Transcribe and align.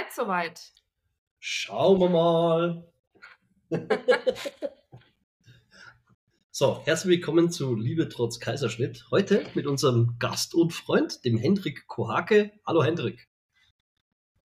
seid 0.00 0.12
soweit. 0.12 0.72
Schauen 1.38 2.00
wir 2.00 2.08
mal. 2.08 2.90
so, 6.50 6.80
herzlich 6.84 7.18
willkommen 7.18 7.50
zu 7.50 7.74
Liebe 7.74 8.08
trotz 8.08 8.40
Kaiserschnitt. 8.40 9.06
Heute 9.10 9.44
mit 9.54 9.66
unserem 9.66 10.16
Gast 10.18 10.54
und 10.54 10.72
Freund, 10.72 11.24
dem 11.24 11.36
Hendrik 11.36 11.86
Kohake. 11.86 12.52
Hallo 12.66 12.82
Hendrik. 12.82 13.28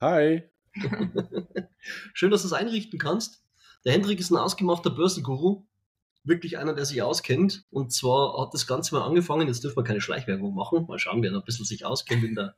Hi. 0.01 0.43
Schön, 2.13 2.31
dass 2.31 2.41
du 2.41 2.47
es 2.47 2.53
einrichten 2.53 2.99
kannst. 2.99 3.43
Der 3.85 3.93
Hendrik 3.93 4.19
ist 4.19 4.31
ein 4.31 4.37
ausgemachter 4.37 4.89
Börsenguru. 4.89 5.65
Wirklich 6.23 6.57
einer, 6.57 6.73
der 6.73 6.85
sich 6.85 7.01
auskennt. 7.01 7.65
Und 7.69 7.93
zwar 7.93 8.41
hat 8.41 8.53
das 8.53 8.67
Ganze 8.67 8.95
mal 8.95 9.05
angefangen, 9.05 9.47
jetzt 9.47 9.63
dürfen 9.63 9.77
wir 9.77 9.83
keine 9.83 10.01
Schleichwerbung 10.01 10.53
machen. 10.53 10.85
Mal 10.87 10.99
schauen, 10.99 11.21
wer 11.21 11.31
da 11.31 11.37
ein 11.37 11.45
bisschen 11.45 11.65
sich 11.65 11.85
auskennt 11.85 12.23
in 12.23 12.35
der 12.35 12.55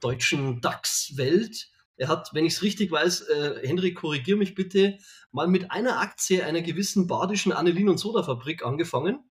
deutschen 0.00 0.60
DAX-Welt. 0.60 1.70
Er 2.00 2.08
hat, 2.08 2.30
wenn 2.32 2.46
ich 2.46 2.54
es 2.54 2.62
richtig 2.62 2.90
weiß, 2.90 3.28
äh, 3.28 3.60
Henrik, 3.62 3.96
korrigier 3.96 4.38
mich 4.38 4.54
bitte, 4.54 4.96
mal 5.32 5.48
mit 5.48 5.70
einer 5.70 6.00
Aktie 6.00 6.42
einer 6.42 6.62
gewissen 6.62 7.06
badischen 7.06 7.52
Anilin- 7.52 7.90
und 7.90 7.98
Sodafabrik 7.98 8.64
angefangen 8.64 9.30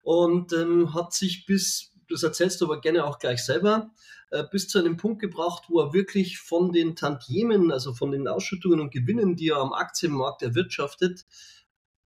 und 0.00 0.54
ähm, 0.54 0.94
hat 0.94 1.12
sich 1.12 1.44
bis, 1.44 1.92
das 2.08 2.22
erzählst 2.22 2.62
du 2.62 2.64
aber 2.64 2.80
gerne 2.80 3.04
auch 3.04 3.18
gleich 3.18 3.44
selber, 3.44 3.90
äh, 4.30 4.44
bis 4.50 4.66
zu 4.66 4.78
einem 4.78 4.96
Punkt 4.96 5.20
gebracht, 5.20 5.64
wo 5.68 5.78
er 5.78 5.92
wirklich 5.92 6.38
von 6.38 6.72
den 6.72 6.96
Tantiemen, 6.96 7.70
also 7.70 7.92
von 7.92 8.12
den 8.12 8.28
Ausschüttungen 8.28 8.80
und 8.80 8.94
Gewinnen, 8.94 9.36
die 9.36 9.48
er 9.48 9.58
am 9.58 9.74
Aktienmarkt 9.74 10.40
erwirtschaftet, 10.40 11.26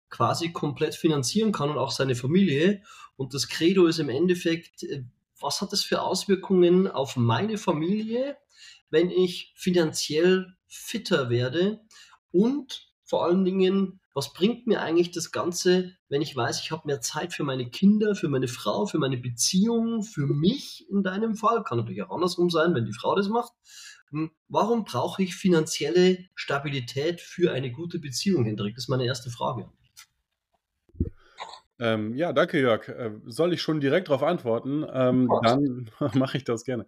quasi 0.08 0.50
komplett 0.50 0.94
finanzieren 0.94 1.52
kann 1.52 1.68
und 1.68 1.76
auch 1.76 1.90
seine 1.90 2.14
Familie. 2.14 2.82
Und 3.16 3.34
das 3.34 3.48
Credo 3.48 3.84
ist 3.86 3.98
im 3.98 4.08
Endeffekt, 4.08 4.82
äh, 4.82 5.04
was 5.38 5.60
hat 5.60 5.72
das 5.72 5.82
für 5.82 6.00
Auswirkungen 6.00 6.88
auf 6.88 7.16
meine 7.16 7.58
Familie, 7.58 8.38
wenn 8.90 9.10
ich 9.10 9.52
finanziell 9.56 10.54
fitter 10.66 11.30
werde 11.30 11.80
und 12.32 12.90
vor 13.04 13.24
allen 13.24 13.44
Dingen, 13.44 14.00
was 14.14 14.32
bringt 14.32 14.66
mir 14.68 14.80
eigentlich 14.82 15.10
das 15.10 15.32
Ganze, 15.32 15.96
wenn 16.08 16.22
ich 16.22 16.36
weiß, 16.36 16.60
ich 16.60 16.70
habe 16.70 16.86
mehr 16.86 17.00
Zeit 17.00 17.32
für 17.32 17.42
meine 17.42 17.68
Kinder, 17.68 18.14
für 18.14 18.28
meine 18.28 18.46
Frau, 18.46 18.86
für 18.86 18.98
meine 18.98 19.16
Beziehung, 19.16 20.02
für 20.02 20.26
mich 20.26 20.86
in 20.90 21.02
deinem 21.02 21.34
Fall, 21.34 21.64
kann 21.64 21.78
natürlich 21.78 22.02
auch 22.02 22.14
andersrum 22.14 22.50
sein, 22.50 22.74
wenn 22.74 22.84
die 22.84 22.92
Frau 22.92 23.14
das 23.16 23.28
macht. 23.28 23.52
Hm, 24.10 24.30
warum 24.48 24.84
brauche 24.84 25.22
ich 25.22 25.34
finanzielle 25.34 26.18
Stabilität 26.34 27.20
für 27.20 27.52
eine 27.52 27.72
gute 27.72 27.98
Beziehung, 27.98 28.44
Hendrik? 28.44 28.74
Das 28.74 28.84
ist 28.84 28.88
meine 28.88 29.06
erste 29.06 29.30
Frage. 29.30 29.68
Ähm, 31.80 32.14
ja, 32.14 32.32
danke, 32.32 32.60
Jörg. 32.60 32.88
Äh, 32.88 33.12
soll 33.24 33.54
ich 33.54 33.62
schon 33.62 33.80
direkt 33.80 34.08
darauf 34.08 34.22
antworten? 34.22 34.84
Ähm, 34.92 35.28
dann 35.42 35.90
mache 36.14 36.36
ich 36.36 36.44
das 36.44 36.64
gerne. 36.64 36.86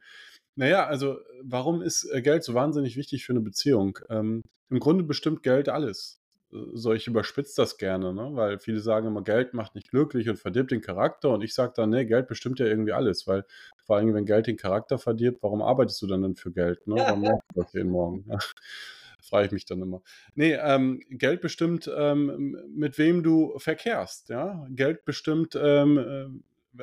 Naja, 0.54 0.86
also 0.86 1.18
warum 1.42 1.82
ist 1.82 2.04
äh, 2.12 2.20
Geld 2.22 2.44
so 2.44 2.54
wahnsinnig 2.54 2.96
wichtig 2.96 3.24
für 3.24 3.32
eine 3.32 3.40
Beziehung? 3.40 3.98
Ähm, 4.10 4.42
Im 4.70 4.80
Grunde 4.80 5.04
bestimmt 5.04 5.42
Geld 5.42 5.68
alles. 5.68 6.20
Äh, 6.52 6.56
so, 6.74 6.92
ich 6.92 7.06
überspitze 7.06 7.54
das 7.56 7.78
gerne, 7.78 8.12
ne? 8.12 8.30
weil 8.34 8.58
viele 8.58 8.80
sagen 8.80 9.06
immer, 9.06 9.22
Geld 9.22 9.54
macht 9.54 9.74
nicht 9.74 9.90
glücklich 9.90 10.28
und 10.28 10.38
verdirbt 10.38 10.70
den 10.70 10.82
Charakter. 10.82 11.30
Und 11.30 11.42
ich 11.42 11.54
sage 11.54 11.72
dann, 11.76 11.90
nee, 11.90 12.04
Geld 12.04 12.28
bestimmt 12.28 12.58
ja 12.58 12.66
irgendwie 12.66 12.92
alles, 12.92 13.26
weil 13.26 13.44
vor 13.84 13.96
allem, 13.96 14.14
wenn 14.14 14.26
Geld 14.26 14.46
den 14.46 14.56
Charakter 14.56 14.98
verdirbt, 14.98 15.42
warum 15.42 15.62
arbeitest 15.62 16.02
du 16.02 16.06
dann 16.06 16.22
denn 16.22 16.36
für 16.36 16.52
Geld? 16.52 16.86
Ne? 16.86 16.96
Warum 16.96 17.22
machst 17.22 17.44
du 17.54 17.62
das 17.62 17.72
jeden 17.72 17.90
Morgen? 17.90 18.24
Frage 19.22 19.46
ich 19.46 19.52
mich 19.52 19.64
dann 19.64 19.80
immer. 19.80 20.02
Nee, 20.34 20.54
ähm, 20.54 21.00
Geld 21.08 21.40
bestimmt, 21.40 21.90
ähm, 21.96 22.58
mit 22.74 22.98
wem 22.98 23.22
du 23.22 23.56
verkehrst. 23.58 24.28
Ja? 24.28 24.66
Geld 24.70 25.04
bestimmt, 25.04 25.56
ähm, 25.56 25.98
äh, 25.98 26.26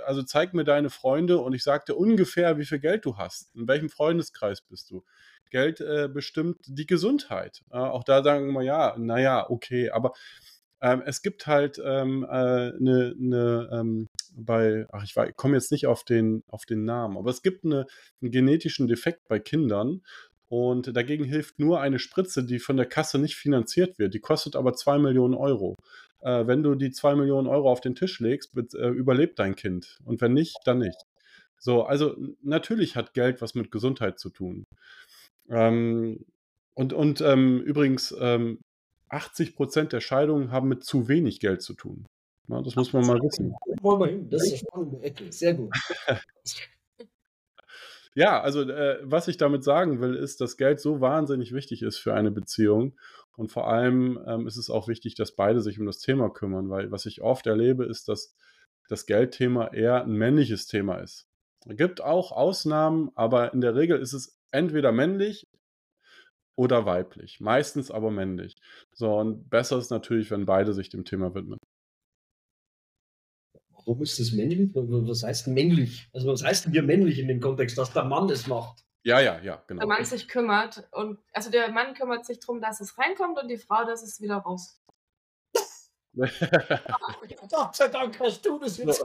also 0.06 0.23
zeig 0.23 0.54
mir 0.54 0.64
deine 0.64 0.90
Freunde 0.90 1.40
und 1.40 1.54
ich 1.54 1.64
sage 1.64 1.86
dir 1.90 1.95
ungefähr, 1.95 2.58
wie 2.58 2.66
viel 2.66 2.80
Geld 2.80 3.06
du 3.06 3.18
hast. 3.18 3.54
In 3.56 3.68
welchem 3.68 3.90
Freundeskreis 3.90 4.61
bist 4.61 4.92
du? 4.92 5.04
Geld 5.50 5.82
äh, 5.82 6.08
bestimmt 6.11 6.58
die 6.67 6.86
Gesundheit. 6.86 7.61
Äh, 7.72 7.77
auch 7.77 8.04
da 8.04 8.23
sagen 8.23 8.52
wir 8.54 8.61
ja, 8.64 8.95
naja, 8.98 9.50
okay, 9.50 9.89
aber 9.89 10.14
ähm, 10.82 11.02
es 11.05 11.22
gibt 11.22 11.48
halt 11.48 11.82
ähm, 11.83 12.26
äh, 12.30 12.72
ne, 12.80 13.14
ne, 13.17 13.70
ähm, 13.72 14.08
bei, 14.33 14.86
ach 14.92 15.04
ich, 15.04 15.16
ich 15.17 15.36
komme 15.36 15.55
jetzt 15.55 15.72
nicht 15.72 15.88
auf 15.88 16.04
den, 16.04 16.44
auf 16.48 16.66
den 16.66 16.86
Namen, 16.86 17.17
aber 17.17 17.32
es 17.32 17.42
gibt 17.42 17.66
eine, 17.66 17.86
einen 18.21 18.32
genetischen 18.32 18.88
Defekt 18.88 19.27
bei 19.27 19.39
Kindern 19.39 20.02
und 20.48 20.95
dagegen 20.95 21.26
hilft 21.26 21.60
nur 21.60 21.80
eine 21.80 22.00
Spritze, 22.00 22.44
die 22.44 22.60
von 22.60 22.77
der 22.77 22.88
Kasse 22.88 23.20
nicht 23.20 23.36
finanziert 23.36 24.00
wird. 24.00 24.14
Die 24.14 24.20
kostet 24.20 24.56
aber 24.56 24.73
2 24.73 24.98
Millionen 24.98 25.36
Euro. 25.36 25.76
Äh, 26.22 26.48
wenn 26.48 26.64
du 26.64 26.76
die 26.76 26.92
2 26.92 27.16
Millionen 27.16 27.48
Euro 27.48 27.72
auf 27.72 27.82
den 27.82 27.96
Tisch 27.96 28.20
legst, 28.20 28.56
wird, 28.56 28.74
äh, 28.74 28.90
überlebt 28.90 29.40
dein 29.40 29.56
Kind. 29.56 30.00
Und 30.06 30.22
wenn 30.22 30.34
nicht, 30.34 30.58
dann 30.66 30.80
nicht. 30.80 30.98
So, 31.60 31.84
also 31.84 32.16
natürlich 32.42 32.96
hat 32.96 33.14
Geld 33.14 33.42
was 33.42 33.56
mit 33.56 33.72
Gesundheit 33.72 34.20
zu 34.20 34.30
tun. 34.30 34.66
Ähm, 35.50 36.26
und 36.74 36.94
und 36.94 37.22
ähm, 37.22 37.62
übrigens, 37.62 38.16
ähm, 38.20 38.60
80 39.10 39.56
Prozent 39.56 39.92
der 39.92 40.02
Scheidungen 40.02 40.52
haben 40.52 40.70
mit 40.70 40.84
zu 40.84 41.08
wenig 41.08 41.40
Geld 41.40 41.62
zu 41.62 41.74
tun. 41.74 42.06
Na, 42.48 42.62
das 42.62 42.76
muss 42.76 42.94
man 42.94 43.06
mal 43.06 43.20
wissen. 43.20 43.54
Wollen 43.82 44.00
wir 44.00 44.08
hin. 44.08 44.30
Das 44.30 44.44
ist 44.44 44.50
eine 44.50 44.58
spannende 44.58 45.02
Ecke. 45.02 45.32
Sehr 45.32 45.54
gut. 45.56 45.74
Ja, 48.16 48.42
also 48.42 48.64
äh, 48.64 48.98
was 49.04 49.28
ich 49.28 49.38
damit 49.38 49.64
sagen 49.64 50.02
will, 50.02 50.16
ist, 50.16 50.42
dass 50.42 50.58
Geld 50.58 50.82
so 50.82 51.00
wahnsinnig 51.00 51.54
wichtig 51.54 51.84
ist 51.84 52.00
für 52.00 52.14
eine 52.14 52.32
Beziehung. 52.32 52.98
Und 53.39 53.54
vor 53.54 53.70
allem 53.70 54.20
ähm, 54.27 54.48
ist 54.48 54.58
es 54.58 54.70
auch 54.70 54.89
wichtig, 54.89 55.16
dass 55.16 55.33
beide 55.33 55.61
sich 55.61 55.80
um 55.80 55.86
das 55.86 56.00
Thema 56.00 56.30
kümmern, 56.30 56.70
weil 56.70 56.92
was 56.92 57.05
ich 57.05 57.22
oft 57.22 57.48
erlebe, 57.48 57.86
ist, 57.86 58.10
dass 58.10 58.36
das 58.89 59.05
Geldthema 59.05 59.67
eher 59.67 60.04
ein 60.04 60.11
männliches 60.11 60.67
Thema 60.67 60.98
ist. 60.98 61.26
Es 61.66 61.77
gibt 61.77 62.02
auch 62.02 62.33
Ausnahmen, 62.33 63.11
aber 63.16 63.54
in 63.54 63.61
der 63.61 63.76
Regel 63.76 63.98
ist 63.98 64.11
es 64.11 64.38
entweder 64.52 64.92
männlich 64.92 65.48
oder 66.58 66.86
weiblich. 66.86 67.39
Meistens 67.39 67.92
aber 67.92 68.11
männlich. 68.11 68.58
So, 68.92 69.17
und 69.17 69.50
besser 69.50 69.77
ist 69.77 69.89
natürlich, 69.89 70.32
wenn 70.32 70.45
beide 70.45 70.73
sich 70.73 70.89
dem 70.89 71.06
Thema 71.06 71.33
widmen. 71.33 71.60
Warum 73.70 74.02
ist 74.02 74.20
das 74.20 74.33
männlich? 74.33 74.71
Was 74.76 75.23
heißt 75.23 75.48
männlich? 75.48 76.10
Also 76.11 76.27
was 76.27 76.44
heißt 76.44 76.66
denn 76.66 76.73
hier 76.73 76.83
männlich 76.83 77.20
in 77.20 77.30
dem 77.30 77.39
Kontext, 77.39 77.77
dass 77.77 77.94
der 77.94 78.04
Mann 78.04 78.30
es 78.30 78.48
macht? 78.48 78.83
Ja, 79.04 79.20
ja, 79.20 79.39
ja, 79.39 79.64
genau. 79.67 79.80
Der 79.80 79.87
Mann 79.87 80.04
sich 80.04 80.27
kümmert 80.27 80.87
und 80.92 81.20
also 81.33 81.49
der 81.49 81.71
Mann 81.71 81.93
kümmert 81.93 82.26
sich 82.26 82.39
darum, 82.39 82.61
dass 82.61 82.82
es 82.82 82.98
reinkommt 82.98 83.39
und 83.42 83.48
die 83.48 83.58
Frau, 83.58 83.86
dass 83.86 84.04
es 84.04 84.20
wieder 84.21 84.37
raus. 84.37 84.82
Gott 87.49 87.76
sei 87.76 87.88
Dank 87.88 88.20
hast 88.20 88.45
du 88.45 88.59
das 88.59 88.77
jetzt. 88.77 89.04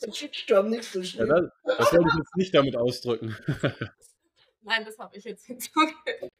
Das 0.00 0.16
Shitstorm 0.18 0.70
nicht 0.70 0.84
so 0.84 1.02
schlimm. 1.02 1.28
Ja, 1.28 1.40
das, 1.64 1.76
das 1.78 1.92
wollte 1.92 2.08
ich 2.08 2.18
jetzt 2.18 2.36
nicht 2.36 2.54
damit 2.54 2.76
ausdrücken. 2.76 3.36
Nein, 4.62 4.84
das 4.84 4.98
habe 4.98 5.16
ich 5.16 5.24
jetzt 5.24 5.46
hinzugefügt. 5.46 6.32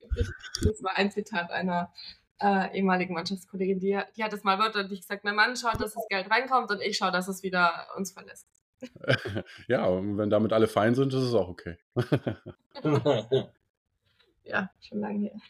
Das 0.64 0.82
war 0.82 0.96
ein 0.96 1.12
Zitat 1.12 1.50
einer 1.50 1.92
äh, 2.40 2.76
ehemaligen 2.76 3.14
Mannschaftskollegin, 3.14 3.78
die, 3.78 3.98
die 4.16 4.24
hat 4.24 4.32
es 4.32 4.42
mal 4.42 4.58
wörtlich 4.58 5.00
gesagt, 5.00 5.24
mein 5.24 5.36
Mann 5.36 5.56
schaut, 5.56 5.80
dass 5.80 5.94
das 5.94 6.06
Geld 6.08 6.30
reinkommt 6.30 6.70
und 6.70 6.80
ich 6.80 6.96
schaue, 6.96 7.12
dass 7.12 7.28
es 7.28 7.42
wieder 7.42 7.86
uns 7.96 8.12
verlässt. 8.12 8.46
ja, 9.68 9.86
und 9.86 10.18
wenn 10.18 10.30
damit 10.30 10.52
alle 10.52 10.68
fein 10.68 10.94
sind, 10.94 11.12
ist 11.14 11.22
es 11.22 11.34
auch 11.34 11.48
okay. 11.48 11.76
ja, 14.44 14.70
schon 14.80 15.00
lange 15.00 15.30
her. 15.30 15.40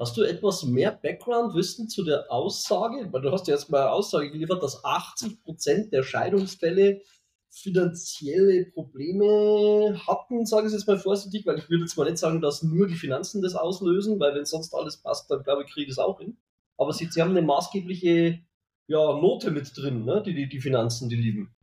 Hast 0.00 0.16
du 0.16 0.22
etwas 0.22 0.64
mehr 0.64 0.90
Background-Wissen 0.90 1.88
zu 1.88 2.04
der 2.04 2.30
Aussage? 2.30 3.08
Weil 3.12 3.22
du 3.22 3.30
hast 3.30 3.46
ja 3.46 3.54
jetzt 3.54 3.70
mal 3.70 3.82
eine 3.82 3.92
Aussage 3.92 4.30
geliefert, 4.30 4.62
dass 4.62 4.82
80% 4.84 5.90
der 5.90 6.02
Scheidungsfälle 6.02 7.02
finanzielle 7.50 8.66
Probleme 8.66 9.98
hatten, 10.06 10.44
sage 10.44 10.66
ich 10.66 10.72
jetzt 10.72 10.86
mal 10.86 10.98
vorsichtig, 10.98 11.46
weil 11.46 11.58
ich 11.58 11.70
würde 11.70 11.84
jetzt 11.84 11.96
mal 11.96 12.04
nicht 12.04 12.18
sagen, 12.18 12.42
dass 12.42 12.62
nur 12.62 12.86
die 12.86 12.96
Finanzen 12.96 13.40
das 13.40 13.54
auslösen, 13.54 14.20
weil 14.20 14.34
wenn 14.34 14.44
sonst 14.44 14.74
alles 14.74 14.98
passt, 14.98 15.30
dann 15.30 15.42
glaube 15.42 15.62
ich, 15.62 15.72
kriege 15.72 15.88
ich 15.88 15.96
das 15.96 16.04
auch 16.04 16.18
hin. 16.18 16.36
Aber 16.76 16.92
sie, 16.92 17.06
sie 17.06 17.22
haben 17.22 17.30
eine 17.30 17.42
maßgebliche 17.42 18.40
ja, 18.88 18.98
Note 18.98 19.50
mit 19.50 19.72
drin, 19.74 20.04
ne? 20.04 20.22
die, 20.22 20.34
die, 20.34 20.48
die 20.48 20.60
Finanzen, 20.60 21.08
die 21.08 21.16
lieben. 21.16 21.55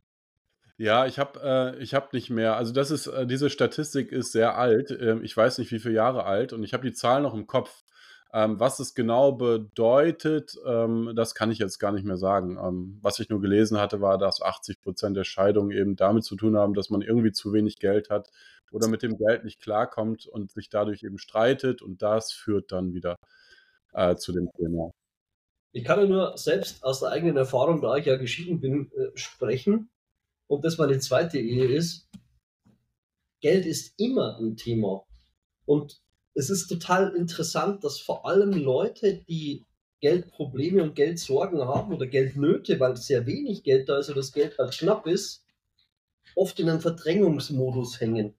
Ja, 0.76 1.06
ich 1.06 1.18
habe 1.20 1.76
äh, 1.78 1.86
habe 1.86 2.08
nicht 2.12 2.30
mehr. 2.30 2.56
Also 2.56 2.72
das 2.72 2.90
ist 2.90 3.06
äh, 3.06 3.26
diese 3.26 3.48
Statistik 3.48 4.10
ist 4.10 4.32
sehr 4.32 4.56
alt. 4.58 4.90
Ähm, 4.90 5.22
ich 5.22 5.36
weiß 5.36 5.58
nicht, 5.58 5.70
wie 5.70 5.78
viele 5.78 5.94
Jahre 5.94 6.24
alt 6.24 6.52
und 6.52 6.64
ich 6.64 6.72
habe 6.74 6.86
die 6.86 6.92
Zahl 6.94 7.22
noch 7.22 7.34
im 7.34 7.46
Kopf. 7.46 7.84
Ähm, 8.32 8.58
was 8.58 8.80
es 8.80 8.94
genau 8.94 9.30
bedeutet, 9.30 10.56
ähm, 10.66 11.12
das 11.14 11.36
kann 11.36 11.52
ich 11.52 11.58
jetzt 11.60 11.78
gar 11.78 11.92
nicht 11.92 12.04
mehr 12.04 12.16
sagen. 12.16 12.58
Ähm, 12.58 12.98
was 13.00 13.20
ich 13.20 13.28
nur 13.28 13.40
gelesen 13.40 13.78
hatte, 13.78 14.00
war, 14.00 14.18
dass 14.18 14.42
80 14.42 14.80
Prozent 14.80 15.16
der 15.16 15.22
Scheidungen 15.22 15.70
eben 15.70 15.94
damit 15.94 16.24
zu 16.24 16.34
tun 16.34 16.56
haben, 16.56 16.74
dass 16.74 16.90
man 16.90 17.02
irgendwie 17.02 17.30
zu 17.30 17.52
wenig 17.52 17.78
Geld 17.78 18.10
hat 18.10 18.30
oder 18.72 18.88
mit 18.88 19.02
dem 19.04 19.16
Geld 19.16 19.44
nicht 19.44 19.60
klarkommt 19.60 20.26
und 20.26 20.50
sich 20.50 20.68
dadurch 20.68 21.04
eben 21.04 21.18
streitet 21.18 21.80
und 21.80 22.02
das 22.02 22.32
führt 22.32 22.72
dann 22.72 22.92
wieder 22.92 23.14
äh, 23.92 24.16
zu 24.16 24.32
dem 24.32 24.50
Thema. 24.56 24.90
Ich 25.70 25.84
kann 25.84 26.00
ja 26.00 26.06
nur 26.06 26.36
selbst 26.36 26.82
aus 26.82 27.00
der 27.00 27.10
eigenen 27.10 27.36
Erfahrung, 27.36 27.80
da 27.80 27.96
ich 27.96 28.06
ja 28.06 28.16
geschieden 28.16 28.60
bin, 28.60 28.90
äh, 28.96 29.16
sprechen. 29.16 29.90
Und 30.46 30.64
das 30.64 30.78
meine 30.78 30.98
zweite 30.98 31.38
Ehe 31.38 31.66
ist. 31.66 32.08
Geld 33.40 33.66
ist 33.66 33.94
immer 33.98 34.38
ein 34.38 34.56
Thema. 34.56 35.04
Und 35.66 36.00
es 36.34 36.50
ist 36.50 36.66
total 36.66 37.14
interessant, 37.14 37.84
dass 37.84 38.00
vor 38.00 38.26
allem 38.26 38.52
Leute, 38.52 39.22
die 39.28 39.64
Geldprobleme 40.00 40.82
und 40.82 40.94
Geldsorgen 40.94 41.60
haben 41.60 41.94
oder 41.94 42.06
Geldnöte, 42.06 42.78
weil 42.80 42.96
sehr 42.96 43.26
wenig 43.26 43.62
Geld 43.62 43.88
da 43.88 43.98
ist 43.98 44.08
oder 44.08 44.16
das 44.20 44.32
Geld 44.32 44.58
halt 44.58 44.72
knapp 44.72 45.06
ist, 45.06 45.44
oft 46.34 46.58
in 46.60 46.68
einem 46.68 46.80
Verdrängungsmodus 46.80 48.00
hängen. 48.00 48.34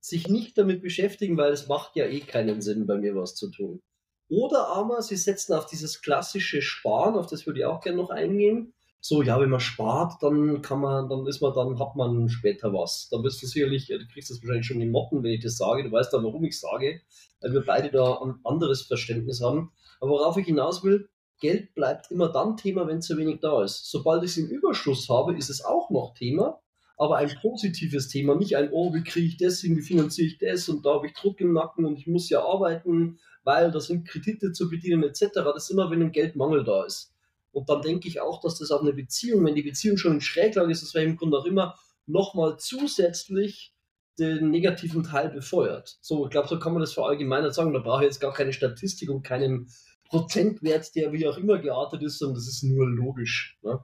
sich 0.00 0.28
nicht 0.28 0.56
damit 0.56 0.82
beschäftigen, 0.82 1.36
weil 1.36 1.52
es 1.52 1.66
macht 1.66 1.96
ja 1.96 2.06
eh 2.06 2.20
keinen 2.20 2.62
Sinn, 2.62 2.86
bei 2.86 2.96
mir 2.96 3.16
was 3.16 3.34
zu 3.34 3.50
tun. 3.50 3.82
Oder 4.28 4.68
aber 4.68 5.02
sie 5.02 5.16
setzen 5.16 5.54
auf 5.54 5.66
dieses 5.66 6.00
klassische 6.00 6.62
Sparen, 6.62 7.16
auf 7.16 7.26
das 7.26 7.46
würde 7.46 7.60
ich 7.60 7.66
auch 7.66 7.80
gerne 7.80 7.98
noch 7.98 8.10
eingehen. 8.10 8.72
So, 9.00 9.22
ja, 9.22 9.40
wenn 9.40 9.50
man 9.50 9.60
spart, 9.60 10.14
dann 10.22 10.62
kann 10.62 10.80
man, 10.80 11.08
dann 11.08 11.26
ist 11.26 11.40
man, 11.40 11.54
dann 11.54 11.78
hat 11.78 11.94
man 11.94 12.28
später 12.28 12.72
was. 12.72 13.08
Da 13.10 13.22
wirst 13.22 13.42
du 13.42 13.46
sicherlich, 13.46 13.86
du 13.86 14.06
kriegst 14.12 14.30
das 14.30 14.42
wahrscheinlich 14.42 14.66
schon 14.66 14.80
in 14.80 14.90
Motten, 14.90 15.22
wenn 15.22 15.32
ich 15.32 15.42
das 15.42 15.56
sage. 15.56 15.84
Du 15.84 15.92
weißt 15.92 16.12
ja, 16.12 16.22
warum 16.22 16.44
ich 16.44 16.58
sage, 16.58 17.00
weil 17.40 17.52
wir 17.52 17.64
beide 17.64 17.90
da 17.90 18.20
ein 18.20 18.40
anderes 18.44 18.82
Verständnis 18.82 19.40
haben. 19.40 19.70
Aber 20.00 20.10
worauf 20.12 20.36
ich 20.36 20.46
hinaus 20.46 20.82
will, 20.82 21.08
Geld 21.40 21.74
bleibt 21.74 22.10
immer 22.10 22.30
dann 22.30 22.56
Thema, 22.56 22.86
wenn 22.86 23.02
zu 23.02 23.16
wenig 23.18 23.40
da 23.40 23.62
ist. 23.62 23.90
Sobald 23.90 24.24
ich 24.24 24.30
es 24.30 24.36
im 24.38 24.48
Überschuss 24.48 25.08
habe, 25.08 25.36
ist 25.36 25.50
es 25.50 25.64
auch 25.64 25.90
noch 25.90 26.14
Thema, 26.14 26.60
aber 26.96 27.16
ein 27.16 27.30
positives 27.42 28.08
Thema, 28.08 28.34
nicht 28.34 28.56
ein, 28.56 28.70
oh, 28.72 28.94
wie 28.94 29.02
kriege 29.02 29.26
ich 29.26 29.36
das 29.36 29.60
hin, 29.60 29.76
wie 29.76 29.82
finanziere 29.82 30.28
ich 30.28 30.38
das 30.38 30.68
und 30.68 30.86
da 30.86 30.94
habe 30.94 31.08
ich 31.08 31.12
Druck 31.12 31.40
im 31.40 31.52
Nacken 31.52 31.84
und 31.84 31.98
ich 31.98 32.06
muss 32.06 32.30
ja 32.30 32.42
arbeiten, 32.42 33.18
weil 33.44 33.70
da 33.70 33.80
sind 33.80 34.08
Kredite 34.08 34.52
zu 34.52 34.70
bedienen 34.70 35.02
etc. 35.02 35.28
Das 35.34 35.64
ist 35.64 35.70
immer, 35.70 35.90
wenn 35.90 36.02
ein 36.02 36.12
Geldmangel 36.12 36.64
da 36.64 36.84
ist. 36.84 37.12
Und 37.56 37.70
dann 37.70 37.80
denke 37.80 38.06
ich 38.06 38.20
auch, 38.20 38.42
dass 38.42 38.58
das 38.58 38.70
auf 38.70 38.82
eine 38.82 38.92
Beziehung, 38.92 39.46
wenn 39.46 39.54
die 39.54 39.62
Beziehung 39.62 39.96
schon 39.96 40.12
in 40.12 40.20
Schräglage 40.20 40.70
ist, 40.70 40.82
das 40.82 40.92
wäre 40.92 41.06
im 41.06 41.16
Grunde 41.16 41.38
auch 41.38 41.46
immer 41.46 41.74
nochmal 42.04 42.58
zusätzlich 42.58 43.72
den 44.18 44.50
negativen 44.50 45.04
Teil 45.04 45.30
befeuert. 45.30 45.96
So, 46.02 46.26
ich 46.26 46.30
glaube, 46.30 46.48
so 46.48 46.58
kann 46.58 46.74
man 46.74 46.82
das 46.82 46.92
verallgemeinert 46.92 47.54
sagen. 47.54 47.72
Da 47.72 47.78
brauche 47.78 48.02
ich 48.02 48.08
jetzt 48.08 48.20
gar 48.20 48.34
keine 48.34 48.52
Statistik 48.52 49.08
und 49.08 49.22
keinen 49.22 49.70
Prozentwert, 50.04 50.94
der 50.96 51.14
wie 51.14 51.26
auch 51.26 51.38
immer 51.38 51.56
geartet 51.56 52.02
ist, 52.02 52.18
sondern 52.18 52.34
das 52.34 52.46
ist 52.46 52.62
nur 52.62 52.86
logisch. 52.90 53.58
Ne? 53.62 53.80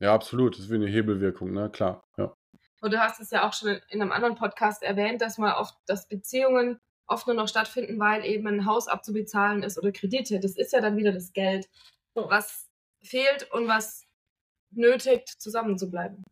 Ja, 0.00 0.12
absolut. 0.12 0.56
Das 0.56 0.66
ist 0.66 0.70
wie 0.70 0.74
eine 0.74 0.90
Hebelwirkung, 0.90 1.50
ne? 1.50 1.70
Klar. 1.70 2.04
Ja. 2.18 2.36
Und 2.82 2.92
du 2.92 3.00
hast 3.00 3.22
es 3.22 3.30
ja 3.30 3.48
auch 3.48 3.54
schon 3.54 3.80
in 3.88 4.02
einem 4.02 4.12
anderen 4.12 4.34
Podcast 4.34 4.82
erwähnt, 4.82 5.22
dass 5.22 5.38
man 5.38 5.54
oft, 5.54 5.74
dass 5.86 6.08
Beziehungen 6.08 6.78
oft 7.06 7.26
nur 7.26 7.36
noch 7.36 7.48
stattfinden, 7.48 7.98
weil 7.98 8.22
eben 8.26 8.46
ein 8.48 8.66
Haus 8.66 8.86
abzubezahlen 8.86 9.62
ist 9.62 9.78
oder 9.78 9.92
Kredite. 9.92 10.40
Das 10.40 10.58
ist 10.58 10.74
ja 10.74 10.82
dann 10.82 10.98
wieder 10.98 11.12
das 11.12 11.32
Geld, 11.32 11.70
was 12.12 12.68
fehlt 13.04 13.50
und 13.52 13.68
was 13.68 14.06
nötigt, 14.72 15.28
zusammenzubleiben. 15.28 16.24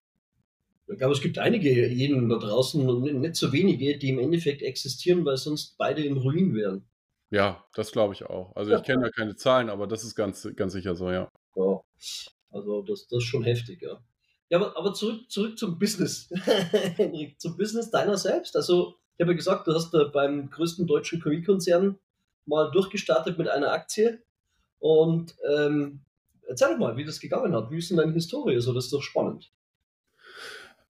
Ich 0.89 0.99
glaube, 0.99 1.15
es 1.15 1.21
gibt 1.21 1.39
einige 1.39 1.89
jeden 1.89 2.29
da 2.29 2.37
draußen 2.37 2.89
und 2.89 3.21
nicht 3.21 3.37
so 3.37 3.53
wenige, 3.53 3.97
die 3.99 4.11
im 4.11 4.19
Endeffekt 4.19 4.63
existieren, 4.63 5.25
weil 5.25 5.37
sonst 5.37 5.77
beide 5.79 6.03
in 6.03 6.17
Ruin 6.17 6.55
wären. 6.55 6.85
Ja, 7.31 7.65
das 7.75 7.93
glaube 7.93 8.13
ich 8.13 8.25
auch. 8.25 8.55
Also 8.55 8.75
ich 8.75 8.83
kenne 8.83 9.05
ja 9.05 9.11
keine 9.11 9.37
Zahlen, 9.37 9.71
aber 9.71 9.87
das 9.87 10.05
ist 10.05 10.15
ganz, 10.15 10.47
ganz 10.55 10.75
sicher 10.75 10.95
so, 10.95 11.11
ja. 11.11 11.31
Ja, 11.57 11.81
also 12.51 12.83
das, 12.83 13.07
das 13.07 13.19
ist 13.19 13.29
schon 13.29 13.43
heftig, 13.43 13.81
ja. 13.81 14.03
Ja, 14.51 14.59
aber, 14.59 14.77
aber 14.77 14.93
zurück, 14.93 15.31
zurück 15.31 15.59
zum 15.59 15.79
Business, 15.79 16.29
Henrik, 16.97 17.41
zum 17.41 17.57
Business 17.57 17.91
deiner 17.91 18.19
selbst. 18.19 18.55
Also 18.55 18.97
ich 19.17 19.23
habe 19.23 19.33
ja 19.33 19.37
gesagt, 19.37 19.67
du 19.67 19.73
hast 19.73 19.93
da 19.93 20.05
beim 20.05 20.51
größten 20.51 20.87
deutschen 20.87 21.23
Chemiekonzern 21.23 21.99
mal 22.45 22.71
durchgestartet 22.71 23.39
mit 23.39 23.49
einer 23.49 23.73
Aktie. 23.73 24.23
Und 24.79 25.35
ähm, 25.49 26.05
erzähl 26.49 26.69
doch 26.69 26.79
mal, 26.79 26.97
wie 26.97 27.05
das 27.05 27.21
gegangen 27.21 27.55
hat. 27.55 27.71
Wie 27.71 27.79
ist 27.79 27.91
denn 27.91 27.99
deine 27.99 28.13
Historie? 28.13 28.61
So, 28.61 28.73
das 28.73 28.85
ist 28.85 28.93
doch 28.93 29.03
spannend. 29.03 29.53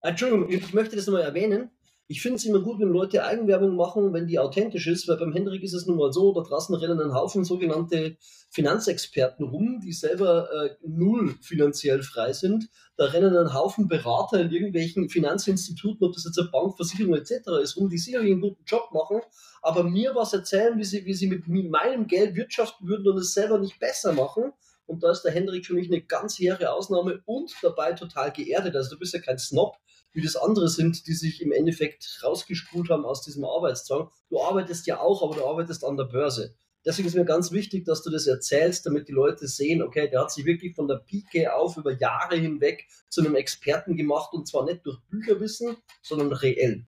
Entschuldigung, 0.03 0.51
ich 0.51 0.73
möchte 0.75 0.97
das 0.97 1.07
nochmal 1.07 1.23
erwähnen. 1.23 1.71
Ich 2.09 2.21
finde 2.21 2.37
es 2.37 2.45
immer 2.45 2.61
gut, 2.61 2.81
wenn 2.81 2.89
Leute 2.89 3.25
Eigenwerbung 3.25 3.77
machen, 3.77 4.13
wenn 4.13 4.27
die 4.27 4.39
authentisch 4.39 4.87
ist, 4.87 5.09
weil 5.09 5.17
beim 5.17 5.33
Hendrik 5.33 5.63
ist 5.63 5.73
es 5.73 5.87
nun 5.87 5.97
mal 5.97 6.13
so, 6.13 6.35
da 6.35 6.43
draußen 6.43 6.75
rennen 6.75 7.01
ein 7.01 7.15
Haufen 7.15 7.45
sogenannte 7.45 8.17
Finanzexperten 8.51 9.47
rum, 9.47 9.81
die 9.83 9.93
selber 9.93 10.49
äh, 10.53 10.77
null 10.87 11.37
finanziell 11.41 12.03
frei 12.03 12.35
sind. 12.35 12.69
Da 12.97 13.07
rennen 13.07 13.35
ein 13.35 13.55
Haufen 13.55 13.89
Berater 13.89 14.41
in 14.41 14.51
irgendwelchen 14.51 15.09
Finanzinstituten, 15.09 16.07
ob 16.07 16.13
das 16.13 16.25
jetzt 16.25 16.39
eine 16.39 16.51
Bank, 16.51 16.77
Versicherung 16.77 17.15
etc. 17.15 17.49
ist, 17.63 17.77
rum, 17.79 17.89
die 17.89 17.97
sicherlich 17.97 18.33
einen 18.33 18.43
guten 18.43 18.65
Job 18.67 18.91
machen, 18.93 19.21
aber 19.63 19.85
mir 19.85 20.15
was 20.15 20.35
erzählen, 20.35 20.77
wie 20.77 20.85
sie, 20.85 21.07
wie 21.07 21.15
sie 21.15 21.29
mit 21.29 21.49
meinem 21.49 22.09
Geld 22.09 22.35
wirtschaften 22.35 22.87
würden 22.89 23.09
und 23.09 23.17
es 23.17 23.33
selber 23.33 23.59
nicht 23.59 23.79
besser 23.79 24.13
machen. 24.13 24.53
Und 24.93 25.03
da 25.03 25.11
ist 25.11 25.23
der 25.23 25.33
Hendrik 25.33 25.65
für 25.65 25.73
mich 25.73 25.87
eine 25.87 26.03
ganz 26.03 26.39
hehre 26.39 26.71
Ausnahme 26.71 27.23
und 27.25 27.51
dabei 27.63 27.95
total 27.95 28.31
geerdet. 28.31 28.77
Also 28.77 28.91
du 28.91 28.99
bist 28.99 29.15
ja 29.15 29.21
kein 29.21 29.39
Snob, 29.39 29.79
wie 30.13 30.21
das 30.21 30.37
andere 30.37 30.69
sind, 30.69 31.07
die 31.07 31.15
sich 31.15 31.41
im 31.41 31.51
Endeffekt 31.51 32.21
rausgespult 32.23 32.91
haben 32.91 33.07
aus 33.07 33.23
diesem 33.23 33.43
Arbeitszwang. 33.47 34.11
Du 34.29 34.43
arbeitest 34.43 34.87
ja 34.87 35.01
auch, 35.01 35.23
aber 35.23 35.35
du 35.35 35.47
arbeitest 35.47 35.83
an 35.83 35.97
der 35.97 36.05
Börse. 36.05 36.55
Deswegen 36.85 37.09
ist 37.09 37.15
mir 37.15 37.25
ganz 37.25 37.53
wichtig, 37.53 37.87
dass 37.87 38.03
du 38.03 38.11
das 38.11 38.27
erzählst, 38.27 38.85
damit 38.85 39.09
die 39.09 39.13
Leute 39.13 39.47
sehen, 39.47 39.81
okay, 39.81 40.11
der 40.11 40.21
hat 40.21 40.31
sich 40.31 40.45
wirklich 40.45 40.75
von 40.75 40.89
der 40.89 40.97
Pike 40.97 41.55
auf 41.55 41.79
über 41.79 41.93
Jahre 41.93 42.37
hinweg 42.37 42.87
zu 43.09 43.23
einem 43.23 43.35
Experten 43.35 43.97
gemacht 43.97 44.35
und 44.35 44.47
zwar 44.47 44.67
nicht 44.67 44.85
durch 44.85 45.01
Bücherwissen, 45.09 45.79
sondern 46.03 46.35
reell. 46.35 46.85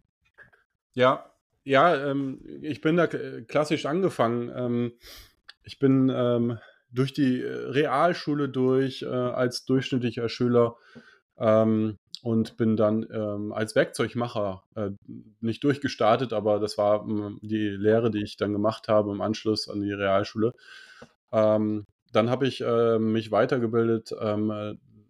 Ja, 0.93 1.33
ja, 1.63 2.11
ähm, 2.11 2.61
ich 2.61 2.83
bin 2.83 2.99
da 2.99 3.07
klassisch 3.07 3.87
angefangen. 3.87 4.53
Ähm, 4.55 4.93
ich 5.63 5.79
bin 5.79 6.13
ähm, 6.15 6.59
durch 6.95 7.13
die 7.13 7.43
Realschule 7.43 8.49
durch 8.49 9.03
äh, 9.03 9.07
als 9.07 9.65
durchschnittlicher 9.65 10.29
Schüler 10.29 10.77
ähm, 11.39 11.99
und 12.23 12.57
bin 12.57 12.77
dann 12.77 13.07
ähm, 13.13 13.53
als 13.53 13.75
Werkzeugmacher 13.75 14.63
äh, 14.77 14.91
nicht 15.41 15.63
durchgestartet, 15.65 16.33
aber 16.33 16.59
das 16.61 16.79
war 16.79 17.05
ähm, 17.07 17.39
die 17.43 17.69
Lehre, 17.69 18.11
die 18.11 18.23
ich 18.23 18.37
dann 18.37 18.53
gemacht 18.53 18.89
habe 18.89 19.11
im 19.11 19.21
Anschluss 19.21 19.69
an 19.69 19.83
die 19.83 19.93
Realschule. 19.93 20.55
Ähm, 21.33 21.87
dann 22.13 22.31
habe 22.31 22.47
ich 22.47 22.61
äh, 22.61 22.99
mich 22.99 23.33
weitergebildet. 23.33 24.15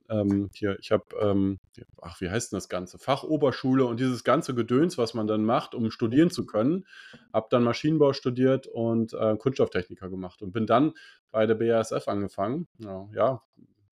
Ähm, 0.09 0.19
äh, 0.19 0.21
ähm, 0.21 0.51
hier, 0.55 0.79
ich 0.81 0.93
habe, 0.93 1.05
ähm, 1.21 1.59
ach, 2.01 2.21
wie 2.21 2.31
heißt 2.31 2.53
denn 2.53 2.57
das 2.57 2.69
Ganze? 2.69 2.99
Fachoberschule 2.99 3.85
und 3.85 4.01
dieses 4.01 4.25
ganze 4.25 4.55
Gedöns, 4.55 4.99
was 4.99 5.15
man 5.15 5.27
dann 5.27 5.45
macht, 5.45 5.75
um 5.75 5.91
studieren 5.91 6.31
zu 6.31 6.47
können. 6.47 6.87
Habe 7.33 7.47
dann 7.51 7.65
Maschinenbau 7.65 8.13
studiert 8.13 8.67
und 8.67 9.13
äh, 9.15 9.37
Kunststofftechniker 9.37 10.09
gemacht 10.09 10.43
und 10.43 10.53
bin 10.53 10.67
dann 10.67 10.93
bei 11.31 11.47
der 11.47 11.55
BASF 11.55 12.09
angefangen. 12.09 12.69
Ja, 12.79 13.09
ja 13.15 13.43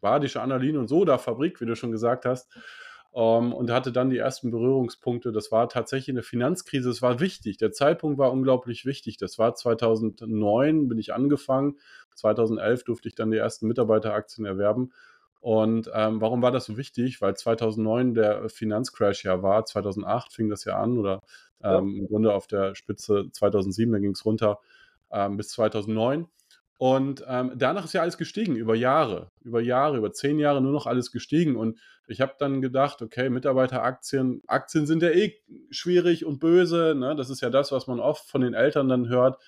Badische 0.00 0.42
Analin- 0.42 0.76
und 0.76 0.88
Soda-Fabrik, 0.88 1.60
wie 1.60 1.66
du 1.66 1.76
schon 1.76 1.92
gesagt 1.92 2.24
hast 2.24 2.48
ähm, 3.14 3.52
und 3.52 3.70
hatte 3.70 3.92
dann 3.92 4.10
die 4.10 4.18
ersten 4.18 4.50
Berührungspunkte. 4.50 5.32
Das 5.32 5.52
war 5.52 5.68
tatsächlich 5.68 6.14
eine 6.14 6.22
Finanzkrise. 6.22 6.90
Es 6.90 7.02
war 7.02 7.20
wichtig. 7.20 7.58
Der 7.58 7.72
Zeitpunkt 7.72 8.18
war 8.18 8.32
unglaublich 8.32 8.84
wichtig. 8.84 9.16
Das 9.16 9.38
war 9.38 9.54
2009, 9.54 10.88
bin 10.88 10.98
ich 10.98 11.12
angefangen. 11.12 11.78
2011 12.14 12.84
durfte 12.84 13.08
ich 13.08 13.14
dann 13.14 13.30
die 13.30 13.38
ersten 13.38 13.66
Mitarbeiteraktien 13.68 14.46
erwerben. 14.46 14.92
Und 15.42 15.90
ähm, 15.92 16.20
warum 16.20 16.40
war 16.40 16.52
das 16.52 16.66
so 16.66 16.76
wichtig? 16.76 17.20
Weil 17.20 17.36
2009 17.36 18.14
der 18.14 18.48
Finanzcrash 18.48 19.24
ja 19.24 19.42
war. 19.42 19.66
2008 19.66 20.32
fing 20.32 20.48
das 20.48 20.64
ja 20.64 20.78
an 20.78 20.98
oder 20.98 21.20
ähm, 21.64 21.96
im 21.96 22.06
Grunde 22.06 22.32
auf 22.32 22.46
der 22.46 22.76
Spitze 22.76 23.26
2007, 23.32 23.92
da 23.92 23.98
ging 23.98 24.12
es 24.12 24.24
runter 24.24 24.60
ähm, 25.10 25.36
bis 25.36 25.48
2009. 25.48 26.28
Und 26.78 27.24
ähm, 27.26 27.54
danach 27.56 27.84
ist 27.84 27.92
ja 27.92 28.02
alles 28.02 28.18
gestiegen, 28.18 28.54
über 28.54 28.76
Jahre, 28.76 29.30
über 29.42 29.60
Jahre, 29.60 29.96
über 29.96 30.12
zehn 30.12 30.38
Jahre 30.38 30.60
nur 30.60 30.72
noch 30.72 30.86
alles 30.86 31.10
gestiegen. 31.10 31.56
Und 31.56 31.80
ich 32.06 32.20
habe 32.20 32.34
dann 32.38 32.62
gedacht, 32.62 33.02
okay, 33.02 33.28
Mitarbeiteraktien, 33.28 34.42
Aktien 34.46 34.86
sind 34.86 35.02
ja 35.02 35.10
eh 35.10 35.34
schwierig 35.70 36.24
und 36.24 36.38
böse. 36.38 36.94
Ne? 36.96 37.16
Das 37.16 37.30
ist 37.30 37.40
ja 37.40 37.50
das, 37.50 37.72
was 37.72 37.88
man 37.88 37.98
oft 37.98 38.30
von 38.30 38.42
den 38.42 38.54
Eltern 38.54 38.88
dann 38.88 39.08
hört. 39.08 39.40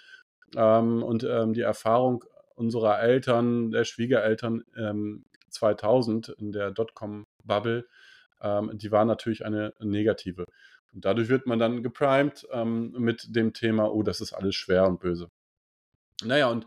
Ähm, 0.57 1.05
und 1.05 1.23
ähm, 1.23 1.55
die 1.55 1.61
Erfahrung 1.61 2.25
unserer 2.57 3.01
Eltern, 3.01 3.71
der 3.71 3.85
Schwiegereltern 3.85 4.65
2000 5.55 6.29
ähm, 6.29 6.35
in 6.39 6.53
der 6.53 6.71
Dotcom-Bubble, 6.71 7.87
ähm, 8.43 8.71
die 8.75 8.93
war 8.93 9.05
natürlich 9.05 9.45
eine 9.45 9.73
negative. 9.81 10.45
Und 10.93 11.05
dadurch 11.05 11.29
wird 11.29 11.47
man 11.47 11.59
dann 11.59 11.83
geprimed 11.83 12.47
ähm, 12.53 12.93
mit 12.99 13.35
dem 13.35 13.53
Thema, 13.53 13.91
oh, 13.91 14.03
das 14.03 14.21
ist 14.21 14.33
alles 14.33 14.55
schwer 14.55 14.87
und 14.87 15.01
böse. 15.01 15.29
Naja, 16.23 16.49
und 16.49 16.67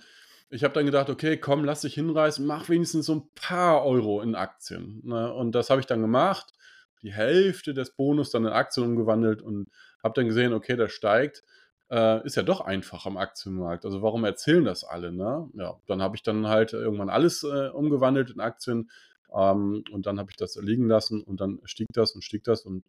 ich 0.49 0.63
habe 0.63 0.73
dann 0.73 0.85
gedacht, 0.85 1.09
okay, 1.09 1.37
komm, 1.37 1.63
lass 1.65 1.81
dich 1.81 1.93
hinreißen, 1.95 2.45
mach 2.45 2.69
wenigstens 2.69 3.05
so 3.05 3.15
ein 3.15 3.29
paar 3.35 3.85
Euro 3.85 4.21
in 4.21 4.35
Aktien. 4.35 5.01
Ne? 5.03 5.33
Und 5.33 5.53
das 5.53 5.69
habe 5.69 5.81
ich 5.81 5.87
dann 5.87 6.01
gemacht, 6.01 6.53
die 7.01 7.13
Hälfte 7.13 7.73
des 7.73 7.91
Bonus 7.91 8.31
dann 8.31 8.45
in 8.45 8.51
Aktien 8.51 8.85
umgewandelt 8.85 9.41
und 9.41 9.69
habe 10.03 10.13
dann 10.15 10.27
gesehen, 10.27 10.53
okay, 10.53 10.75
das 10.75 10.91
steigt. 10.91 11.43
Äh, 11.89 12.25
ist 12.25 12.35
ja 12.35 12.43
doch 12.43 12.61
einfach 12.61 13.05
am 13.05 13.17
Aktienmarkt. 13.17 13.85
Also 13.85 14.01
warum 14.01 14.25
erzählen 14.25 14.65
das 14.65 14.83
alle? 14.83 15.11
Ne? 15.11 15.49
Ja, 15.53 15.79
dann 15.87 16.01
habe 16.01 16.15
ich 16.15 16.23
dann 16.23 16.47
halt 16.47 16.73
irgendwann 16.73 17.09
alles 17.09 17.43
äh, 17.43 17.69
umgewandelt 17.69 18.29
in 18.29 18.39
Aktien 18.41 18.89
ähm, 19.33 19.83
und 19.91 20.05
dann 20.05 20.19
habe 20.19 20.29
ich 20.29 20.37
das 20.37 20.55
liegen 20.57 20.87
lassen 20.87 21.21
und 21.21 21.39
dann 21.39 21.59
stieg 21.63 21.87
das 21.93 22.11
und 22.11 22.23
stieg 22.23 22.43
das 22.43 22.65
und 22.65 22.83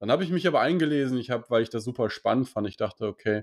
dann 0.00 0.10
habe 0.10 0.24
ich 0.24 0.30
mich 0.30 0.46
aber 0.46 0.60
eingelesen. 0.60 1.16
Ich 1.16 1.30
habe, 1.30 1.44
weil 1.48 1.62
ich 1.62 1.70
das 1.70 1.84
super 1.84 2.10
spannend 2.10 2.48
fand, 2.48 2.68
ich 2.68 2.76
dachte, 2.76 3.06
okay, 3.06 3.42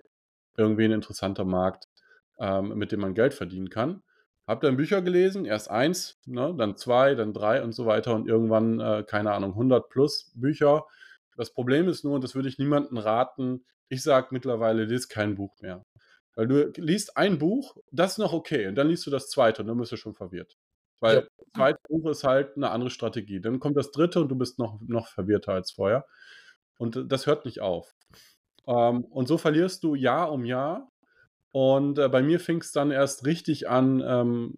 irgendwie 0.57 0.85
ein 0.85 0.91
interessanter 0.91 1.45
Markt 1.45 1.87
ähm, 2.39 2.77
mit 2.77 2.91
dem 2.91 3.01
man 3.01 3.13
Geld 3.13 3.33
verdienen 3.33 3.69
kann. 3.69 4.01
Hab 4.47 4.61
dann 4.61 4.77
Bücher 4.77 5.01
gelesen, 5.01 5.45
erst 5.45 5.69
eins, 5.69 6.19
ne, 6.25 6.55
dann 6.57 6.75
zwei, 6.75 7.13
dann 7.13 7.33
drei 7.33 7.61
und 7.61 7.73
so 7.73 7.85
weiter 7.85 8.15
und 8.15 8.27
irgendwann, 8.27 8.79
äh, 8.79 9.03
keine 9.05 9.31
Ahnung, 9.33 9.51
100 9.51 9.89
plus 9.89 10.31
Bücher. 10.33 10.85
Das 11.37 11.53
Problem 11.53 11.87
ist 11.87 12.03
nur, 12.03 12.15
und 12.15 12.23
das 12.23 12.33
würde 12.33 12.49
ich 12.49 12.57
niemandem 12.57 12.97
raten, 12.97 13.63
ich 13.89 14.03
sage 14.03 14.27
mittlerweile, 14.31 14.85
lies 14.85 15.09
kein 15.09 15.35
Buch 15.35 15.53
mehr. 15.61 15.83
Weil 16.35 16.47
du 16.47 16.71
liest 16.77 17.17
ein 17.17 17.37
Buch, 17.37 17.75
das 17.91 18.13
ist 18.13 18.17
noch 18.19 18.33
okay, 18.33 18.67
und 18.67 18.75
dann 18.75 18.87
liest 18.87 19.05
du 19.05 19.11
das 19.11 19.29
zweite 19.29 19.61
und 19.61 19.67
dann 19.67 19.77
bist 19.77 19.91
du 19.91 19.97
schon 19.97 20.13
verwirrt. 20.13 20.57
Weil 21.01 21.15
ja. 21.15 21.21
das 21.21 21.47
zweite 21.55 21.79
Buch 21.89 22.09
ist 22.09 22.23
halt 22.23 22.55
eine 22.55 22.71
andere 22.71 22.89
Strategie. 22.89 23.41
Dann 23.41 23.59
kommt 23.59 23.77
das 23.77 23.91
dritte 23.91 24.21
und 24.21 24.29
du 24.29 24.35
bist 24.35 24.59
noch, 24.59 24.79
noch 24.81 25.07
verwirrter 25.07 25.53
als 25.53 25.71
vorher. 25.71 26.05
Und 26.77 27.11
das 27.11 27.27
hört 27.27 27.45
nicht 27.45 27.61
auf. 27.61 27.93
Ähm, 28.67 29.03
und 29.05 29.27
so 29.27 29.37
verlierst 29.37 29.83
du 29.83 29.95
Jahr 29.95 30.31
um 30.31 30.45
Jahr. 30.45 30.89
Und 31.51 31.97
äh, 31.97 32.07
bei 32.09 32.21
mir 32.21 32.39
fing 32.39 32.61
es 32.61 32.71
dann 32.71 32.91
erst 32.91 33.25
richtig 33.25 33.69
an, 33.69 34.01
ähm, 34.05 34.55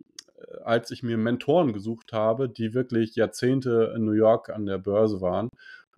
als 0.63 0.91
ich 0.91 1.03
mir 1.03 1.17
Mentoren 1.17 1.73
gesucht 1.73 2.11
habe, 2.13 2.50
die 2.50 2.73
wirklich 2.73 3.15
Jahrzehnte 3.15 3.93
in 3.95 4.05
New 4.05 4.11
York 4.11 4.50
an 4.50 4.65
der 4.65 4.77
Börse 4.77 5.21
waren, 5.21 5.50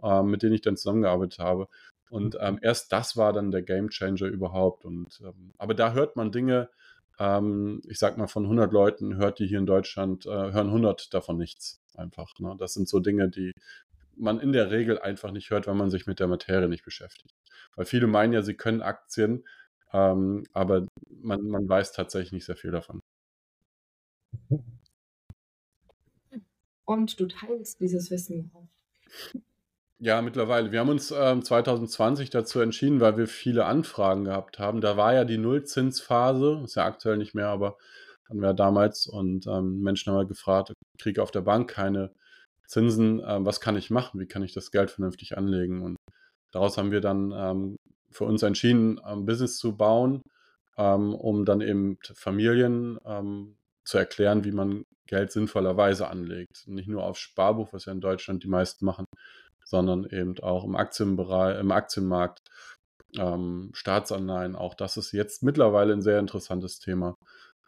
äh, 0.02 0.22
mit 0.22 0.44
denen 0.44 0.54
ich 0.54 0.62
dann 0.62 0.78
zusammengearbeitet 0.78 1.40
habe. 1.40 1.68
Und 2.14 2.38
ähm, 2.40 2.60
erst 2.62 2.92
das 2.92 3.18
war 3.18 3.34
dann 3.34 3.50
der 3.50 3.64
Game 3.64 3.90
Changer 3.90 4.28
überhaupt. 4.28 4.86
Und, 4.86 5.20
ähm, 5.26 5.52
aber 5.58 5.74
da 5.74 5.94
hört 5.94 6.16
man 6.16 6.32
Dinge, 6.32 6.70
ähm, 7.18 7.82
ich 7.88 7.98
sag 7.98 8.20
mal, 8.20 8.28
von 8.28 8.44
100 8.44 8.72
Leuten 8.72 9.18
hört 9.18 9.40
die 9.40 9.48
hier 9.48 9.58
in 9.58 9.66
Deutschland, 9.66 10.28
äh, 10.28 10.30
hören 10.30 10.68
100 10.68 11.12
davon 11.12 11.40
nichts 11.40 11.82
einfach. 11.96 12.32
Ne? 12.38 12.56
Das 12.60 12.76
sind 12.76 12.88
so 12.88 13.00
Dinge, 13.00 13.30
die 13.30 13.52
man 14.16 14.40
in 14.40 14.52
der 14.52 14.70
Regel 14.70 15.00
einfach 15.00 15.32
nicht 15.32 15.50
hört, 15.50 15.66
wenn 15.66 15.76
man 15.76 15.90
sich 15.90 16.06
mit 16.06 16.20
der 16.20 16.28
Materie 16.28 16.70
nicht 16.70 16.86
beschäftigt. 16.86 17.34
Weil 17.76 17.86
viele 17.86 18.06
meinen 18.06 18.34
ja, 18.34 18.44
sie 18.44 18.54
können 18.54 18.84
Aktien, 18.84 19.44
ähm, 19.92 20.44
aber 20.54 20.86
man, 21.10 21.42
man 21.42 21.68
weiß 21.68 21.94
tatsächlich 21.94 22.32
nicht 22.32 22.46
sehr 22.46 22.58
viel 22.58 22.70
davon. 22.70 23.00
Und 26.86 27.20
du 27.20 27.26
teilst 27.26 27.80
dieses 27.80 28.12
Wissen 28.12 28.52
auch. 28.54 28.68
Ja, 30.06 30.22
mittlerweile. 30.22 30.74
Wir 30.74 30.82
haben 30.82 30.90
uns 30.90 31.12
ähm, 31.12 31.44
2020 31.46 32.30
dazu 32.30 32.60
entschieden, 32.60 33.00
weil 33.00 33.16
wir 33.16 33.26
viele 33.26 33.64
Anfragen 33.64 34.26
gehabt 34.26 34.60
haben. 34.60 34.82
Da 34.82 34.98
war 34.98 35.14
ja 35.14 35.24
die 35.24 35.38
Nullzinsphase, 35.38 36.60
ist 36.66 36.76
ja 36.76 36.84
aktuell 36.84 37.16
nicht 37.16 37.36
mehr, 37.36 37.48
aber 37.48 37.78
hatten 38.28 38.42
wir 38.42 38.54
damals. 38.54 39.08
Und 39.08 39.48
ähm, 39.48 39.80
Menschen 39.80 40.12
haben 40.12 40.18
halt 40.18 40.28
gefragt, 40.28 40.74
kriege 41.00 41.24
auf 41.24 41.32
der 41.32 41.40
Bank 41.40 41.70
keine 41.70 42.12
Zinsen, 42.68 43.22
ähm, 43.26 43.46
was 43.46 43.62
kann 43.62 43.78
ich 43.78 43.92
machen? 43.92 44.20
Wie 44.20 44.26
kann 44.26 44.44
ich 44.44 44.52
das 44.52 44.72
Geld 44.72 44.92
vernünftig 44.92 45.38
anlegen? 45.38 45.82
Und 45.82 45.96
daraus 46.52 46.78
haben 46.78 46.92
wir 46.92 47.00
dann 47.00 47.32
ähm, 47.34 47.78
für 48.12 48.26
uns 48.26 48.44
entschieden, 48.44 49.00
ein 49.00 49.26
Business 49.26 49.56
zu 49.58 49.78
bauen, 49.78 50.22
ähm, 50.78 51.16
um 51.16 51.46
dann 51.46 51.62
eben 51.62 51.98
Familien 52.14 52.98
ähm, 53.06 53.56
zu 53.86 54.00
erklären, 54.00 54.44
wie 54.44 54.52
man 54.52 54.84
Geld 55.08 55.32
sinnvollerweise 55.32 56.10
anlegt. 56.10 56.68
Nicht 56.68 56.90
nur 56.90 57.06
auf 57.06 57.18
Sparbuch, 57.18 57.72
was 57.72 57.86
ja 57.86 57.94
in 57.94 58.02
Deutschland 58.02 58.44
die 58.44 58.50
meisten 58.50 58.84
machen, 58.84 59.06
sondern 59.66 60.06
eben 60.06 60.40
auch 60.40 60.64
im 60.64 60.76
Aktienbereich, 60.76 61.60
im 61.60 61.72
Aktienmarkt, 61.72 62.42
ähm, 63.18 63.72
Staatsanleihen. 63.74 64.56
Auch 64.56 64.74
das 64.74 64.98
ist 64.98 65.12
jetzt 65.12 65.44
mittlerweile 65.44 65.94
ein 65.94 66.02
sehr 66.02 66.20
interessantes 66.20 66.80
Thema. 66.80 67.18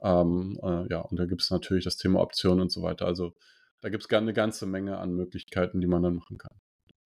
Ähm, 0.01 0.59
äh, 0.61 0.87
ja, 0.89 0.99
und 1.01 1.19
da 1.19 1.25
gibt 1.25 1.41
es 1.41 1.51
natürlich 1.51 1.83
das 1.83 1.97
Thema 1.97 2.21
Optionen 2.21 2.61
und 2.61 2.71
so 2.71 2.81
weiter. 2.81 3.05
Also 3.05 3.33
da 3.81 3.89
gibt 3.89 4.03
es 4.03 4.17
eine 4.17 4.33
ganze 4.33 4.65
Menge 4.65 4.97
an 4.97 5.13
Möglichkeiten, 5.13 5.81
die 5.81 5.87
man 5.87 6.03
dann 6.03 6.15
machen 6.15 6.37
kann. 6.37 6.57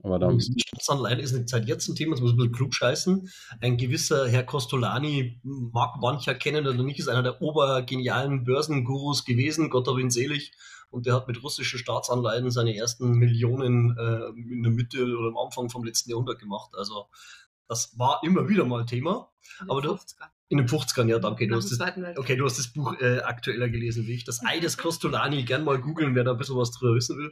Aber 0.01 0.17
da 0.17 0.31
Staatsanleihen 0.39 1.19
ist 1.19 1.50
seit 1.50 1.67
jetzt 1.67 1.89
ein 1.89 1.96
Thema, 1.96 2.12
das 2.12 2.22
muss 2.22 2.31
ein 2.31 2.38
bisschen 2.38 2.53
klug 2.53 2.74
scheißen. 2.74 3.29
Ein 3.60 3.75
gewisser 3.75 4.29
Herr 4.29 4.43
Costolani, 4.43 5.41
mag 5.43 5.98
mancher 6.00 6.36
kennen 6.36 6.65
oder 6.65 6.84
nicht, 6.84 7.00
ist 7.00 7.10
einer 7.10 7.24
der 7.24 7.41
obergenialen 7.41 8.46
Börsengurus 8.46 9.25
gewesen, 9.25 9.69
Gott 9.69 9.88
hab 9.88 9.98
ihn 9.98 10.10
selig. 10.10 10.53
Und 10.89 11.05
der 11.05 11.13
hat 11.13 11.27
mit 11.27 11.41
russischen 11.43 11.79
Staatsanleihen 11.79 12.50
seine 12.51 12.75
ersten 12.75 13.12
Millionen 13.12 13.96
äh, 13.98 14.29
in 14.29 14.63
der 14.63 14.72
Mitte 14.72 15.03
oder 15.03 15.29
am 15.29 15.38
Anfang 15.38 15.69
vom 15.69 15.84
letzten 15.84 16.10
Jahrhundert 16.10 16.39
gemacht. 16.39 16.72
Also 16.75 17.08
das 17.67 17.98
war 17.98 18.22
immer 18.24 18.50
wieder 18.50 18.65
mal 18.65 18.86
Thema. 18.86 19.31
In 19.62 19.69
aber 19.69 19.81
du, 19.81 19.98
in 20.50 20.58
den 20.58 20.67
50ern, 20.67 21.08
ja, 21.08 21.19
danke. 21.19 21.48
Du 21.48 21.55
hast, 21.55 21.72
das, 21.72 21.79
okay, 22.17 22.36
du 22.36 22.43
hast 22.43 22.58
das 22.58 22.74
Buch 22.74 23.00
äh, 23.00 23.19
aktueller 23.19 23.69
gelesen 23.69 24.08
wie 24.08 24.15
ich. 24.15 24.25
Das 24.25 24.43
Ei 24.43 24.60
des 24.60 24.77
Costolani, 24.77 25.43
gern 25.43 25.63
mal 25.63 25.79
googeln, 25.79 26.15
wer 26.15 26.24
da 26.24 26.31
ein 26.31 26.38
bisschen 26.38 26.58
was 26.58 26.72
drüber 26.72 26.96
wissen 26.96 27.17
will. 27.17 27.31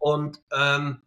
Und 0.00 0.42
ähm, 0.52 1.00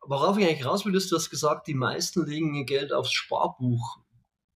worauf 0.00 0.36
ich 0.36 0.44
eigentlich 0.44 0.66
raus 0.66 0.84
will, 0.84 0.94
ist, 0.96 1.12
du 1.12 1.16
hast 1.16 1.30
gesagt, 1.30 1.68
die 1.68 1.74
meisten 1.74 2.26
legen 2.26 2.54
ihr 2.54 2.64
Geld 2.64 2.92
aufs 2.92 3.12
Sparbuch. 3.12 4.00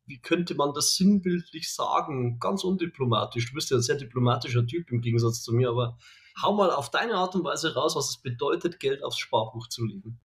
Wie 0.06 0.20
könnte 0.20 0.56
man 0.56 0.74
das 0.74 0.96
sinnbildlich 0.96 1.72
sagen? 1.72 2.40
Ganz 2.40 2.64
undiplomatisch. 2.64 3.46
Du 3.48 3.54
bist 3.54 3.70
ja 3.70 3.76
ein 3.76 3.82
sehr 3.82 3.96
diplomatischer 3.96 4.66
Typ 4.66 4.90
im 4.90 5.00
Gegensatz 5.00 5.42
zu 5.42 5.52
mir, 5.52 5.70
aber 5.70 5.96
hau 6.42 6.52
mal 6.52 6.70
auf 6.70 6.90
deine 6.90 7.14
Art 7.14 7.34
und 7.34 7.44
Weise 7.44 7.74
raus, 7.74 7.96
was 7.96 8.10
es 8.10 8.22
bedeutet, 8.22 8.80
Geld 8.80 9.02
aufs 9.02 9.18
Sparbuch 9.18 9.68
zu 9.68 9.84
legen. 9.84 10.20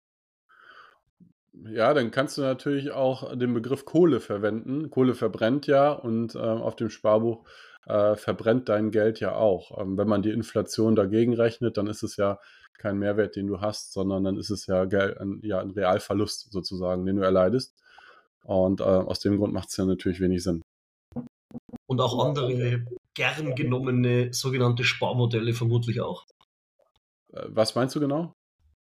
Ja, 1.53 1.93
dann 1.95 2.11
kannst 2.11 2.39
du 2.39 2.43
natürlich 2.43 2.93
auch 2.93 3.37
den 3.37 3.53
Begriff 3.53 3.85
Kohle 3.85 4.21
verwenden. 4.21 4.91
Kohle 4.91 5.15
verbrennt 5.15 5.67
ja 5.67 5.93
und 5.93 6.35
äh, 6.35 6.39
auf 6.39 6.77
dem 6.77 6.91
Sparbuch 6.91 7.45
äh, 7.87 8.17
verbrennt 8.17 8.69
dein 8.69 8.91
Geld 8.91 9.21
ja 9.21 9.35
auch. 9.35 9.79
Ähm, 9.79 9.99
wenn 9.99 10.09
man 10.09 10.23
die 10.23 10.31
Inflation 10.31 10.95
dagegen 10.97 11.35
rechnet, 11.35 11.77
dann 11.77 11.87
ist 11.87 12.03
es 12.03 12.17
ja 12.17 12.39
kein 12.79 12.99
Mehrwert, 12.99 13.37
den 13.37 13.47
du 13.47 13.61
hast, 13.61 13.93
sondern 13.93 14.25
dann 14.25 14.37
ist 14.39 14.51
es 14.51 14.67
ja, 14.67 14.83
ein, 14.83 15.41
ja 15.43 15.61
ein 15.61 15.71
Realverlust 15.71 16.51
sozusagen, 16.51 17.05
den 17.05 17.17
du 17.17 17.23
erleidest. 17.23 17.75
Und 18.45 18.81
äh, 18.81 18.85
aus 18.85 19.21
dem 19.21 19.37
Grund 19.37 19.53
macht 19.53 19.69
es 19.69 19.77
ja 19.77 19.85
natürlich 19.85 20.21
wenig 20.21 20.43
Sinn. 20.43 20.63
Und 21.87 22.01
auch 22.01 22.25
andere 22.25 22.87
gern 23.15 23.55
genommene 23.55 24.33
sogenannte 24.33 24.85
Sparmodelle 24.85 25.53
vermutlich 25.55 26.01
auch. 26.01 26.27
Äh, 27.33 27.47
was 27.49 27.75
meinst 27.75 27.95
du 27.95 28.01
genau? 28.01 28.35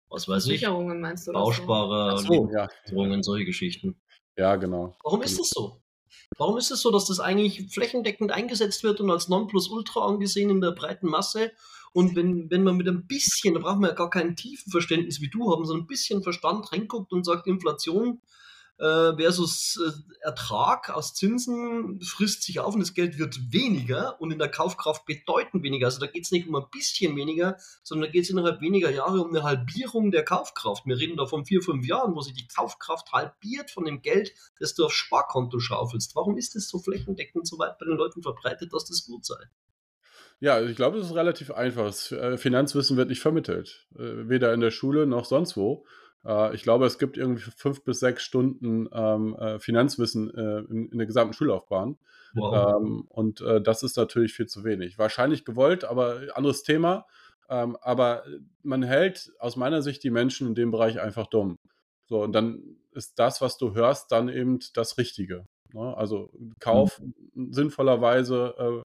Was 0.09 0.27
weiß 0.27 0.43
Sicherungen 0.43 1.01
meinst 1.01 1.27
du? 1.27 1.33
Bausparer, 1.33 2.17
so, 2.19 2.49
ja. 2.53 2.67
solche 3.21 3.45
Geschichten. 3.45 3.99
Ja, 4.37 4.55
genau. 4.55 4.95
Warum 5.03 5.21
ist 5.21 5.39
das 5.39 5.49
so? 5.49 5.81
Warum 6.37 6.57
ist 6.57 6.71
es 6.71 6.81
so, 6.81 6.91
dass 6.91 7.05
das 7.05 7.19
eigentlich 7.19 7.73
flächendeckend 7.73 8.31
eingesetzt 8.31 8.83
wird 8.83 8.99
und 8.99 9.09
als 9.09 9.27
Nonplusultra 9.27 10.05
angesehen 10.05 10.49
in 10.49 10.61
der 10.61 10.71
breiten 10.71 11.07
Masse? 11.07 11.51
Und 11.93 12.15
wenn, 12.15 12.51
wenn 12.51 12.63
man 12.63 12.75
mit 12.75 12.87
ein 12.87 13.07
bisschen, 13.07 13.53
da 13.53 13.61
braucht 13.61 13.79
man 13.79 13.89
ja 13.89 13.95
gar 13.95 14.09
kein 14.09 14.35
tiefen 14.35 14.69
Verständnis 14.69 15.21
wie 15.21 15.29
du 15.29 15.51
haben, 15.51 15.65
so 15.65 15.73
ein 15.73 15.87
bisschen 15.87 16.23
Verstand 16.23 16.71
reinguckt 16.71 17.13
und 17.13 17.25
sagt, 17.25 17.47
Inflation 17.47 18.21
äh, 18.77 19.15
versus 19.15 19.79
äh, 19.81 20.25
Ertrag 20.25 20.89
aus 20.89 21.13
Zinsen 21.13 22.01
frisst 22.01 22.43
sich 22.43 22.59
auf 22.59 22.73
und 22.73 22.81
das 22.81 22.93
Geld 22.93 23.17
wird 23.17 23.53
weniger 23.53 24.19
und 24.19 24.31
in 24.31 24.39
der 24.39 24.49
Kaufkraft 24.49 25.05
bedeutend 25.05 25.63
weniger. 25.63 25.85
Also 25.85 25.99
da 25.99 26.07
geht 26.07 26.25
es 26.25 26.31
nicht 26.31 26.47
um 26.47 26.55
ein 26.55 26.65
bisschen 26.71 27.15
weniger, 27.15 27.57
sondern 27.83 28.07
da 28.07 28.11
geht 28.11 28.23
es 28.23 28.29
innerhalb 28.29 28.61
weniger 28.61 28.89
Jahre 28.89 29.21
um 29.21 29.29
eine 29.29 29.43
Halbierung 29.43 30.11
der 30.11 30.25
Kaufkraft. 30.25 30.85
Wir 30.85 30.97
reden 30.97 31.17
da 31.17 31.25
von 31.25 31.45
vier, 31.45 31.61
fünf 31.61 31.85
Jahren, 31.87 32.15
wo 32.15 32.21
sich 32.21 32.33
die 32.33 32.47
Kaufkraft 32.47 33.11
halbiert 33.13 33.71
von 33.71 33.85
dem 33.85 34.01
Geld, 34.01 34.33
das 34.59 34.75
du 34.75 34.85
aufs 34.85 34.95
Sparkonto 34.95 35.59
schaufelst. 35.59 36.15
Warum 36.15 36.37
ist 36.37 36.55
das 36.55 36.67
so 36.67 36.79
flächendeckend 36.79 37.47
so 37.47 37.57
weit 37.57 37.77
bei 37.79 37.85
den 37.85 37.97
Leuten 37.97 38.21
verbreitet, 38.21 38.73
dass 38.73 38.85
das 38.85 39.05
gut 39.05 39.25
sei? 39.25 39.37
Ja, 40.41 40.61
ich 40.61 40.75
glaube, 40.75 40.97
das 40.97 41.07
ist 41.07 41.15
relativ 41.15 41.51
einfach. 41.51 41.93
Äh, 42.11 42.37
Finanzwissen 42.37 42.97
wird 42.97 43.07
nicht 43.07 43.21
vermittelt. 43.21 43.87
Weder 43.91 44.53
in 44.53 44.59
der 44.59 44.71
Schule 44.71 45.05
noch 45.05 45.23
sonst 45.23 45.55
wo. 45.55 45.85
Äh, 46.25 46.55
ich 46.55 46.63
glaube, 46.63 46.85
es 46.85 46.97
gibt 46.97 47.17
irgendwie 47.17 47.51
fünf 47.55 47.83
bis 47.83 47.99
sechs 47.99 48.23
Stunden 48.23 48.89
ähm, 48.91 49.35
äh, 49.35 49.59
Finanzwissen 49.59 50.33
äh, 50.33 50.59
in, 50.71 50.89
in, 50.89 50.97
der 50.97 51.07
gesamten 51.07 51.33
Schullaufbahn. 51.33 51.97
Wow. 52.33 52.77
Ähm, 52.77 53.05
und 53.09 53.41
äh, 53.41 53.61
das 53.61 53.83
ist 53.83 53.97
natürlich 53.97 54.33
viel 54.33 54.47
zu 54.47 54.63
wenig. 54.63 54.97
Wahrscheinlich 54.97 55.45
gewollt, 55.45 55.85
aber 55.85 56.21
anderes 56.33 56.63
Thema. 56.63 57.05
Ähm, 57.49 57.77
aber 57.81 58.23
man 58.63 58.83
hält 58.83 59.31
aus 59.39 59.55
meiner 59.55 59.81
Sicht 59.81 60.03
die 60.03 60.09
Menschen 60.09 60.47
in 60.47 60.55
dem 60.55 60.71
Bereich 60.71 60.99
einfach 60.99 61.27
dumm. 61.27 61.59
So, 62.07 62.21
und 62.23 62.33
dann 62.33 62.77
ist 62.91 63.19
das, 63.19 63.41
was 63.41 63.57
du 63.57 63.73
hörst, 63.73 64.11
dann 64.11 64.29
eben 64.29 64.59
das 64.73 64.97
Richtige. 64.97 65.45
Ne? 65.73 65.95
Also 65.95 66.31
Kauf 66.59 66.99
mhm. 66.99 67.53
sinnvollerweise 67.53 68.83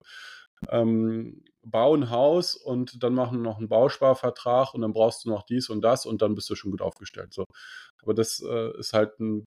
äh, 0.68 0.76
ähm, 0.76 1.42
bauen 1.66 2.04
ein 2.04 2.10
Haus 2.10 2.54
und 2.54 3.02
dann 3.02 3.14
machen 3.14 3.42
noch 3.42 3.58
einen 3.58 3.68
Bausparvertrag 3.68 4.74
und 4.74 4.80
dann 4.82 4.92
brauchst 4.92 5.24
du 5.24 5.28
noch 5.28 5.42
dies 5.42 5.68
und 5.68 5.82
das 5.82 6.06
und 6.06 6.22
dann 6.22 6.34
bist 6.34 6.48
du 6.50 6.54
schon 6.54 6.70
gut 6.70 6.82
aufgestellt. 6.82 7.32
So. 7.34 7.44
Aber 8.02 8.14
das 8.14 8.40
äh, 8.40 8.78
ist 8.78 8.92
halt 8.92 9.18
ein, 9.20 9.44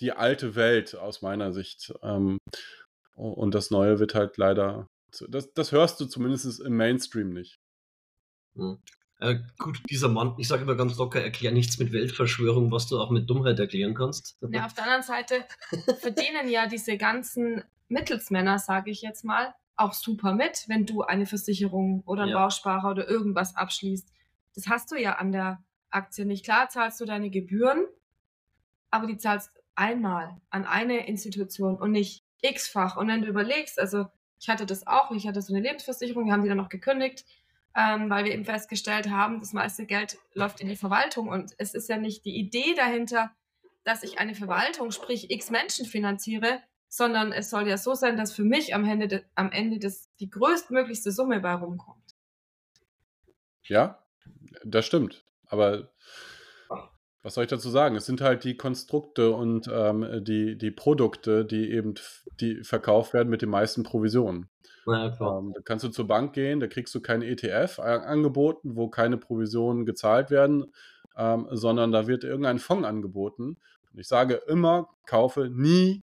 die 0.00 0.12
alte 0.12 0.54
Welt 0.54 0.94
aus 0.94 1.22
meiner 1.22 1.52
Sicht. 1.52 1.92
Ähm, 2.02 2.38
und 3.14 3.54
das 3.54 3.70
Neue 3.70 3.98
wird 3.98 4.14
halt 4.14 4.36
leider, 4.36 4.88
das, 5.28 5.52
das 5.52 5.72
hörst 5.72 6.00
du 6.00 6.06
zumindest 6.06 6.60
im 6.60 6.76
Mainstream 6.76 7.30
nicht. 7.30 7.56
Hm. 8.56 8.78
Äh, 9.18 9.38
gut, 9.58 9.80
dieser 9.88 10.08
Mann, 10.08 10.34
ich 10.36 10.48
sage 10.48 10.62
immer 10.62 10.74
ganz 10.74 10.96
locker, 10.98 11.22
erklär 11.22 11.50
nichts 11.50 11.78
mit 11.78 11.92
Weltverschwörung, 11.92 12.70
was 12.70 12.86
du 12.86 13.00
auch 13.00 13.10
mit 13.10 13.28
Dummheit 13.28 13.58
erklären 13.58 13.94
kannst. 13.94 14.36
Ja, 14.50 14.66
auf 14.66 14.74
der 14.74 14.84
anderen 14.84 15.02
Seite 15.02 15.44
verdienen 16.00 16.50
ja 16.50 16.66
diese 16.66 16.98
ganzen 16.98 17.64
Mittelsmänner, 17.88 18.58
sage 18.58 18.90
ich 18.90 19.00
jetzt 19.00 19.24
mal, 19.24 19.54
auch 19.76 19.92
super 19.92 20.32
mit, 20.32 20.64
wenn 20.68 20.86
du 20.86 21.02
eine 21.02 21.26
Versicherung 21.26 22.02
oder 22.06 22.22
einen 22.22 22.32
ja. 22.32 22.38
Bausparer 22.38 22.90
oder 22.90 23.08
irgendwas 23.08 23.56
abschließt. 23.56 24.08
Das 24.54 24.68
hast 24.68 24.90
du 24.90 24.96
ja 24.96 25.16
an 25.16 25.32
der 25.32 25.62
Aktie 25.90 26.24
nicht. 26.24 26.44
Klar 26.44 26.68
zahlst 26.68 27.00
du 27.00 27.04
deine 27.04 27.30
Gebühren, 27.30 27.84
aber 28.90 29.06
die 29.06 29.18
zahlst 29.18 29.50
einmal 29.74 30.40
an 30.50 30.64
eine 30.64 31.06
Institution 31.06 31.76
und 31.76 31.92
nicht 31.92 32.24
x-fach. 32.40 32.96
Und 32.96 33.08
wenn 33.08 33.22
du 33.22 33.28
überlegst, 33.28 33.78
also 33.78 34.06
ich 34.38 34.48
hatte 34.48 34.66
das 34.66 34.86
auch, 34.86 35.10
ich 35.10 35.26
hatte 35.26 35.42
so 35.42 35.54
eine 35.54 35.62
Lebensversicherung, 35.62 36.26
wir 36.26 36.32
haben 36.32 36.42
die 36.42 36.48
dann 36.48 36.58
noch 36.58 36.68
gekündigt, 36.68 37.24
ähm, 37.74 38.08
weil 38.08 38.24
wir 38.24 38.32
eben 38.32 38.44
festgestellt 38.44 39.10
haben, 39.10 39.40
das 39.40 39.52
meiste 39.52 39.84
Geld 39.84 40.18
läuft 40.32 40.60
in 40.60 40.68
die 40.68 40.76
Verwaltung 40.76 41.28
und 41.28 41.54
es 41.58 41.74
ist 41.74 41.88
ja 41.88 41.98
nicht 41.98 42.24
die 42.24 42.36
Idee 42.36 42.74
dahinter, 42.74 43.30
dass 43.84 44.02
ich 44.02 44.18
eine 44.18 44.34
Verwaltung, 44.34 44.90
sprich 44.90 45.30
x 45.30 45.50
Menschen 45.50 45.86
finanziere, 45.86 46.62
sondern 46.88 47.32
es 47.32 47.50
soll 47.50 47.68
ja 47.68 47.76
so 47.76 47.94
sein, 47.94 48.16
dass 48.16 48.32
für 48.32 48.44
mich 48.44 48.74
am 48.74 48.84
Ende, 48.84 49.08
de, 49.08 49.22
am 49.34 49.50
Ende 49.50 49.78
des, 49.78 50.10
die 50.20 50.30
größtmöglichste 50.30 51.12
Summe 51.12 51.40
bei 51.40 51.54
rumkommt. 51.54 52.16
Ja, 53.64 54.04
das 54.64 54.86
stimmt. 54.86 55.24
Aber 55.48 55.90
was 57.26 57.34
soll 57.34 57.42
ich 57.42 57.50
dazu 57.50 57.70
sagen? 57.70 57.96
Es 57.96 58.06
sind 58.06 58.20
halt 58.20 58.44
die 58.44 58.56
Konstrukte 58.56 59.32
und 59.32 59.68
ähm, 59.72 60.22
die, 60.22 60.56
die 60.56 60.70
Produkte, 60.70 61.44
die 61.44 61.72
eben 61.72 61.94
die 62.40 62.62
verkauft 62.62 63.14
werden 63.14 63.28
mit 63.30 63.42
den 63.42 63.48
meisten 63.48 63.82
Provisionen. 63.82 64.48
Ja, 64.86 65.06
ähm, 65.06 65.52
da 65.52 65.60
kannst 65.64 65.84
du 65.84 65.88
zur 65.88 66.06
Bank 66.06 66.34
gehen, 66.34 66.60
da 66.60 66.68
kriegst 66.68 66.94
du 66.94 67.00
kein 67.00 67.22
ETF 67.22 67.80
angeboten, 67.80 68.76
wo 68.76 68.88
keine 68.88 69.16
Provisionen 69.16 69.84
gezahlt 69.84 70.30
werden, 70.30 70.72
ähm, 71.16 71.48
sondern 71.50 71.90
da 71.90 72.06
wird 72.06 72.22
irgendein 72.22 72.60
Fonds 72.60 72.86
angeboten. 72.86 73.58
Und 73.92 73.98
ich 73.98 74.06
sage 74.06 74.34
immer, 74.46 74.88
kaufe 75.04 75.50
nie 75.50 76.04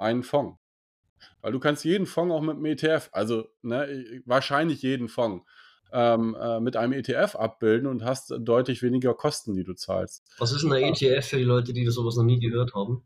einen 0.00 0.22
Fonds. 0.22 0.58
Weil 1.42 1.52
du 1.52 1.60
kannst 1.60 1.84
jeden 1.84 2.06
Fonds 2.06 2.34
auch 2.34 2.40
mit 2.40 2.56
einem 2.56 2.66
ETF, 2.66 3.10
also 3.12 3.48
ne, 3.62 4.22
wahrscheinlich 4.24 4.82
jeden 4.82 5.08
Fonds, 5.08 5.44
ähm, 5.92 6.36
äh, 6.40 6.60
mit 6.60 6.76
einem 6.76 6.92
ETF 6.92 7.36
abbilden 7.36 7.88
und 7.88 8.04
hast 8.04 8.32
deutlich 8.38 8.82
weniger 8.82 9.14
Kosten, 9.14 9.54
die 9.54 9.64
du 9.64 9.74
zahlst. 9.74 10.24
Was 10.38 10.52
ist 10.52 10.64
ein 10.64 10.72
ETF 10.72 11.26
für 11.26 11.36
die 11.36 11.44
Leute, 11.44 11.72
die 11.72 11.84
das 11.84 11.94
sowas 11.94 12.16
noch 12.16 12.24
nie 12.24 12.38
gehört 12.38 12.74
haben? 12.74 13.02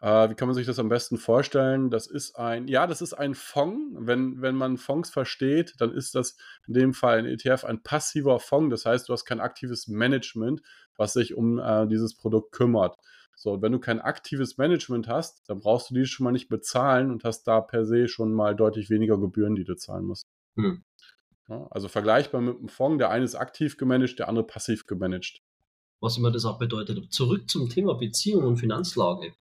Äh, 0.00 0.30
wie 0.30 0.34
kann 0.34 0.46
man 0.46 0.54
sich 0.54 0.66
das 0.66 0.78
am 0.78 0.88
besten 0.88 1.18
vorstellen? 1.18 1.90
Das 1.90 2.06
ist 2.06 2.36
ein, 2.36 2.68
ja, 2.68 2.86
das 2.86 3.02
ist 3.02 3.14
ein 3.14 3.34
Fonds. 3.34 3.96
Wenn, 3.98 4.40
wenn 4.40 4.54
man 4.54 4.76
Fonds 4.76 5.10
versteht, 5.10 5.74
dann 5.78 5.92
ist 5.92 6.14
das 6.14 6.36
in 6.66 6.74
dem 6.74 6.94
Fall 6.94 7.18
ein 7.18 7.26
ETF 7.26 7.64
ein 7.64 7.82
passiver 7.82 8.38
Fonds. 8.38 8.70
Das 8.70 8.86
heißt, 8.86 9.08
du 9.08 9.12
hast 9.12 9.24
kein 9.24 9.40
aktives 9.40 9.88
Management, 9.88 10.62
was 10.96 11.14
sich 11.14 11.34
um 11.34 11.58
äh, 11.58 11.86
dieses 11.88 12.16
Produkt 12.16 12.52
kümmert. 12.52 12.96
So, 13.40 13.62
wenn 13.62 13.70
du 13.70 13.78
kein 13.78 14.00
aktives 14.00 14.58
Management 14.58 15.06
hast, 15.06 15.48
dann 15.48 15.60
brauchst 15.60 15.90
du 15.90 15.94
die 15.94 16.06
schon 16.06 16.24
mal 16.24 16.32
nicht 16.32 16.48
bezahlen 16.48 17.12
und 17.12 17.22
hast 17.22 17.44
da 17.44 17.60
per 17.60 17.86
se 17.86 18.08
schon 18.08 18.32
mal 18.32 18.56
deutlich 18.56 18.90
weniger 18.90 19.16
Gebühren, 19.16 19.54
die 19.54 19.62
du 19.62 19.76
zahlen 19.76 20.06
musst. 20.06 20.26
Hm. 20.56 20.82
Ja, 21.48 21.68
also 21.70 21.86
vergleichbar 21.86 22.40
mit 22.40 22.58
einem 22.58 22.68
Fonds, 22.68 22.98
der 22.98 23.10
eine 23.10 23.24
ist 23.24 23.36
aktiv 23.36 23.76
gemanagt, 23.76 24.18
der 24.18 24.28
andere 24.28 24.44
passiv 24.44 24.86
gemanagt. 24.86 25.40
Was 26.00 26.18
immer 26.18 26.32
das 26.32 26.44
auch 26.44 26.58
bedeutet. 26.58 27.12
Zurück 27.12 27.48
zum 27.48 27.68
Thema 27.68 27.94
Beziehung 27.94 28.42
und 28.44 28.56
Finanzlage. 28.56 29.32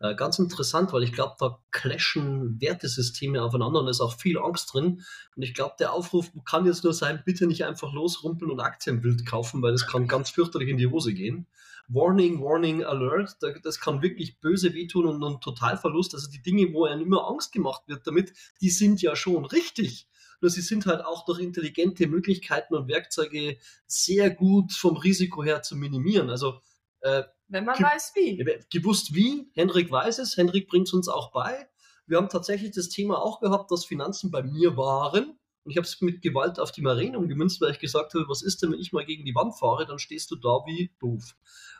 Äh, 0.00 0.16
ganz 0.16 0.40
interessant, 0.40 0.92
weil 0.92 1.04
ich 1.04 1.12
glaube, 1.12 1.36
da 1.38 1.60
clashen 1.70 2.60
Wertesysteme 2.60 3.40
aufeinander 3.40 3.78
und 3.78 3.86
da 3.86 3.90
ist 3.90 4.00
auch 4.00 4.18
viel 4.18 4.38
Angst 4.38 4.74
drin. 4.74 5.04
Und 5.36 5.42
ich 5.42 5.54
glaube, 5.54 5.76
der 5.78 5.92
Aufruf 5.92 6.32
kann 6.44 6.66
jetzt 6.66 6.82
nur 6.82 6.94
sein, 6.94 7.22
bitte 7.24 7.46
nicht 7.46 7.64
einfach 7.64 7.92
losrumpeln 7.92 8.50
und 8.50 8.58
Aktienbild 8.58 9.24
kaufen, 9.24 9.62
weil 9.62 9.70
das 9.70 9.86
kann 9.86 10.08
ganz 10.08 10.30
fürchterlich 10.30 10.68
in 10.68 10.78
die 10.78 10.88
Hose 10.88 11.14
gehen. 11.14 11.46
Warning, 11.88 12.42
Warning, 12.42 12.84
Alert, 12.84 13.36
das 13.62 13.80
kann 13.80 14.02
wirklich 14.02 14.40
böse 14.40 14.74
wehtun 14.74 15.06
und 15.06 15.22
ein 15.22 15.40
Totalverlust. 15.40 16.14
Also 16.14 16.30
die 16.30 16.42
Dinge, 16.42 16.72
wo 16.72 16.84
einem 16.84 17.02
immer 17.02 17.28
Angst 17.28 17.52
gemacht 17.52 17.82
wird 17.86 18.06
damit, 18.06 18.32
die 18.60 18.70
sind 18.70 19.02
ja 19.02 19.16
schon 19.16 19.44
richtig 19.44 20.08
nur 20.40 20.50
sie 20.50 20.60
sind 20.60 20.86
halt 20.86 21.04
auch 21.04 21.24
durch 21.24 21.40
intelligente 21.40 22.06
Möglichkeiten 22.06 22.74
und 22.74 22.88
Werkzeuge 22.88 23.58
sehr 23.86 24.30
gut 24.30 24.72
vom 24.72 24.96
Risiko 24.96 25.42
her 25.42 25.62
zu 25.62 25.76
minimieren. 25.76 26.30
Also 26.30 26.60
äh, 27.00 27.22
wenn 27.48 27.64
man 27.64 27.80
weiß 27.80 28.12
wie. 28.16 28.44
Gewusst 28.70 29.14
wie, 29.14 29.50
Henrik 29.54 29.90
weiß 29.90 30.18
es, 30.18 30.36
Henrik 30.36 30.68
bringt 30.68 30.88
es 30.88 30.94
uns 30.94 31.08
auch 31.08 31.30
bei. 31.30 31.68
Wir 32.06 32.18
haben 32.18 32.28
tatsächlich 32.28 32.72
das 32.72 32.88
Thema 32.88 33.22
auch 33.22 33.40
gehabt, 33.40 33.70
dass 33.70 33.84
Finanzen 33.84 34.30
bei 34.30 34.42
mir 34.42 34.76
waren. 34.76 35.38
Und 35.66 35.72
ich 35.72 35.78
habe 35.78 35.84
es 35.84 36.00
mit 36.00 36.22
Gewalt 36.22 36.60
auf 36.60 36.70
die 36.70 36.80
Marine 36.80 37.18
umgemünzt, 37.18 37.60
weil 37.60 37.72
ich 37.72 37.80
gesagt 37.80 38.14
habe, 38.14 38.28
was 38.28 38.40
ist 38.40 38.62
denn, 38.62 38.70
wenn 38.70 38.78
ich 38.78 38.92
mal 38.92 39.04
gegen 39.04 39.24
die 39.24 39.34
Wand 39.34 39.58
fahre, 39.58 39.84
dann 39.84 39.98
stehst 39.98 40.30
du 40.30 40.36
da 40.36 40.60
wie 40.64 40.92
doof. 41.00 41.34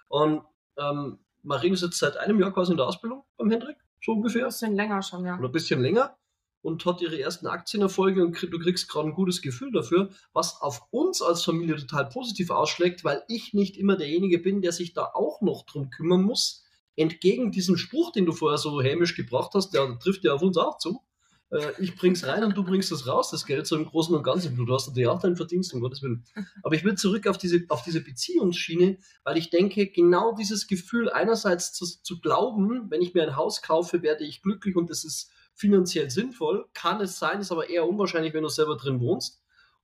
Und 0.09 0.43
ähm, 0.77 1.21
Marine 1.45 1.75
ist 1.75 1.83
jetzt 1.83 2.01
seit 2.01 2.17
einem 2.17 2.41
Jahr 2.41 2.53
quasi 2.53 2.73
in 2.73 2.79
der 2.79 2.87
Ausbildung 2.89 3.23
beim 3.37 3.49
Hendrik, 3.49 3.77
so 4.05 4.15
ungefähr. 4.15 4.43
Ein 4.43 4.49
bisschen 4.49 4.75
länger 4.75 5.03
schon, 5.03 5.25
ja. 5.25 5.39
Oder 5.39 5.49
ein 5.49 5.53
bisschen 5.53 5.81
länger 5.81 6.17
und 6.63 6.85
hat 6.85 7.01
ihre 7.01 7.21
ersten 7.21 7.47
Aktienerfolge 7.47 8.25
und 8.25 8.43
du 8.43 8.59
kriegst 8.59 8.89
gerade 8.89 9.07
ein 9.07 9.15
gutes 9.15 9.41
Gefühl 9.41 9.71
dafür, 9.71 10.11
was 10.33 10.61
auf 10.61 10.89
uns 10.91 11.23
als 11.23 11.45
Familie 11.45 11.77
total 11.77 12.09
positiv 12.09 12.51
ausschlägt, 12.51 13.05
weil 13.05 13.23
ich 13.29 13.55
nicht 13.55 13.77
immer 13.77 13.97
derjenige 13.97 14.41
bin, 14.41 14.63
der 14.63 14.73
sich 14.73 14.95
da 14.95 15.13
auch 15.15 15.43
noch 15.43 15.65
drum 15.65 15.91
kümmern 15.91 16.23
muss. 16.23 16.65
Entgegen 16.97 17.53
diesem 17.53 17.77
Spruch, 17.77 18.11
den 18.11 18.27
du 18.27 18.33
vorher 18.33 18.59
so 18.59 18.83
hämisch 18.83 19.15
gebracht 19.15 19.53
hast, 19.55 19.75
der 19.75 19.97
trifft 20.01 20.25
ja 20.25 20.33
auf 20.33 20.43
uns 20.43 20.57
auch 20.57 20.79
zu. 20.79 21.03
Äh, 21.51 21.73
ich 21.79 21.95
bring's 21.97 22.27
rein 22.27 22.45
und 22.45 22.57
du 22.57 22.65
bringst 22.65 22.91
es 22.93 23.07
raus, 23.07 23.31
das 23.31 23.47
Geld 23.47 23.67
so 23.67 23.77
im 23.77 23.87
Großen 23.87 24.15
und 24.15 24.23
Ganzen. 24.23 24.57
Du 24.57 24.73
hast 24.75 24.89
natürlich 24.89 25.09
auch 25.09 25.21
deinen 25.21 25.37
Verdienst, 25.37 25.73
um 25.75 25.81
Gottes 25.81 26.03
Willen. 26.03 26.25
Aber 26.63 26.75
ich 26.75 26.85
will 26.85 26.97
zurück 26.97 27.27
auf 27.27 27.39
diese, 27.39 27.65
auf 27.69 27.83
diese 27.83 28.01
Beziehungsschiene, 28.01 28.99
weil 29.25 29.37
ich 29.37 29.51
denke, 29.51 29.87
genau 29.87 30.35
dieses 30.35 30.67
Gefühl 30.67 31.11
einerseits 31.11 31.73
zu, 31.73 31.87
zu 31.87 32.21
glauben, 32.21 32.91
wenn 32.91 33.03
ich 33.03 33.15
mir 33.15 33.23
ein 33.23 33.37
Haus 33.37 33.63
kaufe, 33.63 34.03
werde 34.03 34.25
ich 34.25 34.43
glücklich 34.43 34.77
und 34.77 34.91
es 34.91 35.05
ist 35.05 35.31
finanziell 35.55 36.11
sinnvoll, 36.11 36.67
kann 36.75 37.01
es 37.01 37.19
sein, 37.19 37.41
ist 37.41 37.53
aber 37.53 37.71
eher 37.71 37.89
unwahrscheinlich, 37.89 38.35
wenn 38.35 38.43
du 38.43 38.49
selber 38.49 38.77
drin 38.77 39.01
wohnst. 39.01 39.41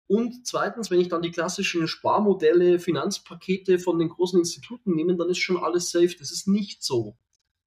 Und 0.07 0.47
zweitens, 0.47 0.91
wenn 0.91 1.01
ich 1.01 1.09
dann 1.09 1.23
die 1.23 1.31
klassischen 1.31 1.89
Sparmodelle, 1.89 2.79
Finanzpakete 2.79 3.79
von 3.79 3.99
den 3.99 4.11
großen 4.11 4.39
Instituten 4.39 4.95
nehme, 4.95 5.17
dann 5.17 5.31
ist 5.31 5.39
schon 5.39 5.57
alles 5.57 5.91
safe. 5.91 6.15
Das 6.19 6.31
ist 6.31 6.47
nicht 6.47 6.83
so. 6.83 7.17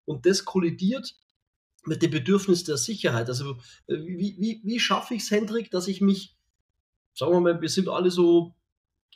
Und 0.06 0.28
das 0.28 0.46
kollidiert 0.46 1.16
mit 1.86 2.02
dem 2.02 2.12
Bedürfnis 2.12 2.64
der 2.64 2.78
Sicherheit. 2.78 3.30
Also 3.30 3.58
äh, 3.88 3.98
wie, 3.98 4.36
wie, 4.40 4.62
wie 4.64 4.80
schaffe 4.80 5.14
ich 5.14 5.24
es, 5.24 5.32
Hendrik, 5.32 5.72
dass 5.72 5.88
ich 5.88 6.02
mich, 6.02 6.36
sagen 7.14 7.34
wir 7.34 7.40
mal, 7.40 7.62
wir 7.62 7.70
sind 7.70 7.90
alle 7.90 8.12
so 8.12 8.56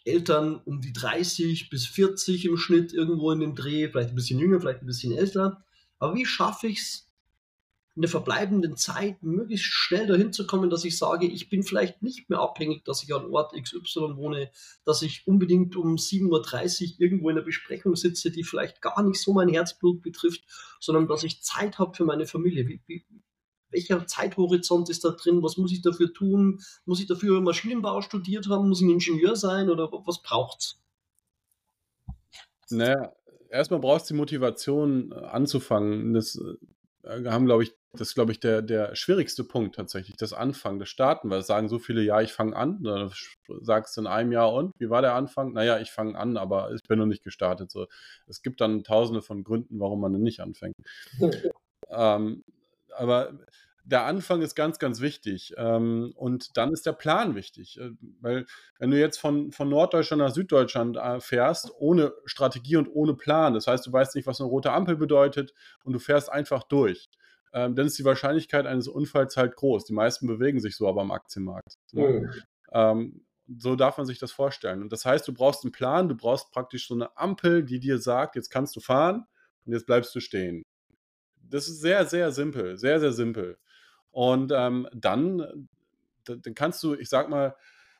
Eltern 0.05 0.61
um 0.65 0.81
die 0.81 0.93
30 0.93 1.69
bis 1.69 1.85
40 1.85 2.45
im 2.45 2.57
Schnitt 2.57 2.93
irgendwo 2.93 3.31
in 3.31 3.39
dem 3.39 3.55
Dreh, 3.55 3.89
vielleicht 3.89 4.09
ein 4.09 4.15
bisschen 4.15 4.39
jünger, 4.39 4.59
vielleicht 4.59 4.81
ein 4.81 4.87
bisschen 4.87 5.13
älter. 5.13 5.63
Aber 5.99 6.15
wie 6.15 6.25
schaffe 6.25 6.67
ich 6.67 6.79
es, 6.79 7.08
in 7.99 8.03
der 8.03 8.09
verbleibenden 8.09 8.77
Zeit 8.77 9.21
möglichst 9.23 9.65
schnell 9.65 10.07
dahin 10.07 10.31
zu 10.31 10.47
kommen, 10.47 10.69
dass 10.69 10.85
ich 10.85 10.97
sage, 10.97 11.27
ich 11.27 11.49
bin 11.49 11.63
vielleicht 11.63 12.01
nicht 12.01 12.29
mehr 12.29 12.39
abhängig, 12.39 12.85
dass 12.85 13.03
ich 13.03 13.13
an 13.13 13.29
Ort 13.29 13.51
XY 13.61 14.15
wohne, 14.15 14.51
dass 14.85 15.01
ich 15.01 15.27
unbedingt 15.27 15.75
um 15.75 15.95
7.30 15.97 16.93
Uhr 16.93 16.99
irgendwo 17.01 17.29
in 17.29 17.35
einer 17.35 17.45
Besprechung 17.45 17.97
sitze, 17.97 18.31
die 18.31 18.45
vielleicht 18.45 18.81
gar 18.81 19.03
nicht 19.03 19.21
so 19.21 19.33
mein 19.33 19.49
Herzblut 19.49 20.01
betrifft, 20.01 20.45
sondern 20.79 21.09
dass 21.09 21.25
ich 21.25 21.43
Zeit 21.43 21.77
habe 21.77 21.93
für 21.93 22.05
meine 22.05 22.25
Familie. 22.25 22.69
Wie, 22.69 22.79
wie, 22.87 23.05
welcher 23.69 24.07
Zeithorizont 24.07 24.89
ist 24.89 25.03
da 25.03 25.09
drin? 25.09 25.43
Was 25.43 25.57
muss 25.57 25.73
ich 25.73 25.81
dafür 25.81 26.13
tun? 26.13 26.61
Muss 26.85 27.01
ich 27.01 27.07
dafür 27.07 27.41
Maschinenbau 27.41 27.99
studiert 27.99 28.47
haben? 28.47 28.69
Muss 28.69 28.79
ich 28.79 28.87
ein 28.87 28.91
Ingenieur 28.91 29.35
sein 29.35 29.69
oder 29.69 29.91
was 29.91 30.21
braucht's? 30.21 30.81
Naja, 32.69 33.11
erstmal 33.49 33.81
brauchst 33.81 34.09
du 34.09 34.13
die 34.13 34.19
Motivation 34.19 35.11
äh, 35.11 35.15
anzufangen. 35.15 36.13
Das 36.13 36.41
äh, 37.03 37.25
haben, 37.25 37.45
glaube 37.45 37.63
ich, 37.63 37.73
das 37.93 38.09
ist, 38.09 38.15
glaube 38.15 38.31
ich, 38.31 38.39
der, 38.39 38.61
der 38.61 38.95
schwierigste 38.95 39.43
Punkt 39.43 39.75
tatsächlich, 39.75 40.15
das 40.15 40.33
Anfangen, 40.33 40.79
das 40.79 40.89
Starten, 40.89 41.29
weil 41.29 41.39
es 41.39 41.47
sagen 41.47 41.69
so 41.69 41.79
viele, 41.79 42.01
ja, 42.01 42.21
ich 42.21 42.31
fange 42.31 42.55
an, 42.55 42.83
dann 42.83 43.11
sagst 43.61 43.97
du 43.97 44.01
in 44.01 44.07
einem 44.07 44.31
Jahr 44.31 44.53
und, 44.53 44.73
wie 44.77 44.89
war 44.89 45.01
der 45.01 45.15
Anfang? 45.15 45.53
Naja, 45.53 45.79
ich 45.79 45.91
fange 45.91 46.17
an, 46.17 46.37
aber 46.37 46.71
ich 46.73 46.83
bin 46.83 46.99
noch 46.99 47.07
nicht 47.07 47.23
gestartet. 47.23 47.71
So, 47.71 47.87
es 48.27 48.41
gibt 48.43 48.61
dann 48.61 48.83
tausende 48.83 49.21
von 49.21 49.43
Gründen, 49.43 49.79
warum 49.79 50.01
man 50.01 50.13
dann 50.13 50.21
nicht 50.21 50.39
anfängt. 50.39 50.75
ähm, 51.89 52.43
aber 52.95 53.33
der 53.89 54.05
Anfang 54.05 54.41
ist 54.41 54.55
ganz, 54.55 54.77
ganz 54.77 55.01
wichtig. 55.01 55.53
Ähm, 55.57 56.13
und 56.15 56.57
dann 56.57 56.71
ist 56.71 56.85
der 56.85 56.93
Plan 56.93 57.35
wichtig. 57.35 57.79
Äh, 57.79 57.91
weil, 58.21 58.45
wenn 58.77 58.91
du 58.91 58.99
jetzt 58.99 59.17
von, 59.17 59.51
von 59.51 59.69
Norddeutschland 59.69 60.21
nach 60.21 60.33
Süddeutschland 60.33 60.97
äh, 60.97 61.19
fährst, 61.19 61.71
ohne 61.79 62.13
Strategie 62.25 62.75
und 62.75 62.87
ohne 62.87 63.15
Plan, 63.15 63.55
das 63.55 63.67
heißt, 63.67 63.87
du 63.87 63.91
weißt 63.91 64.15
nicht, 64.15 64.27
was 64.27 64.39
eine 64.39 64.49
rote 64.49 64.71
Ampel 64.71 64.95
bedeutet 64.95 65.53
und 65.83 65.93
du 65.93 65.99
fährst 65.99 66.31
einfach 66.31 66.63
durch, 66.63 67.09
ähm, 67.53 67.75
dann 67.75 67.87
ist 67.87 67.97
die 67.97 68.05
Wahrscheinlichkeit 68.05 68.65
eines 68.65 68.87
Unfalls 68.87 69.37
halt 69.37 69.55
groß. 69.55 69.85
Die 69.85 69.93
meisten 69.93 70.27
bewegen 70.27 70.59
sich 70.59 70.75
so 70.75 70.87
aber 70.87 71.01
am 71.01 71.11
Aktienmarkt. 71.11 71.77
Mhm. 71.91 72.31
Ähm, 72.71 73.25
so 73.57 73.75
darf 73.75 73.97
man 73.97 74.05
sich 74.05 74.19
das 74.19 74.31
vorstellen. 74.31 74.81
Und 74.81 74.91
das 74.91 75.05
heißt, 75.05 75.27
du 75.27 75.33
brauchst 75.33 75.63
einen 75.63 75.71
Plan, 75.71 76.07
du 76.07 76.15
brauchst 76.15 76.51
praktisch 76.51 76.87
so 76.87 76.93
eine 76.93 77.17
Ampel, 77.17 77.63
die 77.63 77.79
dir 77.79 77.97
sagt, 77.97 78.35
jetzt 78.35 78.49
kannst 78.49 78.75
du 78.75 78.79
fahren 78.79 79.25
und 79.65 79.73
jetzt 79.73 79.87
bleibst 79.87 80.13
du 80.13 80.19
stehen. 80.19 80.63
Das 81.41 81.67
ist 81.67 81.81
sehr, 81.81 82.05
sehr 82.05 82.31
simpel, 82.31 82.77
sehr, 82.77 82.99
sehr 82.99 83.11
simpel. 83.11 83.57
Und 84.11 84.51
ähm, 84.55 84.87
dann, 84.93 85.67
dann 86.25 86.53
kannst 86.53 86.83
du, 86.83 86.93
ich 86.93 87.09
sag 87.09 87.29
mal, 87.29 87.55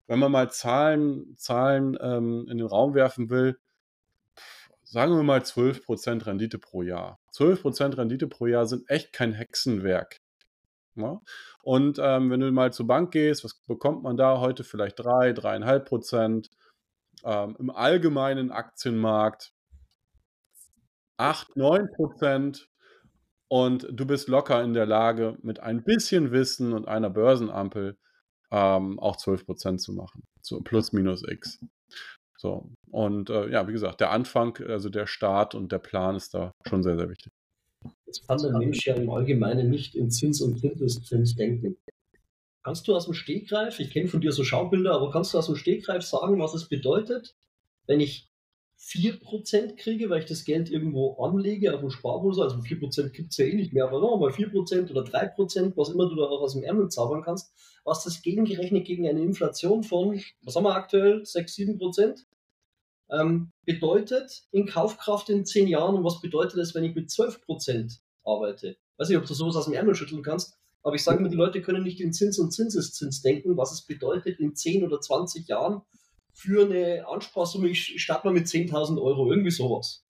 wenn 0.05 0.19
man 0.19 0.31
mal 0.31 0.51
Zahlen, 0.51 1.35
Zahlen 1.37 1.97
ähm, 2.01 2.47
in 2.49 2.57
den 2.57 2.67
Raum 2.67 2.93
werfen 2.93 3.29
will, 3.29 3.59
sagen 4.83 5.15
wir 5.15 5.23
mal 5.23 5.41
12% 5.41 6.25
Rendite 6.25 6.57
pro 6.57 6.81
Jahr. 6.81 7.18
12% 7.33 7.97
Rendite 7.97 8.27
pro 8.27 8.47
Jahr 8.47 8.65
sind 8.65 8.89
echt 8.89 9.13
kein 9.13 9.33
Hexenwerk. 9.33 10.19
Ja? 10.95 11.13
Ne? 11.13 11.21
Und 11.63 11.99
ähm, 12.01 12.31
wenn 12.31 12.39
du 12.39 12.51
mal 12.51 12.73
zur 12.73 12.87
Bank 12.87 13.11
gehst, 13.11 13.43
was 13.43 13.61
bekommt 13.67 14.03
man 14.03 14.17
da 14.17 14.39
heute? 14.39 14.63
Vielleicht 14.63 14.99
3, 14.99 15.31
3,5 15.31 15.79
Prozent. 15.79 16.49
Ähm, 17.23 17.55
Im 17.59 17.69
allgemeinen 17.69 18.51
Aktienmarkt 18.51 19.51
8, 21.17 21.57
9 21.57 21.87
Prozent 21.95 22.69
und 23.49 23.87
du 23.91 24.05
bist 24.05 24.29
locker 24.29 24.63
in 24.63 24.73
der 24.73 24.85
Lage, 24.85 25.37
mit 25.41 25.59
ein 25.59 25.83
bisschen 25.83 26.31
Wissen 26.31 26.71
und 26.71 26.87
einer 26.87 27.09
Börsenampel 27.09 27.97
ähm, 28.51 28.99
auch 28.99 29.17
12% 29.17 29.77
zu 29.77 29.93
machen. 29.93 30.23
So 30.41 30.61
plus 30.61 30.93
minus 30.93 31.23
X. 31.27 31.59
So. 32.39 32.69
Und 32.89 33.29
äh, 33.29 33.49
ja, 33.51 33.67
wie 33.67 33.73
gesagt, 33.73 33.99
der 33.99 34.11
Anfang, 34.11 34.57
also 34.65 34.87
der 34.89 35.07
Start 35.07 35.55
und 35.55 35.73
der 35.73 35.79
Plan 35.79 36.15
ist 36.15 36.33
da 36.33 36.53
schon 36.65 36.83
sehr, 36.83 36.97
sehr 36.97 37.09
wichtig. 37.09 37.33
Jetzt 38.05 38.25
kann 38.27 38.37
der 38.41 38.57
Mensch 38.57 38.85
ja 38.85 38.95
im 38.95 39.09
Allgemeinen 39.09 39.69
nicht 39.69 39.93
in 39.93 40.09
Zins 40.09 40.41
und 40.41 40.57
Zinseszins 40.59 41.35
denken. 41.35 41.75
Kannst 42.63 42.87
du 42.87 42.95
aus 42.95 43.05
dem 43.05 43.13
Stegreif, 43.13 43.79
ich 43.79 43.91
kenne 43.91 44.07
von 44.07 44.21
dir 44.21 44.31
so 44.31 44.45
Schaubilder, 44.45 44.93
aber 44.93 45.11
kannst 45.11 45.33
du 45.33 45.37
aus 45.37 45.47
dem 45.47 45.57
Stegreif 45.57 46.03
sagen, 46.03 46.39
was 46.39 46.53
es 46.53 46.69
bedeutet, 46.69 47.35
wenn 47.87 47.99
ich 47.99 48.29
4% 48.79 49.75
kriege, 49.75 50.09
weil 50.09 50.19
ich 50.19 50.25
das 50.25 50.45
Geld 50.45 50.71
irgendwo 50.71 51.21
anlege 51.21 51.73
auf 51.73 51.81
dem 51.81 51.89
Sparbuch, 51.89 52.39
also 52.39 52.57
4% 52.57 53.09
gibt 53.09 53.31
es 53.31 53.37
ja 53.37 53.45
eh 53.45 53.53
nicht 53.53 53.73
mehr, 53.73 53.85
aber 53.85 53.99
nochmal 53.99 54.31
4% 54.31 54.89
oder 54.89 55.01
3%, 55.01 55.73
was 55.75 55.89
immer 55.89 56.07
du 56.07 56.15
da 56.15 56.23
auch 56.23 56.41
aus 56.41 56.53
dem 56.53 56.63
Ärmel 56.63 56.87
zaubern 56.89 57.21
kannst, 57.21 57.53
was 57.83 58.05
das 58.05 58.21
gegengerechnet 58.21 58.85
gegen 58.85 59.07
eine 59.07 59.21
Inflation 59.21 59.83
von, 59.83 60.21
was 60.43 60.55
haben 60.55 60.63
wir 60.63 60.75
aktuell, 60.75 61.25
6, 61.25 61.53
7%, 61.53 62.25
ähm, 63.11 63.51
bedeutet 63.65 64.43
in 64.51 64.65
Kaufkraft 64.65 65.29
in 65.29 65.45
10 65.45 65.67
Jahren 65.67 65.95
und 65.95 66.03
was 66.03 66.21
bedeutet 66.21 66.57
das, 66.57 66.75
wenn 66.75 66.83
ich 66.83 66.95
mit 66.95 67.09
12% 67.09 67.99
arbeite? 68.23 68.77
Weiß 68.97 69.09
nicht, 69.09 69.17
ob 69.17 69.25
du 69.25 69.33
sowas 69.33 69.55
aus 69.55 69.65
dem 69.65 69.73
Ärmel 69.73 69.95
schütteln 69.95 70.23
kannst, 70.23 70.57
aber 70.83 70.95
ich 70.95 71.03
sage 71.03 71.21
mir, 71.21 71.29
die 71.29 71.35
Leute 71.35 71.61
können 71.61 71.83
nicht 71.83 72.01
in 72.01 72.13
Zins 72.13 72.39
und 72.39 72.51
Zinseszins 72.51 73.21
denken, 73.21 73.57
was 73.57 73.71
es 73.71 73.85
bedeutet 73.85 74.39
in 74.39 74.55
10 74.55 74.83
oder 74.85 75.01
20 75.01 75.47
Jahren 75.47 75.81
für 76.33 76.65
eine 76.65 77.07
Ansparsumme, 77.07 77.67
ich 77.67 78.01
starte 78.01 78.27
mal 78.27 78.33
mit 78.33 78.47
10.000 78.47 79.01
Euro, 79.01 79.29
irgendwie 79.29 79.51
sowas. 79.51 80.05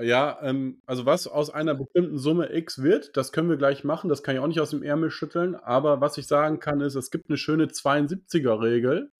Ja, 0.00 0.38
ähm, 0.42 0.80
also 0.86 1.04
was 1.04 1.26
aus 1.26 1.50
einer 1.50 1.74
bestimmten 1.74 2.16
Summe 2.16 2.54
X 2.54 2.80
wird, 2.80 3.16
das 3.16 3.32
können 3.32 3.48
wir 3.48 3.56
gleich 3.56 3.82
machen, 3.82 4.08
das 4.08 4.22
kann 4.22 4.36
ich 4.36 4.40
auch 4.40 4.46
nicht 4.46 4.60
aus 4.60 4.70
dem 4.70 4.84
Ärmel 4.84 5.10
schütteln, 5.10 5.56
aber 5.56 6.00
was 6.00 6.16
ich 6.16 6.28
sagen 6.28 6.60
kann, 6.60 6.80
ist, 6.80 6.94
es 6.94 7.10
gibt 7.10 7.28
eine 7.28 7.36
schöne 7.36 7.66
72er-Regel 7.66 9.10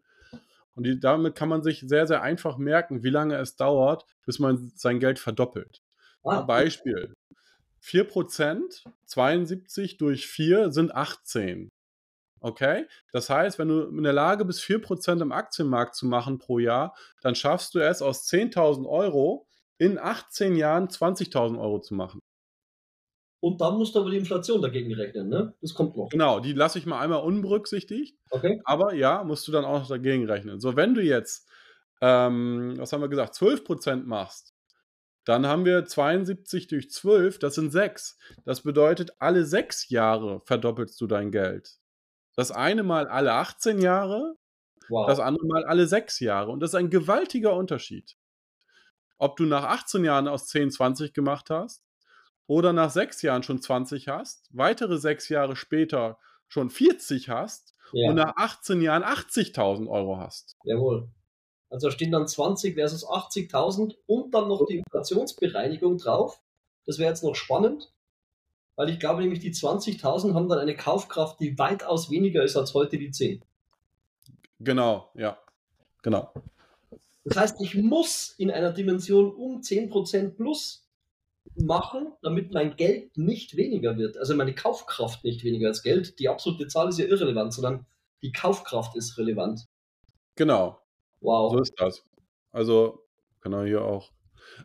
und 0.75 0.85
die, 0.85 0.99
damit 0.99 1.35
kann 1.35 1.49
man 1.49 1.63
sich 1.63 1.81
sehr, 1.87 2.07
sehr 2.07 2.23
einfach 2.23 2.57
merken, 2.59 3.03
wie 3.03 3.11
lange 3.11 3.37
es 3.37 3.57
dauert, 3.57 4.05
bis 4.25 4.39
man 4.39 4.73
sein 4.75 5.01
Geld 5.01 5.19
verdoppelt. 5.19 5.83
Ah. 6.25 6.43
Beispiel, 6.43 7.15
4%, 7.83 8.85
72 9.07 9.97
durch 9.97 10.27
4 10.27 10.71
sind 10.71 10.95
18. 10.95 11.69
Okay? 12.41 12.87
Das 13.13 13.31
heißt, 13.31 13.59
wenn 13.59 13.69
du 13.69 13.83
in 13.83 14.03
der 14.03 14.13
Lage 14.13 14.45
bist, 14.45 14.63
4% 14.63 15.21
im 15.21 15.33
Aktienmarkt 15.33 15.95
zu 15.95 16.07
machen 16.07 16.39
pro 16.39 16.59
Jahr, 16.59 16.95
dann 17.21 17.35
schaffst 17.35 17.75
du 17.75 17.81
es 17.81 18.03
aus 18.03 18.27
10.000 18.29 18.89
Euro 18.89 19.47
in 19.79 19.99
18 19.99 20.57
Jahren 20.57 20.89
20.000 20.89 21.59
Euro 21.59 21.81
zu 21.81 21.95
machen. 21.95 22.21
Und 23.41 23.63
dann 23.63 23.79
musst 23.79 23.95
du 23.95 24.01
aber 24.01 24.11
die 24.11 24.19
Inflation 24.19 24.61
dagegen 24.61 24.93
rechnen, 24.93 25.29
ne? 25.29 25.55
Das 25.63 25.73
kommt 25.73 25.97
noch. 25.97 26.11
Genau, 26.11 26.41
die 26.41 26.53
lasse 26.53 26.79
ich 26.79 26.85
mal 26.85 27.01
einmal 27.01 27.23
unberücksichtigt. 27.23 28.19
Okay. 28.29 28.61
Aber 28.65 28.95
ja, 28.95 29.25
musst 29.25 29.49
du 29.49 29.53
dann 29.53 29.65
auch 29.65 29.81
noch 29.81 29.89
dagegen 29.89 30.29
rechnen. 30.29 30.61
So, 30.61 30.77
wenn 30.77 30.95
du 30.95 31.03
jetzt, 31.03 31.49
ähm, 32.03 32.75
was 32.77 32.93
haben 32.93 33.01
wir 33.01 33.09
gesagt, 33.09 33.35
12% 33.35 34.05
machst, 34.05 34.55
dann 35.25 35.47
haben 35.47 35.65
wir 35.65 35.87
72 35.87 36.67
durch 36.67 36.91
12, 36.91 37.39
das 37.39 37.55
sind 37.55 37.71
6. 37.71 38.19
Das 38.45 38.63
bedeutet, 38.63 39.13
alle 39.19 39.45
6 39.45 39.89
Jahre 39.89 40.43
verdoppelst 40.45 41.01
du 41.01 41.07
dein 41.07 41.31
Geld. 41.31 41.79
Das 42.37 42.51
eine 42.51 42.83
Mal 42.83 43.07
alle 43.07 43.33
18 43.33 43.81
Jahre, 43.81 44.37
wow. 44.91 45.07
das 45.07 45.19
andere 45.19 45.47
Mal 45.47 45.65
alle 45.65 45.87
6 45.87 46.21
Jahre. 46.21 46.51
Und 46.51 46.61
das 46.61 46.71
ist 46.71 46.75
ein 46.75 46.91
gewaltiger 46.91 47.55
Unterschied. 47.55 48.17
Ob 49.17 49.37
du 49.37 49.45
nach 49.45 49.65
18 49.65 50.05
Jahren 50.05 50.29
aus 50.29 50.47
10 50.49 50.71
20 50.71 51.15
gemacht 51.15 51.49
hast 51.49 51.83
oder 52.51 52.73
nach 52.73 52.91
6 52.91 53.23
Jahren 53.23 53.43
schon 53.43 53.63
20 53.63 54.09
hast, 54.09 54.49
weitere 54.51 54.99
6 54.99 55.29
Jahre 55.29 55.55
später 55.55 56.19
schon 56.49 56.69
40 56.69 57.29
hast 57.29 57.75
ja. 57.93 58.11
und 58.11 58.17
nach 58.17 58.35
18 58.37 58.83
Jahren 58.83 59.05
80.000 59.05 59.89
Euro 59.89 60.17
hast. 60.17 60.57
Jawohl. 60.65 61.09
Also 61.69 61.87
da 61.87 61.93
stehen 61.93 62.11
dann 62.11 62.27
20 62.27 62.75
versus 62.75 63.07
80.000 63.07 63.95
und 64.07 64.35
dann 64.35 64.49
noch 64.49 64.67
die 64.67 64.79
Inflationsbereinigung 64.79 65.99
drauf. 65.99 66.41
Das 66.87 66.99
wäre 66.99 67.11
jetzt 67.11 67.23
noch 67.23 67.37
spannend 67.37 67.93
weil 68.81 68.89
ich 68.89 68.99
glaube 68.99 69.21
nämlich, 69.21 69.41
die 69.41 69.53
20.000 69.53 70.33
haben 70.33 70.49
dann 70.49 70.59
eine 70.59 70.75
Kaufkraft, 70.75 71.39
die 71.39 71.59
weitaus 71.59 72.11
weniger 72.11 72.43
ist 72.43 72.57
als 72.57 72.73
heute 72.73 72.97
die 72.97 73.11
10. 73.11 73.43
Genau, 74.59 75.11
ja, 75.13 75.39
genau. 76.01 76.33
Das 77.25 77.37
heißt, 77.37 77.61
ich 77.61 77.75
muss 77.75 78.35
in 78.39 78.51
einer 78.51 78.73
Dimension 78.73 79.35
um 79.35 79.61
10% 79.61 80.31
plus 80.31 80.89
machen, 81.57 82.13
damit 82.23 82.53
mein 82.53 82.77
Geld 82.77 83.17
nicht 83.17 83.57
weniger 83.57 83.97
wird. 83.99 84.17
Also 84.17 84.35
meine 84.35 84.55
Kaufkraft 84.55 85.25
nicht 85.25 85.45
weniger 85.45 85.69
als 85.69 85.83
Geld. 85.83 86.19
Die 86.19 86.29
absolute 86.29 86.69
Zahl 86.69 86.89
ist 86.89 86.99
ja 86.99 87.07
irrelevant, 87.07 87.53
sondern 87.53 87.87
die 88.23 88.33
Kaufkraft 88.33 88.97
ist 88.97 89.19
relevant. 89.19 89.67
Genau. 90.37 90.79
Wow. 91.21 91.53
So 91.53 91.61
ist 91.61 91.75
das. 91.77 92.05
Also 92.53 93.05
kann 93.41 93.53
er 93.53 93.65
hier 93.65 93.85
auch 93.85 94.11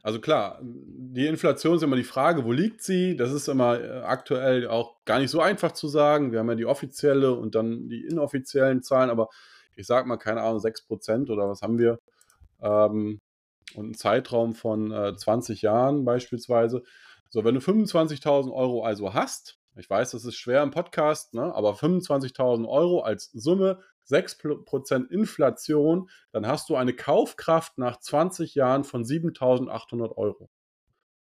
also 0.04 0.19
klar, 0.19 0.60
die 0.62 1.28
Inflation 1.28 1.76
ist 1.76 1.84
immer 1.84 1.95
die 1.95 2.04
Frage, 2.04 2.45
wo 2.45 2.52
liegt 2.52 2.82
sie? 2.82 3.15
Das 3.15 3.32
ist 3.32 3.48
immer 3.48 3.80
äh, 3.80 4.02
aktuell 4.02 4.67
auch 4.67 4.95
gar 5.06 5.19
nicht 5.19 5.32
so 5.32 5.41
einfach 5.41 5.71
zu 5.71 5.88
sagen. 5.88 6.32
Wir 6.32 6.39
haben 6.39 6.50
ja 6.50 6.56
die 6.56 6.65
offizielle 6.65 7.34
und 7.34 7.56
dann 7.56 7.89
die 7.89 8.06
inoffiziellen 8.06 8.84
Zahlen, 8.84 9.10
aber 9.10 9.30
ich 9.76 9.88
sage 9.88 10.08
mal, 10.08 10.17
keine 10.17 10.41
Ahnung, 10.41 10.60
6% 10.60 11.30
oder 11.32 11.50
was 11.50 11.62
haben 11.62 11.78
wir? 11.78 12.00
Ähm, 12.62 13.19
und 13.77 13.85
einen 13.85 13.93
Zeitraum 13.95 14.53
von 14.53 14.91
äh, 14.91 15.15
20 15.15 15.61
Jahren 15.61 16.05
beispielsweise. 16.05 16.83
So, 17.29 17.43
wenn 17.43 17.55
du 17.55 17.61
25.000 17.61 18.53
Euro 18.53 18.83
also 18.83 19.13
hast, 19.13 19.59
ich 19.77 19.89
weiß, 19.89 20.11
das 20.11 20.23
ist 20.23 20.35
schwer 20.35 20.63
im 20.63 20.71
Podcast, 20.71 21.33
ne, 21.33 21.53
aber 21.53 21.73
25.000 21.73 22.67
Euro 22.67 23.01
als 23.01 23.31
Summe 23.33 23.81
6% 24.09 25.09
Inflation, 25.09 26.09
dann 26.31 26.47
hast 26.47 26.69
du 26.69 26.75
eine 26.75 26.93
Kaufkraft 26.93 27.77
nach 27.77 27.99
20 27.99 28.55
Jahren 28.55 28.83
von 28.83 29.03
7.800 29.03 30.15
Euro. 30.15 30.49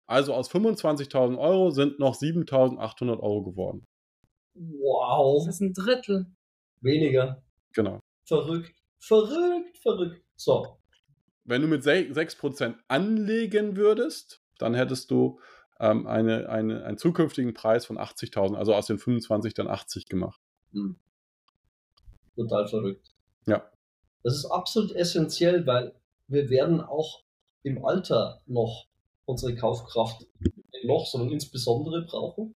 Also 0.07 0.33
aus 0.33 0.51
25.000 0.51 1.37
Euro 1.37 1.69
sind 1.69 1.99
noch 1.99 2.15
7.800 2.15 3.19
Euro 3.19 3.43
geworden. 3.43 3.87
Wow. 4.55 5.45
Das 5.45 5.55
ist 5.55 5.61
ein 5.61 5.73
Drittel. 5.73 6.25
Weniger. 6.81 7.41
Genau. 7.73 7.99
Verrückt. 8.27 8.75
Verrückt, 8.99 9.77
verrückt. 9.77 10.21
So. 10.35 10.80
Wenn 11.51 11.61
du 11.61 11.67
mit 11.67 11.83
6% 11.83 12.75
anlegen 12.87 13.75
würdest, 13.75 14.41
dann 14.57 14.73
hättest 14.73 15.11
du 15.11 15.39
ähm, 15.79 16.07
eine, 16.07 16.49
eine, 16.49 16.83
einen 16.83 16.97
zukünftigen 16.97 17.53
Preis 17.53 17.85
von 17.85 17.97
80.000, 17.97 18.55
also 18.55 18.73
aus 18.73 18.87
den 18.87 18.97
25 18.97 19.53
dann 19.53 19.67
80 19.67 20.07
gemacht. 20.07 20.41
Hm 20.73 20.95
total 22.35 22.67
verrückt. 22.67 23.07
Ja. 23.45 23.69
Das 24.23 24.35
ist 24.35 24.45
absolut 24.45 24.91
essentiell, 24.93 25.65
weil 25.65 25.93
wir 26.27 26.49
werden 26.49 26.81
auch 26.81 27.23
im 27.63 27.83
Alter 27.83 28.41
noch 28.45 28.87
unsere 29.25 29.55
Kaufkraft 29.55 30.25
noch, 30.83 31.05
sondern 31.05 31.31
insbesondere 31.31 32.03
brauchen. 32.03 32.55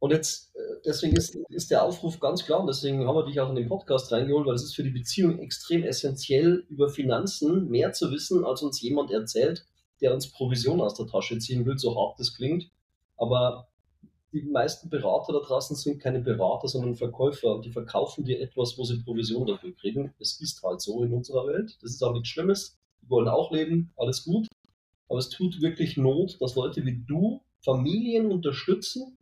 Und 0.00 0.12
jetzt, 0.12 0.54
äh, 0.56 0.60
deswegen 0.84 1.14
ist, 1.16 1.36
ist 1.50 1.70
der 1.70 1.84
Aufruf 1.84 2.18
ganz 2.20 2.44
klar 2.44 2.60
und 2.60 2.66
deswegen 2.66 3.06
haben 3.06 3.16
wir 3.16 3.26
dich 3.26 3.38
auch 3.38 3.50
in 3.50 3.54
den 3.54 3.68
Podcast 3.68 4.10
reingeholt, 4.10 4.46
weil 4.46 4.54
es 4.54 4.64
ist 4.64 4.74
für 4.74 4.82
die 4.82 4.90
Beziehung 4.90 5.38
extrem 5.38 5.84
essentiell, 5.84 6.64
über 6.70 6.88
Finanzen 6.88 7.68
mehr 7.68 7.92
zu 7.92 8.10
wissen, 8.10 8.44
als 8.44 8.62
uns 8.62 8.80
jemand 8.80 9.10
erzählt, 9.10 9.66
der 10.00 10.14
uns 10.14 10.32
Provision 10.32 10.80
aus 10.80 10.94
der 10.94 11.06
Tasche 11.06 11.38
ziehen 11.38 11.66
will, 11.66 11.78
so 11.78 11.94
hart 11.94 12.18
das 12.18 12.34
klingt. 12.34 12.70
Aber 13.18 13.68
die 14.32 14.42
meisten 14.42 14.88
Berater 14.88 15.34
da 15.34 15.40
draußen 15.40 15.76
sind 15.76 16.00
keine 16.00 16.20
Berater, 16.20 16.68
sondern 16.68 16.94
Verkäufer 16.94 17.54
und 17.54 17.66
die 17.66 17.72
verkaufen 17.72 18.24
dir 18.24 18.40
etwas, 18.40 18.78
wo 18.78 18.84
sie 18.84 19.02
Provision 19.02 19.46
dafür 19.46 19.74
kriegen. 19.74 20.14
Es 20.18 20.40
ist 20.40 20.62
halt 20.62 20.80
so 20.80 21.02
in 21.02 21.12
unserer 21.12 21.46
Welt. 21.46 21.76
Das 21.82 21.90
ist 21.90 22.02
auch 22.02 22.14
nichts 22.14 22.28
Schlimmes. 22.28 22.78
Die 23.02 23.10
wollen 23.10 23.28
auch 23.28 23.50
leben, 23.50 23.92
alles 23.96 24.24
gut. 24.24 24.48
Aber 25.08 25.18
es 25.18 25.28
tut 25.28 25.60
wirklich 25.60 25.98
Not, 25.98 26.40
dass 26.40 26.54
Leute 26.54 26.86
wie 26.86 27.04
du 27.06 27.42
Familien 27.62 28.30
unterstützen, 28.30 29.18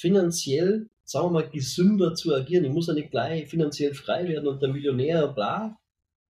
finanziell, 0.00 0.88
sagen 1.04 1.26
wir 1.26 1.42
mal, 1.42 1.48
gesünder 1.50 2.14
zu 2.14 2.34
agieren. 2.34 2.64
Ich 2.64 2.72
muss 2.72 2.86
ja 2.86 2.94
nicht 2.94 3.10
gleich 3.10 3.48
finanziell 3.48 3.94
frei 3.94 4.28
werden 4.28 4.48
und 4.48 4.62
der 4.62 4.70
Millionär, 4.70 5.28
bla, 5.28 5.78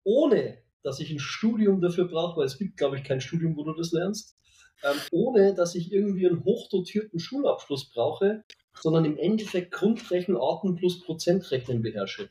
ohne 0.04 0.58
dass 0.82 0.98
ich 0.98 1.10
ein 1.10 1.20
Studium 1.20 1.80
dafür 1.80 2.08
brauche, 2.08 2.40
weil 2.40 2.46
es 2.46 2.58
gibt, 2.58 2.76
glaube 2.76 2.96
ich, 2.96 3.04
kein 3.04 3.20
Studium, 3.20 3.56
wo 3.56 3.64
du 3.64 3.72
das 3.74 3.92
lernst 3.92 4.36
ähm, 4.82 4.96
ohne 5.10 5.54
dass 5.54 5.74
ich 5.74 5.92
irgendwie 5.92 6.26
einen 6.26 6.44
hochdotierten 6.44 7.18
Schulabschluss 7.18 7.90
brauche, 7.90 8.44
sondern 8.74 9.04
im 9.04 9.16
Endeffekt 9.16 9.72
Grundrechenarten 9.72 10.76
plus 10.76 11.00
Prozentrechnen 11.00 11.82
beherrsche. 11.82 12.30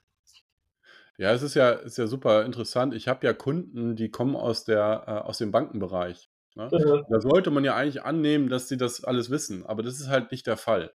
Ja, 1.17 1.31
es 1.33 1.43
ist 1.43 1.53
ja, 1.53 1.71
ist 1.71 1.97
ja 1.97 2.07
super 2.07 2.45
interessant. 2.45 2.95
Ich 2.95 3.07
habe 3.07 3.25
ja 3.25 3.33
Kunden, 3.33 3.95
die 3.95 4.09
kommen 4.09 4.35
aus, 4.35 4.63
der, 4.63 5.03
äh, 5.07 5.11
aus 5.11 5.37
dem 5.37 5.51
Bankenbereich. 5.51 6.29
Ne? 6.55 6.67
Da 7.09 7.21
sollte 7.21 7.51
man 7.51 7.63
ja 7.63 7.75
eigentlich 7.75 8.03
annehmen, 8.03 8.49
dass 8.49 8.67
sie 8.67 8.77
das 8.77 9.03
alles 9.03 9.29
wissen, 9.29 9.65
aber 9.65 9.83
das 9.83 9.99
ist 9.99 10.09
halt 10.09 10.31
nicht 10.31 10.47
der 10.47 10.57
Fall. 10.57 10.93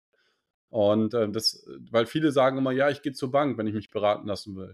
Und 0.76 1.14
äh, 1.14 1.30
das, 1.30 1.66
weil 1.90 2.06
viele 2.06 2.32
sagen 2.32 2.58
immer, 2.58 2.72
ja, 2.72 2.90
ich 2.90 3.02
gehe 3.02 3.14
zur 3.14 3.32
Bank, 3.32 3.58
wenn 3.58 3.68
ich 3.68 3.74
mich 3.74 3.92
beraten 3.92 4.28
lassen 4.28 4.56
will. 4.58 4.74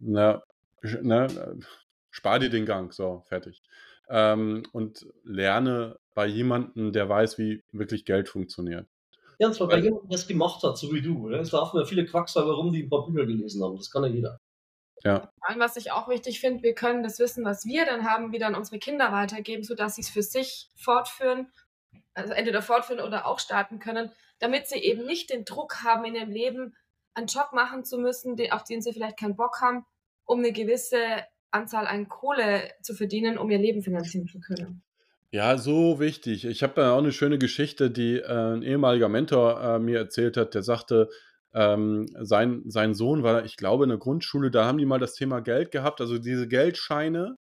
Na, 0.00 0.42
ne, 0.82 1.26
äh, 1.26 1.64
spar 2.10 2.38
dir 2.38 2.50
den 2.50 2.66
Gang, 2.66 2.92
so, 2.92 3.22
fertig 3.28 3.62
ähm, 4.10 4.64
und 4.72 5.06
lerne 5.24 5.98
bei 6.14 6.26
jemandem, 6.26 6.92
der 6.92 7.08
weiß, 7.08 7.38
wie 7.38 7.62
wirklich 7.72 8.04
Geld 8.04 8.28
funktioniert. 8.28 8.86
Ja, 9.38 9.46
und 9.46 9.54
zwar 9.54 9.68
bei 9.68 9.78
jemandem, 9.78 10.08
der 10.10 10.18
es 10.18 10.26
gemacht 10.26 10.62
hat, 10.62 10.76
so 10.76 10.92
wie 10.92 11.00
du. 11.00 11.26
Oder? 11.26 11.40
Es 11.40 11.52
laufen 11.52 11.78
ja 11.78 11.86
viele 11.86 12.04
Quacksalber 12.04 12.52
rum, 12.52 12.72
die 12.72 12.82
ein 12.82 12.90
paar 12.90 13.06
Bücher 13.06 13.24
gelesen 13.24 13.62
haben. 13.62 13.76
Das 13.76 13.90
kann 13.90 14.02
ja 14.02 14.10
jeder. 14.10 14.38
Ja. 15.02 15.30
Was 15.56 15.76
ich 15.76 15.92
auch 15.92 16.08
wichtig 16.08 16.40
finde, 16.40 16.62
wir 16.62 16.74
können 16.74 17.02
das 17.02 17.18
Wissen, 17.18 17.42
was 17.42 17.64
wir 17.64 17.86
dann 17.86 18.04
haben, 18.04 18.32
wieder 18.32 18.48
an 18.48 18.54
unsere 18.54 18.78
Kinder 18.78 19.12
weitergeben, 19.12 19.62
sodass 19.62 19.94
sie 19.94 20.02
es 20.02 20.10
für 20.10 20.22
sich 20.22 20.68
fortführen, 20.76 21.50
also 22.14 22.32
entweder 22.32 22.62
fortführen 22.62 23.00
oder 23.00 23.26
auch 23.26 23.38
starten 23.38 23.78
können, 23.78 24.10
damit 24.38 24.68
sie 24.68 24.78
eben 24.78 25.06
nicht 25.06 25.30
den 25.30 25.44
Druck 25.44 25.82
haben, 25.82 26.04
in 26.04 26.14
ihrem 26.14 26.30
Leben 26.30 26.74
einen 27.14 27.26
Job 27.26 27.52
machen 27.52 27.84
zu 27.84 27.98
müssen, 27.98 28.36
auf 28.50 28.64
den 28.64 28.82
sie 28.82 28.92
vielleicht 28.92 29.18
keinen 29.18 29.36
Bock 29.36 29.60
haben, 29.60 29.84
um 30.24 30.38
eine 30.38 30.52
gewisse 30.52 30.98
Anzahl 31.50 31.86
an 31.86 32.08
Kohle 32.08 32.70
zu 32.82 32.94
verdienen, 32.94 33.38
um 33.38 33.50
ihr 33.50 33.58
Leben 33.58 33.82
finanzieren 33.82 34.28
zu 34.28 34.40
können. 34.40 34.82
Ja, 35.32 35.58
so 35.58 36.00
wichtig. 36.00 36.44
Ich 36.44 36.62
habe 36.62 36.74
da 36.74 36.94
auch 36.94 36.98
eine 36.98 37.12
schöne 37.12 37.38
Geschichte, 37.38 37.90
die 37.90 38.16
äh, 38.16 38.54
ein 38.54 38.62
ehemaliger 38.62 39.08
Mentor 39.08 39.60
äh, 39.60 39.78
mir 39.78 39.98
erzählt 39.98 40.36
hat. 40.36 40.54
Der 40.54 40.62
sagte, 40.62 41.08
ähm, 41.54 42.06
sein, 42.20 42.62
sein 42.66 42.94
Sohn 42.94 43.22
war, 43.22 43.44
ich 43.44 43.56
glaube, 43.56 43.84
in 43.84 43.90
der 43.90 43.98
Grundschule, 43.98 44.50
da 44.50 44.64
haben 44.64 44.78
die 44.78 44.86
mal 44.86 44.98
das 44.98 45.14
Thema 45.14 45.40
Geld 45.40 45.70
gehabt, 45.70 46.00
also 46.00 46.18
diese 46.18 46.48
Geldscheine, 46.48 47.36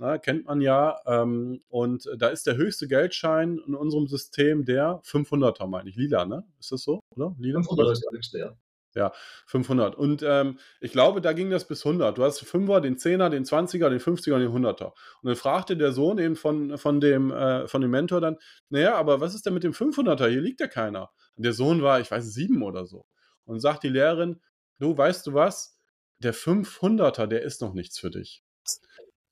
na, 0.00 0.16
kennt 0.16 0.46
man 0.46 0.62
ja. 0.62 0.98
Ähm, 1.06 1.60
und 1.68 2.08
da 2.16 2.28
ist 2.28 2.46
der 2.46 2.56
höchste 2.56 2.88
Geldschein 2.88 3.60
in 3.66 3.74
unserem 3.74 4.06
System 4.08 4.64
der 4.64 5.02
500er, 5.04 5.66
meine 5.66 5.90
ich. 5.90 5.96
Lila, 5.96 6.24
ne? 6.24 6.44
Ist 6.58 6.72
das 6.72 6.82
so, 6.82 7.00
oder? 7.14 7.36
Lila? 7.38 7.58
500 7.58 7.92
ist 7.92 8.04
der 8.04 8.12
höchste, 8.16 8.38
ja. 8.38 8.56
Ja, 8.94 9.12
500. 9.46 9.94
Und 9.94 10.24
ähm, 10.26 10.58
ich 10.80 10.90
glaube, 10.90 11.20
da 11.20 11.34
ging 11.34 11.50
das 11.50 11.68
bis 11.68 11.84
100. 11.84 12.16
Du 12.16 12.24
hast 12.24 12.40
den 12.40 12.48
5er, 12.48 12.80
den 12.80 12.96
10er, 12.96 13.28
den 13.28 13.44
20er, 13.44 13.90
den 13.90 14.00
50er 14.00 14.34
und 14.34 14.40
den 14.40 14.50
100er. 14.50 14.86
Und 14.86 14.94
dann 15.22 15.36
fragte 15.36 15.76
der 15.76 15.92
Sohn 15.92 16.18
eben 16.18 16.34
von, 16.34 16.76
von, 16.78 16.98
dem, 16.98 17.30
äh, 17.30 17.68
von 17.68 17.82
dem 17.82 17.90
Mentor 17.90 18.22
dann, 18.22 18.38
naja, 18.70 18.96
aber 18.96 19.20
was 19.20 19.34
ist 19.34 19.44
denn 19.44 19.54
mit 19.54 19.62
dem 19.62 19.72
500er? 19.72 20.28
Hier 20.28 20.40
liegt 20.40 20.60
ja 20.60 20.66
keiner. 20.66 21.10
Und 21.36 21.44
der 21.44 21.52
Sohn 21.52 21.82
war, 21.82 22.00
ich 22.00 22.10
weiß, 22.10 22.24
sieben 22.32 22.62
oder 22.62 22.86
so. 22.86 23.04
Und 23.44 23.60
sagt 23.60 23.84
die 23.84 23.90
Lehrerin, 23.90 24.40
du, 24.78 24.96
weißt 24.96 25.26
du 25.26 25.34
was? 25.34 25.78
Der 26.18 26.34
500er, 26.34 27.26
der 27.26 27.42
ist 27.42 27.60
noch 27.60 27.74
nichts 27.74 27.98
für 27.98 28.10
dich. 28.10 28.42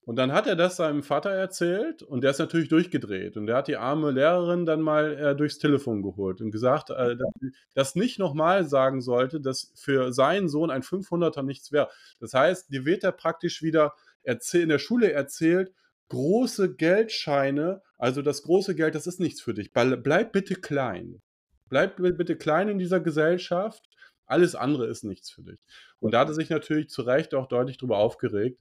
Und 0.08 0.16
dann 0.16 0.32
hat 0.32 0.46
er 0.46 0.56
das 0.56 0.76
seinem 0.76 1.02
Vater 1.02 1.28
erzählt 1.28 2.02
und 2.02 2.22
der 2.24 2.30
ist 2.30 2.38
natürlich 2.38 2.70
durchgedreht. 2.70 3.36
Und 3.36 3.46
der 3.46 3.56
hat 3.56 3.68
die 3.68 3.76
arme 3.76 4.10
Lehrerin 4.10 4.64
dann 4.64 4.80
mal 4.80 5.14
äh, 5.18 5.36
durchs 5.36 5.58
Telefon 5.58 6.02
geholt 6.02 6.40
und 6.40 6.50
gesagt, 6.50 6.88
äh, 6.88 7.14
dass 7.14 7.28
das 7.74 7.94
nicht 7.94 8.18
nochmal 8.18 8.64
sagen 8.64 9.02
sollte, 9.02 9.38
dass 9.38 9.70
für 9.74 10.14
seinen 10.14 10.48
Sohn 10.48 10.70
ein 10.70 10.80
500er 10.80 11.42
nichts 11.42 11.72
wäre. 11.72 11.90
Das 12.20 12.32
heißt, 12.32 12.72
die 12.72 12.86
wird 12.86 13.04
er 13.04 13.12
praktisch 13.12 13.60
wieder 13.60 13.92
in 14.22 14.70
der 14.70 14.78
Schule 14.78 15.12
erzählt, 15.12 15.74
große 16.08 16.74
Geldscheine, 16.76 17.82
also 17.98 18.22
das 18.22 18.44
große 18.44 18.74
Geld, 18.74 18.94
das 18.94 19.06
ist 19.06 19.20
nichts 19.20 19.42
für 19.42 19.52
dich. 19.52 19.74
Bleib 19.74 20.32
bitte 20.32 20.54
klein. 20.54 21.20
Bleib 21.68 21.96
bitte 21.96 22.36
klein 22.36 22.70
in 22.70 22.78
dieser 22.78 23.00
Gesellschaft. 23.00 23.84
Alles 24.24 24.54
andere 24.54 24.86
ist 24.86 25.04
nichts 25.04 25.30
für 25.30 25.42
dich. 25.42 25.60
Und 26.00 26.12
da 26.12 26.20
hat 26.20 26.28
er 26.28 26.34
sich 26.34 26.48
natürlich 26.48 26.88
zu 26.88 27.02
Recht 27.02 27.34
auch 27.34 27.46
deutlich 27.46 27.76
darüber 27.76 27.98
aufgeregt. 27.98 28.58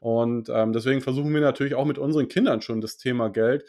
Und 0.00 0.48
ähm, 0.48 0.72
deswegen 0.72 1.02
versuchen 1.02 1.32
wir 1.32 1.40
natürlich 1.40 1.74
auch 1.74 1.84
mit 1.84 1.98
unseren 1.98 2.28
Kindern 2.28 2.62
schon 2.62 2.80
das 2.80 2.96
Thema 2.96 3.28
Geld 3.28 3.64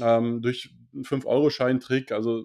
ähm, 0.00 0.42
durch 0.42 0.74
einen 0.92 1.04
5-Euro-Schein-Trick, 1.04 2.12
also 2.12 2.44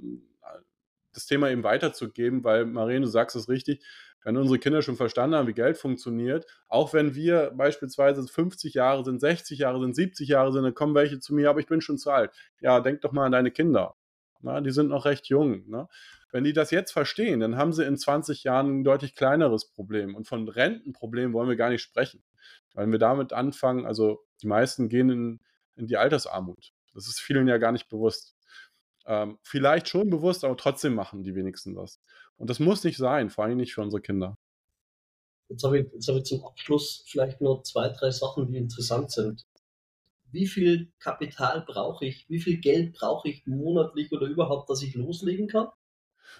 das 1.13 1.25
Thema 1.25 1.49
eben 1.49 1.63
weiterzugeben, 1.63 2.43
weil 2.43 2.65
Marene, 2.65 3.01
du 3.01 3.07
sagst 3.07 3.35
es 3.35 3.49
richtig, 3.49 3.83
wenn 4.23 4.37
unsere 4.37 4.59
Kinder 4.59 4.81
schon 4.81 4.95
verstanden 4.95 5.35
haben, 5.35 5.47
wie 5.47 5.53
Geld 5.53 5.77
funktioniert, 5.77 6.45
auch 6.67 6.93
wenn 6.93 7.15
wir 7.15 7.51
beispielsweise 7.55 8.25
50 8.25 8.75
Jahre 8.75 9.03
sind, 9.03 9.19
60 9.19 9.59
Jahre 9.59 9.81
sind, 9.81 9.95
70 9.95 10.29
Jahre 10.29 10.53
sind, 10.53 10.63
dann 10.63 10.75
kommen 10.75 10.95
welche 10.95 11.19
zu 11.19 11.33
mir, 11.33 11.49
aber 11.49 11.59
ich 11.59 11.65
bin 11.65 11.81
schon 11.81 11.97
zu 11.97 12.11
alt. 12.11 12.31
Ja, 12.59 12.79
denk 12.79 13.01
doch 13.01 13.11
mal 13.11 13.25
an 13.25 13.31
deine 13.31 13.51
Kinder. 13.51 13.95
Na, 14.41 14.61
die 14.61 14.71
sind 14.71 14.89
noch 14.89 15.05
recht 15.05 15.27
jung. 15.27 15.67
Ne? 15.69 15.87
Wenn 16.31 16.43
die 16.43 16.53
das 16.53 16.71
jetzt 16.71 16.91
verstehen, 16.91 17.39
dann 17.39 17.57
haben 17.57 17.73
sie 17.73 17.85
in 17.85 17.97
20 17.97 18.43
Jahren 18.43 18.79
ein 18.79 18.83
deutlich 18.83 19.15
kleineres 19.15 19.69
Problem. 19.69 20.15
Und 20.15 20.27
von 20.27 20.47
Rentenproblemen 20.47 21.33
wollen 21.33 21.49
wir 21.49 21.55
gar 21.55 21.69
nicht 21.69 21.81
sprechen. 21.81 22.23
Weil 22.73 22.87
wir 22.87 22.99
damit 22.99 23.33
anfangen, 23.33 23.85
also 23.85 24.23
die 24.41 24.47
meisten 24.47 24.89
gehen 24.89 25.09
in, 25.09 25.39
in 25.75 25.87
die 25.87 25.97
Altersarmut. 25.97 26.71
Das 26.93 27.07
ist 27.07 27.19
vielen 27.19 27.47
ja 27.47 27.57
gar 27.57 27.71
nicht 27.71 27.89
bewusst. 27.89 28.35
Ähm, 29.05 29.39
vielleicht 29.41 29.89
schon 29.89 30.09
bewusst, 30.09 30.43
aber 30.43 30.57
trotzdem 30.57 30.93
machen 30.93 31.23
die 31.23 31.35
wenigsten 31.35 31.75
was. 31.75 31.99
Und 32.37 32.49
das 32.49 32.59
muss 32.59 32.83
nicht 32.83 32.97
sein, 32.97 33.29
vor 33.29 33.43
allem 33.43 33.57
nicht 33.57 33.73
für 33.73 33.81
unsere 33.81 34.01
Kinder. 34.01 34.37
Jetzt 35.49 35.63
habe 35.63 35.79
ich, 35.79 35.91
jetzt 35.91 36.07
ich 36.07 36.23
zum 36.23 36.45
Abschluss 36.45 37.03
vielleicht 37.07 37.41
noch 37.41 37.63
zwei, 37.63 37.89
drei 37.89 38.09
Sachen, 38.09 38.47
die 38.47 38.57
interessant 38.57 39.11
sind. 39.11 39.45
Wie 40.31 40.47
viel 40.47 40.91
Kapital 40.99 41.63
brauche 41.67 42.05
ich? 42.05 42.25
Wie 42.29 42.39
viel 42.39 42.57
Geld 42.57 42.93
brauche 42.93 43.29
ich 43.29 43.45
monatlich 43.45 44.11
oder 44.11 44.27
überhaupt, 44.27 44.69
dass 44.69 44.81
ich 44.81 44.95
loslegen 44.95 45.47
kann? 45.47 45.67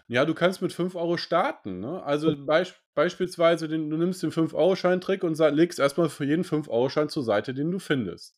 Ja, 0.08 0.25
du 0.25 0.34
kannst 0.34 0.62
mit 0.62 0.73
5 0.73 0.95
Euro 0.95 1.17
starten. 1.17 1.80
Ne? 1.80 2.01
Also 2.04 2.36
beisp 2.45 2.75
beispielsweise, 2.93 3.69
den, 3.69 3.89
du 3.89 3.95
nimmst 3.95 4.21
den 4.21 4.32
5-Euro-Schein-Trick 4.32 5.23
und 5.23 5.39
legst 5.39 5.80
erstmal 5.80 6.10
für 6.10 6.25
jeden 6.25 6.43
5-Euro-Schein 6.43 7.08
zur 7.08 7.23
Seite, 7.23 7.54
den 7.54 7.71
du 7.71 7.80
findest. 7.80 8.36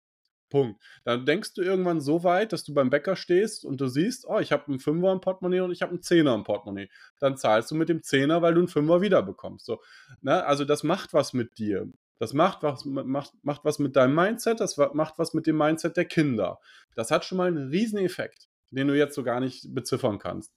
Punkt. 0.53 0.79
Dann 1.03 1.25
denkst 1.25 1.55
du 1.55 1.63
irgendwann 1.63 1.99
so 1.99 2.23
weit, 2.23 2.53
dass 2.53 2.63
du 2.63 2.75
beim 2.75 2.91
Bäcker 2.91 3.15
stehst 3.15 3.65
und 3.65 3.81
du 3.81 3.87
siehst, 3.87 4.27
oh, 4.27 4.37
ich 4.37 4.51
habe 4.51 4.67
einen 4.67 4.79
Fünfer 4.79 5.11
im 5.11 5.19
Portemonnaie 5.19 5.61
und 5.61 5.71
ich 5.71 5.81
habe 5.81 5.89
einen 5.89 6.03
Zehner 6.03 6.35
im 6.35 6.43
Portemonnaie. 6.43 6.89
Dann 7.19 7.37
zahlst 7.37 7.71
du 7.71 7.75
mit 7.75 7.89
dem 7.89 8.03
Zehner, 8.03 8.43
weil 8.43 8.53
du 8.53 8.59
einen 8.59 8.67
Fünfer 8.67 9.01
wiederbekommst. 9.01 9.65
So, 9.65 9.81
ne? 10.21 10.45
Also 10.45 10.63
das 10.63 10.83
macht 10.83 11.11
was 11.13 11.33
mit 11.33 11.57
dir. 11.57 11.91
Das 12.23 12.31
macht 12.31 12.63
was, 12.63 12.85
macht, 12.85 13.33
macht 13.43 13.65
was 13.65 13.79
mit 13.79 13.97
deinem 13.97 14.15
Mindset, 14.15 14.61
das 14.61 14.77
macht 14.77 15.19
was 15.19 15.33
mit 15.33 15.45
dem 15.45 15.57
Mindset 15.57 15.97
der 15.97 16.05
Kinder. 16.05 16.57
Das 16.95 17.11
hat 17.11 17.25
schon 17.25 17.37
mal 17.37 17.49
einen 17.49 17.67
riesen 17.67 17.99
Effekt, 17.99 18.47
den 18.71 18.87
du 18.87 18.97
jetzt 18.97 19.15
so 19.15 19.23
gar 19.23 19.41
nicht 19.41 19.75
beziffern 19.75 20.19
kannst. 20.19 20.53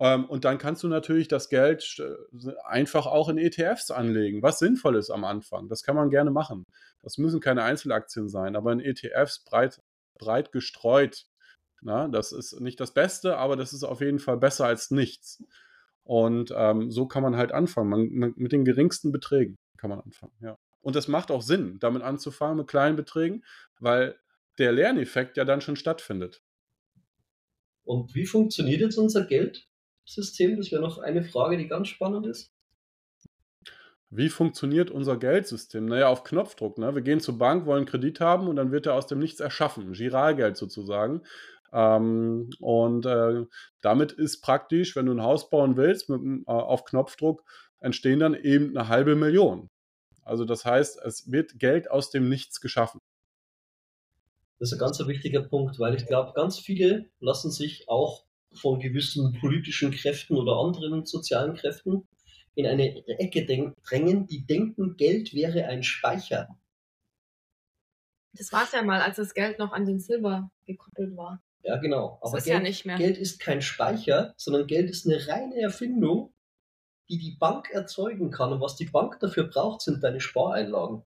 Ähm, 0.00 0.24
und 0.24 0.44
dann 0.44 0.58
kannst 0.58 0.82
du 0.82 0.88
natürlich 0.88 1.28
das 1.28 1.50
Geld 1.50 2.00
äh, 2.00 2.50
einfach 2.64 3.06
auch 3.06 3.28
in 3.28 3.38
ETFs 3.38 3.92
anlegen, 3.92 4.42
was 4.42 4.58
sinnvoll 4.58 4.96
ist 4.96 5.10
am 5.10 5.22
Anfang. 5.22 5.68
Das 5.68 5.84
kann 5.84 5.94
man 5.94 6.10
gerne 6.10 6.32
machen. 6.32 6.64
Das 7.00 7.16
müssen 7.16 7.38
keine 7.38 7.62
Einzelaktien 7.62 8.28
sein, 8.28 8.56
aber 8.56 8.72
in 8.72 8.80
ETFs 8.80 9.44
breit, 9.44 9.80
breit 10.18 10.50
gestreut. 10.50 11.26
Na, 11.80 12.08
das 12.08 12.32
ist 12.32 12.60
nicht 12.60 12.80
das 12.80 12.92
Beste, 12.92 13.36
aber 13.36 13.54
das 13.54 13.72
ist 13.72 13.84
auf 13.84 14.00
jeden 14.00 14.18
Fall 14.18 14.38
besser 14.38 14.66
als 14.66 14.90
nichts. 14.90 15.44
Und 16.02 16.52
ähm, 16.56 16.90
so 16.90 17.06
kann 17.06 17.22
man 17.22 17.36
halt 17.36 17.52
anfangen. 17.52 17.88
Man, 17.88 18.34
mit 18.34 18.50
den 18.50 18.64
geringsten 18.64 19.12
Beträgen 19.12 19.54
kann 19.76 19.90
man 19.90 20.00
anfangen, 20.00 20.32
ja. 20.40 20.56
Und 20.88 20.96
es 20.96 21.06
macht 21.06 21.30
auch 21.30 21.42
Sinn, 21.42 21.78
damit 21.80 22.00
anzufangen, 22.00 22.56
mit 22.56 22.66
kleinen 22.66 22.96
Beträgen, 22.96 23.44
weil 23.78 24.18
der 24.56 24.72
Lerneffekt 24.72 25.36
ja 25.36 25.44
dann 25.44 25.60
schon 25.60 25.76
stattfindet. 25.76 26.40
Und 27.84 28.14
wie 28.14 28.24
funktioniert 28.24 28.80
jetzt 28.80 28.96
unser 28.96 29.26
Geld? 29.26 29.68
System? 30.06 30.56
Das 30.56 30.72
wäre 30.72 30.80
noch 30.80 30.96
eine 30.96 31.22
Frage, 31.24 31.58
die 31.58 31.68
ganz 31.68 31.88
spannend 31.88 32.26
ist. 32.26 32.54
Wie 34.08 34.30
funktioniert 34.30 34.90
unser 34.90 35.18
Geldsystem? 35.18 35.84
Naja, 35.84 36.08
auf 36.08 36.24
Knopfdruck. 36.24 36.78
Ne? 36.78 36.94
Wir 36.94 37.02
gehen 37.02 37.20
zur 37.20 37.36
Bank, 37.36 37.66
wollen 37.66 37.84
Kredit 37.84 38.20
haben 38.20 38.48
und 38.48 38.56
dann 38.56 38.72
wird 38.72 38.86
er 38.86 38.94
aus 38.94 39.06
dem 39.06 39.18
Nichts 39.18 39.40
erschaffen. 39.40 39.92
Giralgeld 39.92 40.56
sozusagen. 40.56 41.20
Ähm, 41.70 42.48
und 42.60 43.04
äh, 43.04 43.44
damit 43.82 44.12
ist 44.12 44.40
praktisch, 44.40 44.96
wenn 44.96 45.04
du 45.04 45.12
ein 45.12 45.22
Haus 45.22 45.50
bauen 45.50 45.76
willst, 45.76 46.08
mit, 46.08 46.22
äh, 46.22 46.50
auf 46.50 46.86
Knopfdruck 46.86 47.44
entstehen 47.78 48.20
dann 48.20 48.32
eben 48.32 48.74
eine 48.74 48.88
halbe 48.88 49.16
Million. 49.16 49.68
Also 50.28 50.44
das 50.44 50.64
heißt, 50.64 51.00
es 51.04 51.30
wird 51.30 51.58
Geld 51.58 51.90
aus 51.90 52.10
dem 52.10 52.28
Nichts 52.28 52.60
geschaffen. 52.60 53.00
Das 54.58 54.70
ist 54.70 54.72
ein 54.74 54.80
ganz 54.80 54.98
wichtiger 55.06 55.42
Punkt, 55.42 55.78
weil 55.78 55.94
ich 55.94 56.06
glaube, 56.06 56.32
ganz 56.34 56.58
viele 56.58 57.08
lassen 57.20 57.50
sich 57.50 57.88
auch 57.88 58.24
von 58.52 58.80
gewissen 58.80 59.38
politischen 59.40 59.90
Kräften 59.90 60.36
oder 60.36 60.56
anderen 60.56 61.06
sozialen 61.06 61.54
Kräften 61.54 62.08
in 62.54 62.66
eine 62.66 63.06
Ecke 63.06 63.46
drängen, 63.46 64.26
die 64.26 64.44
denken, 64.44 64.96
Geld 64.96 65.32
wäre 65.32 65.66
ein 65.66 65.84
Speicher. 65.84 66.58
Das 68.32 68.52
war 68.52 68.64
es 68.64 68.72
ja 68.72 68.82
mal, 68.82 69.00
als 69.00 69.16
das 69.16 69.32
Geld 69.32 69.58
noch 69.58 69.72
an 69.72 69.86
den 69.86 70.00
Silber 70.00 70.50
gekoppelt 70.66 71.16
war. 71.16 71.40
Ja, 71.62 71.76
genau. 71.76 72.18
Aber 72.20 72.32
das 72.32 72.40
ist 72.40 72.44
Geld, 72.46 72.56
ja 72.56 72.60
nicht 72.60 72.84
mehr. 72.84 72.96
Geld 72.96 73.16
ist 73.16 73.38
kein 73.38 73.62
Speicher, 73.62 74.34
sondern 74.36 74.66
Geld 74.66 74.90
ist 74.90 75.06
eine 75.06 75.28
reine 75.28 75.60
Erfindung, 75.60 76.32
die 77.08 77.18
die 77.18 77.36
Bank 77.38 77.70
erzeugen 77.70 78.30
kann. 78.30 78.52
Und 78.52 78.60
was 78.60 78.76
die 78.76 78.86
Bank 78.86 79.18
dafür 79.20 79.44
braucht, 79.44 79.82
sind 79.82 80.02
deine 80.02 80.20
Spareinlagen. 80.20 81.02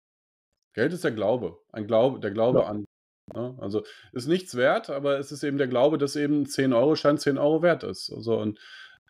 Geld 0.74 0.92
ist 0.92 1.04
der 1.04 1.12
Glaube, 1.12 1.58
ein 1.72 1.86
Glaube, 1.86 2.20
der 2.20 2.30
Glaube 2.30 2.60
ja. 2.60 2.66
an 2.66 2.86
Ne? 3.34 3.54
Also 3.60 3.84
ist 4.12 4.28
nichts 4.28 4.56
wert, 4.56 4.90
aber 4.90 5.18
es 5.18 5.32
ist 5.32 5.42
eben 5.44 5.58
der 5.58 5.68
Glaube, 5.68 5.98
dass 5.98 6.16
eben 6.16 6.44
10-Euro-Schein 6.44 7.18
10 7.18 7.38
Euro 7.38 7.62
wert 7.62 7.84
ist. 7.84 8.12
Also, 8.12 8.38
und 8.38 8.58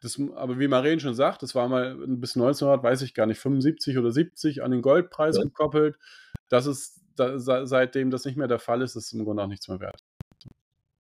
das, 0.03 0.21
aber 0.35 0.59
wie 0.59 0.69
Maren 0.69 1.01
schon 1.01 1.15
sagt, 1.15 1.43
das 1.43 1.55
war 1.55 1.69
mal 1.69 1.95
bis 2.07 2.37
1900, 2.37 2.83
weiß 2.83 3.03
ich 3.03 3.15
gar 3.15 3.27
nicht, 3.27 3.39
75 3.39 3.99
oder 3.99 4.11
70 4.11 4.63
an 4.63 4.73
den 4.73 4.83
Goldpreis 4.83 5.37
ja. 5.37 5.45
gekoppelt. 5.45 5.97
Das 6.49 6.67
ist, 6.67 7.01
da, 7.17 7.39
seitdem 7.39 8.11
das 8.11 8.25
nicht 8.25 8.37
mehr 8.37 8.49
der 8.49 8.59
Fall 8.59 8.83
ist, 8.83 8.97
ist 8.97 9.13
im 9.13 9.25
Grunde 9.25 9.45
auch 9.45 9.49
nichts 9.49 9.69
mehr 9.69 9.81
wert. 9.81 10.01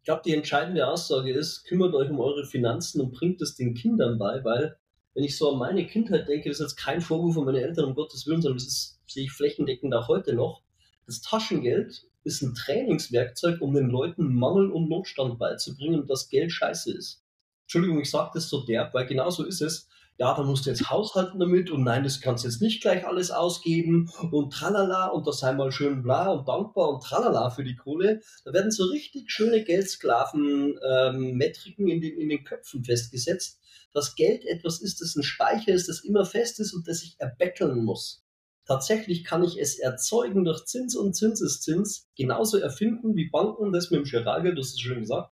Ich 0.00 0.06
glaube, 0.06 0.22
die 0.24 0.34
entscheidende 0.34 0.86
Aussage 0.86 1.32
ist, 1.32 1.64
kümmert 1.64 1.94
euch 1.94 2.10
um 2.10 2.18
eure 2.18 2.44
Finanzen 2.44 3.00
und 3.00 3.12
bringt 3.12 3.40
es 3.40 3.54
den 3.54 3.74
Kindern 3.74 4.18
bei, 4.18 4.42
weil 4.42 4.76
wenn 5.14 5.24
ich 5.24 5.36
so 5.36 5.52
an 5.52 5.58
meine 5.58 5.86
Kindheit 5.86 6.28
denke, 6.28 6.48
das 6.48 6.60
ist 6.60 6.72
jetzt 6.72 6.76
kein 6.76 7.00
Vorwurf 7.00 7.34
von 7.34 7.44
meinen 7.44 7.62
Eltern, 7.62 7.86
um 7.86 7.94
Gottes 7.94 8.26
Willen, 8.26 8.42
sondern 8.42 8.58
das 8.58 8.66
ist, 8.66 9.00
sehe 9.06 9.24
ich 9.24 9.32
flächendeckend 9.32 9.94
auch 9.94 10.08
heute 10.08 10.34
noch. 10.34 10.62
Das 11.06 11.20
Taschengeld 11.20 12.06
ist 12.24 12.42
ein 12.42 12.54
Trainingswerkzeug, 12.54 13.60
um 13.60 13.74
den 13.74 13.90
Leuten 13.90 14.34
Mangel 14.34 14.70
und 14.70 14.88
Notstand 14.88 15.38
beizubringen, 15.38 16.06
dass 16.06 16.28
Geld 16.28 16.52
scheiße 16.52 16.92
ist. 16.92 17.22
Entschuldigung, 17.62 18.00
ich 18.00 18.10
sage 18.10 18.30
das 18.34 18.48
so 18.48 18.64
derb, 18.64 18.94
weil 18.94 19.06
genau 19.06 19.30
so 19.30 19.44
ist 19.44 19.60
es. 19.60 19.88
Ja, 20.22 20.34
da 20.36 20.44
musst 20.44 20.66
du 20.66 20.70
jetzt 20.70 20.88
haushalten 20.88 21.40
damit 21.40 21.72
und 21.72 21.82
nein, 21.82 22.04
das 22.04 22.20
kannst 22.20 22.44
du 22.44 22.48
jetzt 22.48 22.62
nicht 22.62 22.80
gleich 22.80 23.04
alles 23.04 23.32
ausgeben 23.32 24.08
und 24.30 24.52
tralala 24.52 25.08
und 25.08 25.26
da 25.26 25.32
sei 25.32 25.52
mal 25.52 25.72
schön 25.72 26.04
bla 26.04 26.30
und 26.30 26.46
dankbar 26.46 26.90
und 26.90 27.02
tralala 27.02 27.50
für 27.50 27.64
die 27.64 27.74
Kohle. 27.74 28.20
Da 28.44 28.52
werden 28.52 28.70
so 28.70 28.84
richtig 28.84 29.32
schöne 29.32 29.64
Geldsklaven-Metriken 29.64 31.88
ähm, 31.88 31.92
in, 31.92 32.00
den, 32.00 32.20
in 32.20 32.28
den 32.28 32.44
Köpfen 32.44 32.84
festgesetzt, 32.84 33.58
dass 33.92 34.14
Geld 34.14 34.44
etwas 34.44 34.80
ist, 34.80 35.00
das 35.00 35.16
ein 35.16 35.24
Speicher 35.24 35.72
ist, 35.72 35.88
das 35.88 36.04
immer 36.04 36.24
fest 36.24 36.60
ist 36.60 36.72
und 36.72 36.86
das 36.86 37.00
sich 37.00 37.16
erbetteln 37.18 37.84
muss. 37.84 38.24
Tatsächlich 38.64 39.24
kann 39.24 39.42
ich 39.42 39.58
es 39.58 39.80
erzeugen 39.80 40.44
durch 40.44 40.66
Zins 40.66 40.94
und 40.94 41.14
Zinseszins, 41.14 42.06
genauso 42.16 42.58
erfinden, 42.58 43.16
wie 43.16 43.28
Banken 43.28 43.72
das 43.72 43.90
mit 43.90 43.98
dem 43.98 44.04
Giralgeld, 44.04 44.56
das 44.56 44.68
ist 44.68 44.82
schön 44.82 45.00
gesagt, 45.00 45.32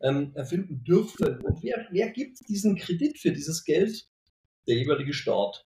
ähm, 0.00 0.32
erfinden 0.34 0.82
dürfen. 0.82 1.38
Und 1.38 1.62
wer, 1.62 1.86
wer 1.92 2.10
gibt 2.10 2.40
diesen 2.48 2.74
Kredit 2.74 3.20
für 3.20 3.30
dieses 3.30 3.62
Geld? 3.62 4.08
Der 4.66 4.76
jeweilige 4.76 5.12
Staat. 5.12 5.66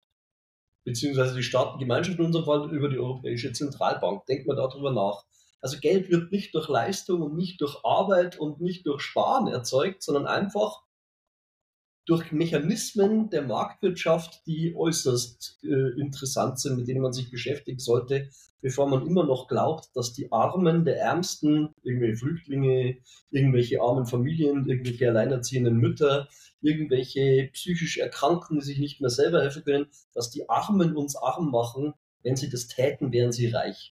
Beziehungsweise 0.83 1.36
die 1.36 1.43
Staatengemeinschaft 1.43 2.17
in 2.19 2.25
unserem 2.25 2.45
Fall 2.45 2.71
über 2.71 2.89
die 2.89 2.99
Europäische 2.99 3.51
Zentralbank. 3.51 4.25
Denkt 4.25 4.47
man 4.47 4.57
darüber 4.57 4.91
nach. 4.91 5.25
Also 5.62 5.79
Geld 5.79 6.10
wird 6.10 6.31
nicht 6.31 6.53
durch 6.55 6.69
Leistung 6.69 7.21
und 7.21 7.36
nicht 7.36 7.62
durch 7.62 7.83
Arbeit 7.83 8.39
und 8.39 8.62
nicht 8.62 8.86
durch 8.86 9.01
Sparen 9.01 9.47
erzeugt, 9.47 10.03
sondern 10.03 10.27
einfach 10.27 10.83
durch 12.07 12.31
Mechanismen 12.31 13.29
der 13.29 13.41
Marktwirtschaft, 13.41 14.41
die 14.47 14.73
äußerst 14.75 15.60
äh, 15.63 15.99
interessant 15.99 16.57
sind, 16.57 16.77
mit 16.77 16.88
denen 16.88 17.01
man 17.01 17.12
sich 17.12 17.29
beschäftigen 17.29 17.79
sollte, 17.79 18.29
bevor 18.62 18.88
man 18.88 19.05
immer 19.05 19.25
noch 19.25 19.49
glaubt, 19.49 19.89
dass 19.93 20.13
die 20.13 20.31
Armen 20.31 20.86
der 20.86 21.01
Ärmsten, 21.01 21.75
irgendwelche 21.83 22.15
Flüchtlinge, 22.15 22.97
irgendwelche 23.29 23.81
armen 23.81 24.05
Familien, 24.05 24.69
irgendwelche 24.69 25.10
alleinerziehenden 25.10 25.75
Mütter, 25.75 26.29
irgendwelche 26.67 27.49
psychisch 27.53 27.97
Erkrankten, 27.97 28.60
die 28.60 28.65
sich 28.65 28.80
nicht 28.80 29.01
mehr 29.01 29.10
selber 29.10 29.41
helfen 29.41 29.63
können, 29.63 29.88
dass 30.13 30.30
die 30.30 30.49
Armen 30.49 30.95
uns 30.95 31.15
arm 31.15 31.49
machen. 31.49 31.93
Wenn 32.23 32.36
sie 32.36 32.49
das 32.49 32.67
täten, 32.67 33.12
wären 33.12 33.32
sie 33.32 33.47
reich. 33.47 33.93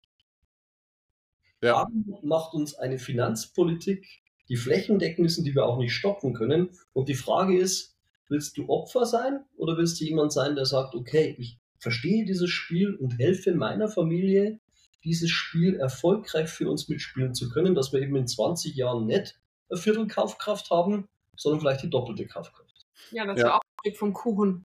Ja. 1.62 1.76
Arm 1.76 2.14
macht 2.22 2.54
uns 2.54 2.74
eine 2.74 2.98
Finanzpolitik, 2.98 4.06
die 4.48 4.56
flächendeckend 4.56 5.26
ist 5.26 5.38
und 5.38 5.44
die 5.44 5.54
wir 5.54 5.66
auch 5.66 5.78
nicht 5.78 5.92
stoppen 5.92 6.32
können. 6.32 6.70
Und 6.92 7.08
die 7.08 7.14
Frage 7.14 7.58
ist, 7.58 7.90
Willst 8.30 8.56
du 8.56 8.68
Opfer 8.68 9.06
sein 9.06 9.44
oder 9.56 9.76
willst 9.76 10.00
du 10.00 10.04
jemand 10.04 10.32
sein, 10.32 10.54
der 10.54 10.64
sagt, 10.64 10.94
okay, 10.94 11.34
ich 11.36 11.58
verstehe 11.78 12.24
dieses 12.24 12.48
Spiel 12.48 12.94
und 12.94 13.18
helfe 13.18 13.52
meiner 13.52 13.88
Familie, 13.88 14.60
dieses 15.02 15.30
Spiel 15.30 15.74
erfolgreich 15.74 16.48
für 16.48 16.70
uns 16.70 16.88
mitspielen 16.88 17.34
zu 17.34 17.50
können, 17.50 17.74
dass 17.74 17.92
wir 17.92 18.00
eben 18.00 18.14
in 18.14 18.28
20 18.28 18.76
Jahren 18.76 19.06
nicht 19.06 19.40
eine 19.68 19.80
Viertel 19.80 20.06
Kaufkraft 20.06 20.70
haben, 20.70 21.08
sondern 21.40 21.60
vielleicht 21.60 21.82
die 21.82 21.90
doppelte 21.90 22.26
Kaufkraft. 22.26 22.86
Ja, 23.10 23.24
dass 23.24 23.40
ja. 23.40 23.46
wir 23.46 23.54
auch 23.54 23.60
ein 23.60 23.80
Stück 23.80 23.96
vom 23.96 24.12
Kuchen 24.12 24.66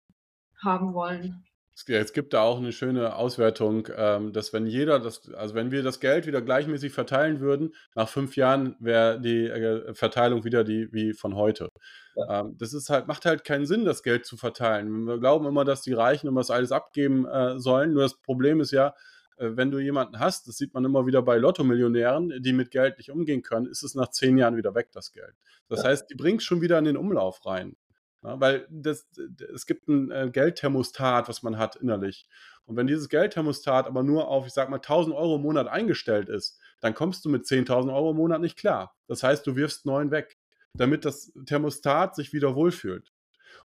haben 0.61 0.93
wollen. 0.93 1.43
Es 1.87 2.11
gibt 2.11 2.33
da 2.33 2.41
auch 2.41 2.57
eine 2.57 2.73
schöne 2.73 3.15
Auswertung, 3.15 3.87
ähm, 3.95 4.33
dass 4.33 4.51
wenn 4.51 4.67
jeder 4.67 4.99
das, 4.99 5.31
also 5.31 5.55
wenn 5.55 5.71
wir 5.71 5.81
das 5.81 6.01
Geld 6.01 6.27
wieder 6.27 6.41
gleichmäßig 6.41 6.91
verteilen 6.91 7.39
würden, 7.39 7.73
nach 7.95 8.09
fünf 8.09 8.35
Jahren 8.35 8.75
wäre 8.81 9.19
die 9.21 9.45
äh, 9.47 9.93
Verteilung 9.93 10.43
wieder 10.43 10.65
die 10.65 10.91
wie 10.91 11.13
von 11.13 11.35
heute. 11.35 11.69
Ja. 12.15 12.41
Ähm, 12.41 12.57
das 12.57 12.73
ist 12.73 12.89
halt, 12.89 13.07
macht 13.07 13.25
halt 13.25 13.45
keinen 13.45 13.65
Sinn, 13.65 13.85
das 13.85 14.03
Geld 14.03 14.25
zu 14.25 14.35
verteilen. 14.35 15.05
Wir 15.05 15.19
glauben 15.19 15.45
immer, 15.45 15.63
dass 15.63 15.81
die 15.81 15.93
Reichen 15.93 16.27
immer 16.27 16.41
das 16.41 16.51
alles 16.51 16.73
abgeben 16.73 17.25
äh, 17.25 17.57
sollen. 17.59 17.93
Nur 17.93 18.03
das 18.03 18.19
Problem 18.19 18.59
ist 18.59 18.71
ja, 18.71 18.93
wenn 19.39 19.71
du 19.71 19.79
jemanden 19.79 20.19
hast, 20.19 20.47
das 20.47 20.57
sieht 20.57 20.73
man 20.73 20.85
immer 20.85 21.05
wieder 21.05 21.21
bei 21.21 21.37
Lotto-Millionären, 21.37 22.41
die 22.41 22.53
mit 22.53 22.71
Geld 22.71 22.97
nicht 22.97 23.09
umgehen 23.09 23.41
können, 23.41 23.67
ist 23.67 23.83
es 23.83 23.95
nach 23.95 24.09
zehn 24.09 24.37
Jahren 24.37 24.57
wieder 24.57 24.75
weg, 24.75 24.89
das 24.91 25.11
Geld. 25.11 25.33
Das 25.69 25.83
ja. 25.83 25.89
heißt, 25.89 26.09
die 26.09 26.15
bringt 26.15 26.43
schon 26.43 26.61
wieder 26.61 26.77
in 26.77 26.85
den 26.85 26.97
Umlauf 26.97 27.45
rein. 27.45 27.75
Ja, 28.21 28.39
weil 28.41 28.67
das, 28.69 29.07
es 29.53 29.65
gibt 29.65 29.87
ein 29.87 30.11
äh, 30.11 30.29
Geldthermostat, 30.29 31.29
was 31.29 31.41
man 31.41 31.57
hat 31.57 31.77
innerlich. 31.77 32.27
Und 32.65 32.75
wenn 32.75 32.85
dieses 32.85 33.07
Geldthermostat 33.07 33.87
aber 33.87 34.03
nur 34.03 34.27
auf, 34.27 34.45
ich 34.45 34.51
sag 34.51 34.69
mal, 34.69 34.75
1000 34.75 35.15
Euro 35.15 35.37
im 35.37 35.41
Monat 35.41 35.67
eingestellt 35.67 36.27
ist, 36.27 36.59
dann 36.81 36.93
kommst 36.93 37.23
du 37.23 37.29
mit 37.29 37.45
10.000 37.45 37.93
Euro 37.93 38.11
im 38.11 38.17
Monat 38.17 38.41
nicht 38.41 38.57
klar. 38.57 38.93
Das 39.07 39.23
heißt, 39.23 39.47
du 39.47 39.55
wirfst 39.55 39.85
neun 39.85 40.11
weg, 40.11 40.37
damit 40.73 41.05
das 41.05 41.31
Thermostat 41.45 42.15
sich 42.15 42.33
wieder 42.33 42.55
wohlfühlt. 42.55 43.13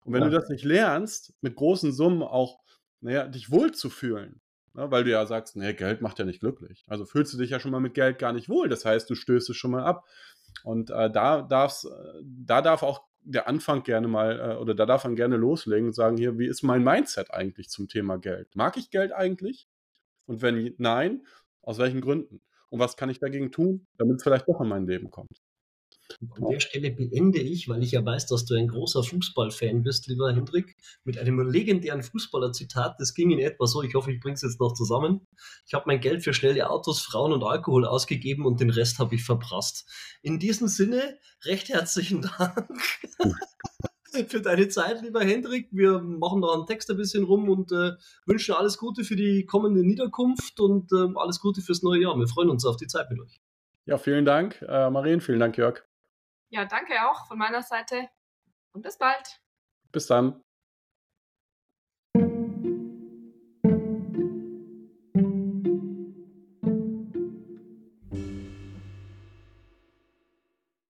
Und 0.05 0.13
wenn 0.13 0.23
ja. 0.23 0.29
du 0.29 0.37
das 0.37 0.51
nicht 0.51 0.65
lernst, 0.65 1.33
mit 1.41 1.57
großen 1.57 1.93
Summen 1.93 2.23
auch, 2.23 2.61
naja, 3.01 3.27
dich 3.27 3.51
wohlzufühlen, 3.51 4.42
ne, 4.75 4.91
weil 4.91 5.05
du 5.05 5.11
ja 5.11 5.27
sagst, 5.27 5.57
nee, 5.57 5.73
Geld 5.75 6.01
macht 6.01 6.19
ja 6.19 6.25
nicht 6.25 6.41
glücklich. 6.41 6.85
Also 6.89 7.05
fühlst 7.05 7.33
du 7.35 7.39
dich 7.39 7.51
ja 7.51 7.61
schon 7.61 7.71
mal 7.71 7.81
mit 7.81 7.95
Geld 7.95 8.19
gar 8.19 8.33
nicht 8.33 8.49
wohl. 8.49 8.69
Das 8.69 8.85
heißt, 8.85 9.09
du 9.09 9.15
stößt 9.15 9.51
es 9.51 9.57
schon 9.57 9.73
mal 9.73 9.85
ab. 9.85 10.07
Und 10.65 10.91
äh, 10.91 11.11
da, 11.11 11.43
darf's, 11.43 11.85
äh, 11.85 12.23
da 12.23 12.63
darf 12.63 12.83
auch 12.83 13.05
der 13.25 13.49
Anfang 13.49 13.83
gerne 13.83 14.09
mal, 14.09 14.41
äh, 14.41 14.57
oder 14.57 14.75
da 14.75 14.87
darf 14.87 15.05
man 15.05 15.17
gerne 15.17 15.37
loslegen 15.37 15.89
und 15.89 15.95
sagen, 15.95 16.17
hier, 16.17 16.39
wie 16.39 16.47
ist 16.47 16.63
mein 16.63 16.83
Mindset 16.83 17.33
eigentlich 17.33 17.69
zum 17.69 17.89
Thema 17.89 18.19
Geld? 18.19 18.55
Mag 18.55 18.77
ich 18.77 18.91
Geld 18.91 19.13
eigentlich? 19.13 19.69
Und 20.27 20.43
wenn 20.43 20.75
nein, 20.79 21.27
aus 21.63 21.79
welchen 21.79 22.01
Gründen? 22.01 22.41
Und 22.69 22.79
was 22.79 22.97
kann 22.97 23.11
ich 23.11 23.19
dagegen 23.21 23.53
tun, 23.53 23.87
damit 23.99 24.17
es 24.17 24.23
vielleicht 24.23 24.49
doch 24.49 24.61
in 24.61 24.69
mein 24.69 24.87
Leben 24.87 25.11
kommt? 25.11 25.43
An 26.21 26.49
der 26.51 26.61
Stelle 26.61 26.91
beende 26.91 27.41
ich, 27.41 27.69
weil 27.69 27.83
ich 27.83 27.93
ja 27.93 28.05
weiß, 28.05 28.27
dass 28.27 28.45
du 28.45 28.55
ein 28.55 28.69
großer 28.69 29.03
Fußballfan 29.03 29.83
bist, 29.83 30.07
lieber 30.09 30.33
Hendrik, 30.33 30.77
mit 31.05 31.19
einem 31.19 31.41
legendären 31.41 32.03
Fußballer-Zitat. 32.03 32.97
Das 32.99 33.15
ging 33.15 33.31
in 33.31 33.39
etwa 33.39 33.67
so, 33.67 33.83
ich 33.83 33.95
hoffe, 33.95 34.13
ich 34.13 34.21
bringe 34.21 34.35
es 34.35 34.43
jetzt 34.43 34.61
noch 34.61 34.73
zusammen. 34.75 35.27
Ich 35.67 35.75
habe 35.75 35.85
mein 35.87 36.01
Geld 36.01 36.23
für 36.23 36.35
schnelle 36.35 36.71
Autos, 36.71 37.01
Frauen 37.01 37.33
und 37.33 37.45
Alkohol 37.45 37.85
ausgegeben 37.85 38.47
und 38.47 38.61
den 38.61 38.71
Rest 38.71 38.99
habe 38.99 39.15
ich 39.15 39.25
verprasst. 39.25 39.89
In 40.23 40.39
diesem 40.39 40.69
Sinne, 40.69 41.19
recht 41.45 41.69
herzlichen 41.69 42.23
Dank. 42.23 42.69
für 44.29 44.41
deine 44.41 44.69
Zeit, 44.69 45.03
lieber 45.03 45.21
Hendrik. 45.21 45.69
Wir 45.71 46.01
machen 46.01 46.43
da 46.43 46.53
einen 46.53 46.67
Text 46.67 46.91
ein 46.91 46.97
bisschen 46.97 47.25
rum 47.25 47.49
und 47.49 47.73
äh, 47.73 47.93
wünschen 48.27 48.55
alles 48.55 48.79
Gute 48.79 49.05
für 49.05 49.17
die 49.17 49.47
kommende 49.47 49.85
Niederkunft 49.85 50.61
und 50.61 50.93
äh, 50.93 51.09
alles 51.17 51.41
Gute 51.41 51.63
fürs 51.63 51.83
neue 51.83 52.03
Jahr. 52.03 52.17
Wir 52.19 52.29
freuen 52.29 52.51
uns 52.51 52.65
auf 52.65 52.77
die 52.77 52.87
Zeit 52.87 53.11
mit 53.11 53.21
euch. 53.21 53.41
Ja, 53.87 53.99
vielen 53.99 54.25
Dank, 54.25 54.63
äh, 54.69 54.91
Marien. 54.91 55.21
Vielen 55.21 55.41
Dank, 55.41 55.57
Jörg. 55.57 55.83
Ja, 56.53 56.67
danke 56.67 56.93
auch 57.09 57.27
von 57.27 57.39
meiner 57.39 57.63
Seite 57.63 58.11
und 58.75 58.83
bis 58.83 58.99
bald. 58.99 59.41
Bis 59.91 60.07
dann. 60.07 60.45